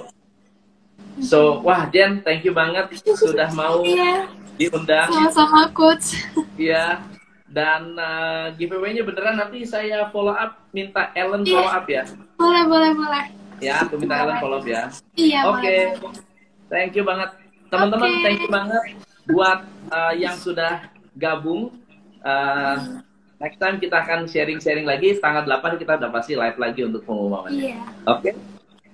So, 1.23 1.59
wah 1.63 1.87
Jen, 1.91 2.23
thank 2.23 2.43
you 2.43 2.51
banget 2.55 2.91
sudah 3.15 3.51
mau 3.55 3.83
Iya, 3.83 4.27
diundang. 4.59 5.07
sama-sama 5.11 5.71
coach. 5.71 6.19
Iya. 6.59 7.03
Dan 7.51 7.99
uh, 7.99 8.55
giveaway-nya 8.55 9.03
beneran 9.03 9.35
nanti 9.35 9.67
saya 9.67 10.07
follow 10.15 10.31
up, 10.31 10.55
minta 10.71 11.11
Ellen 11.11 11.43
Iya. 11.43 11.51
follow 11.59 11.71
up 11.71 11.85
ya. 11.87 12.03
Boleh, 12.39 12.63
boleh, 12.63 12.91
boleh. 12.95 13.25
Ya, 13.61 13.85
aku 13.85 13.93
minta 14.01 14.17
Ellen 14.17 14.41
follow 14.41 14.59
ya. 14.65 14.89
Iya, 15.13 15.45
Oke. 15.45 15.61
boleh. 16.01 16.17
Thank 16.65 16.97
you 16.97 17.05
banget. 17.05 17.29
Teman-teman, 17.69 18.09
Oke. 18.09 18.21
thank 18.25 18.39
you 18.41 18.49
banget 18.49 18.83
buat 19.29 19.59
uh, 19.93 20.13
yang 20.17 20.33
sudah 20.33 20.89
gabung. 21.13 21.77
Uh, 22.25 23.05
next 23.37 23.61
time 23.61 23.77
kita 23.77 24.01
akan 24.01 24.25
sharing-sharing 24.25 24.89
lagi. 24.89 25.13
Tanggal 25.21 25.45
8 25.45 25.77
kita 25.77 26.01
udah 26.01 26.09
pasti 26.09 26.33
live 26.33 26.57
lagi 26.57 26.81
untuk 26.89 27.05
pengumumannya. 27.05 27.53
Iya. 27.53 27.79
Oke? 28.09 28.33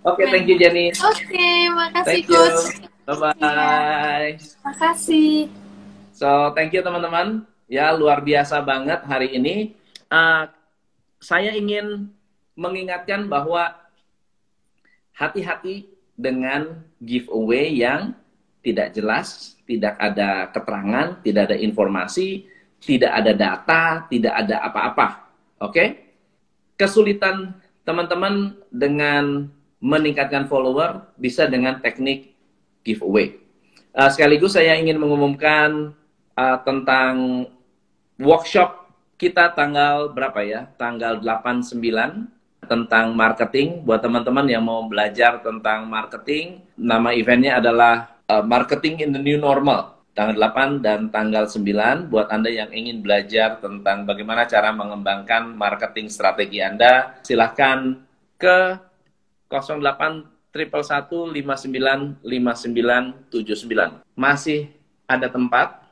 Oke, 0.03 0.23
thank 0.27 0.51
you 0.51 0.59
Jenny. 0.59 0.91
Oke, 0.99 1.47
makasih 1.71 2.05
Thank 2.05 2.27
you. 2.27 2.35
coach. 2.35 2.63
Bye-bye. 3.07 4.31
Makasih. 4.67 5.47
So, 6.11 6.51
thank 6.59 6.75
you 6.75 6.83
teman-teman. 6.83 7.47
Ya, 7.71 7.95
luar 7.95 8.19
biasa 8.19 8.59
banget 8.63 9.03
hari 9.07 9.31
ini. 9.35 9.75
Uh, 10.11 10.47
saya 11.23 11.55
ingin 11.55 12.11
mengingatkan 12.55 13.27
bahwa 13.27 13.86
hati-hati 15.17 15.89
dengan 16.13 16.85
giveaway 17.01 17.73
yang 17.73 18.13
tidak 18.61 18.93
jelas, 18.93 19.57
tidak 19.65 19.97
ada 19.97 20.53
keterangan, 20.53 21.17
tidak 21.25 21.49
ada 21.49 21.57
informasi, 21.57 22.45
tidak 22.77 23.11
ada 23.13 23.31
data, 23.33 23.81
tidak 24.09 24.33
ada 24.45 24.55
apa-apa. 24.61 25.07
Oke? 25.57 26.13
Kesulitan 26.77 27.57
teman-teman 27.81 28.53
dengan 28.69 29.49
meningkatkan 29.81 30.45
follower 30.45 31.09
bisa 31.17 31.49
dengan 31.49 31.81
teknik 31.81 32.37
giveaway. 32.85 33.37
Uh, 33.97 34.09
sekaligus 34.13 34.53
saya 34.53 34.77
ingin 34.77 35.01
mengumumkan 35.01 35.97
uh, 36.37 36.57
tentang 36.61 37.45
workshop 38.21 38.93
kita 39.17 39.49
tanggal 39.57 40.13
berapa 40.13 40.37
ya? 40.45 40.61
Tanggal 40.77 41.17
89 41.25 42.36
tentang 42.67 43.15
marketing 43.15 43.81
buat 43.87 44.03
teman-teman 44.03 44.45
yang 44.45 44.63
mau 44.63 44.83
belajar 44.85 45.39
tentang 45.39 45.87
marketing. 45.87 46.61
Nama 46.75 47.15
eventnya 47.15 47.57
adalah 47.63 48.19
uh, 48.27 48.43
Marketing 48.43 49.01
in 49.01 49.15
the 49.15 49.21
New 49.21 49.39
Normal. 49.39 49.95
Tanggal 50.11 50.33
8 50.49 50.81
dan 50.81 51.13
tanggal 51.13 51.45
9 51.45 52.09
buat 52.09 52.27
Anda 52.33 52.49
yang 52.49 52.73
ingin 52.73 53.05
belajar 53.05 53.61
tentang 53.61 54.03
bagaimana 54.03 54.49
cara 54.49 54.73
mengembangkan 54.73 55.53
marketing 55.53 56.09
strategi 56.09 56.57
Anda, 56.57 57.21
silahkan 57.21 58.01
ke 58.41 58.81
08 59.45 60.25
111 60.57 61.37
59 61.37 62.25
59 62.25 63.29
79. 63.29 64.01
Masih 64.17 64.73
ada 65.05 65.29
tempat 65.29 65.85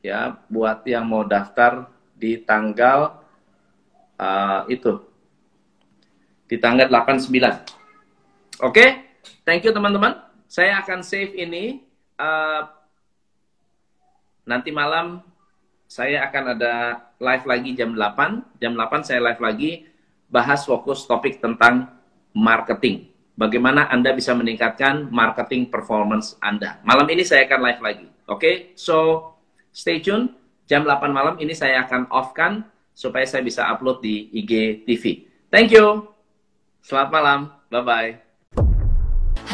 ya 0.00 0.40
buat 0.48 0.80
yang 0.88 1.04
mau 1.04 1.20
daftar 1.22 1.92
di 2.16 2.40
tanggal 2.40 3.20
uh, 4.16 4.64
itu 4.72 5.11
di 6.52 6.60
tanggal 6.60 6.92
89. 6.92 7.32
Oke, 8.60 8.84
thank 9.48 9.64
you 9.64 9.72
teman-teman. 9.72 10.20
Saya 10.44 10.84
akan 10.84 11.00
save 11.00 11.32
ini. 11.32 11.80
Uh, 12.20 12.68
nanti 14.44 14.68
malam 14.68 15.24
saya 15.88 16.28
akan 16.28 16.52
ada 16.52 17.00
live 17.16 17.44
lagi 17.48 17.72
jam 17.72 17.96
8. 17.96 18.60
Jam 18.60 18.76
8 18.76 19.00
saya 19.00 19.24
live 19.24 19.40
lagi 19.40 19.70
bahas 20.28 20.68
fokus 20.68 21.08
topik 21.08 21.40
tentang 21.40 21.88
marketing. 22.36 23.08
Bagaimana 23.32 23.88
Anda 23.88 24.12
bisa 24.12 24.36
meningkatkan 24.36 25.08
marketing 25.08 25.72
performance 25.72 26.36
Anda. 26.44 26.84
Malam 26.84 27.08
ini 27.08 27.24
saya 27.24 27.48
akan 27.48 27.60
live 27.64 27.80
lagi. 27.80 28.06
Oke, 28.28 28.76
so 28.76 29.24
stay 29.72 30.04
tune. 30.04 30.36
Jam 30.68 30.84
8 30.84 31.00
malam 31.08 31.40
ini 31.40 31.56
saya 31.56 31.88
akan 31.88 32.12
off-kan 32.12 32.68
supaya 32.92 33.24
saya 33.24 33.40
bisa 33.40 33.64
upload 33.72 34.04
di 34.04 34.28
IG 34.36 34.84
TV. 34.84 35.32
Thank 35.48 35.72
you. 35.72 36.11
Selamat 36.82 37.10
malam. 37.14 37.40
Bye-bye. 37.70 38.10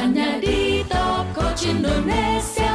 Hanya 0.01 0.41
di 0.41 0.81
Coach 1.37 1.69
Indonesia 1.69 2.68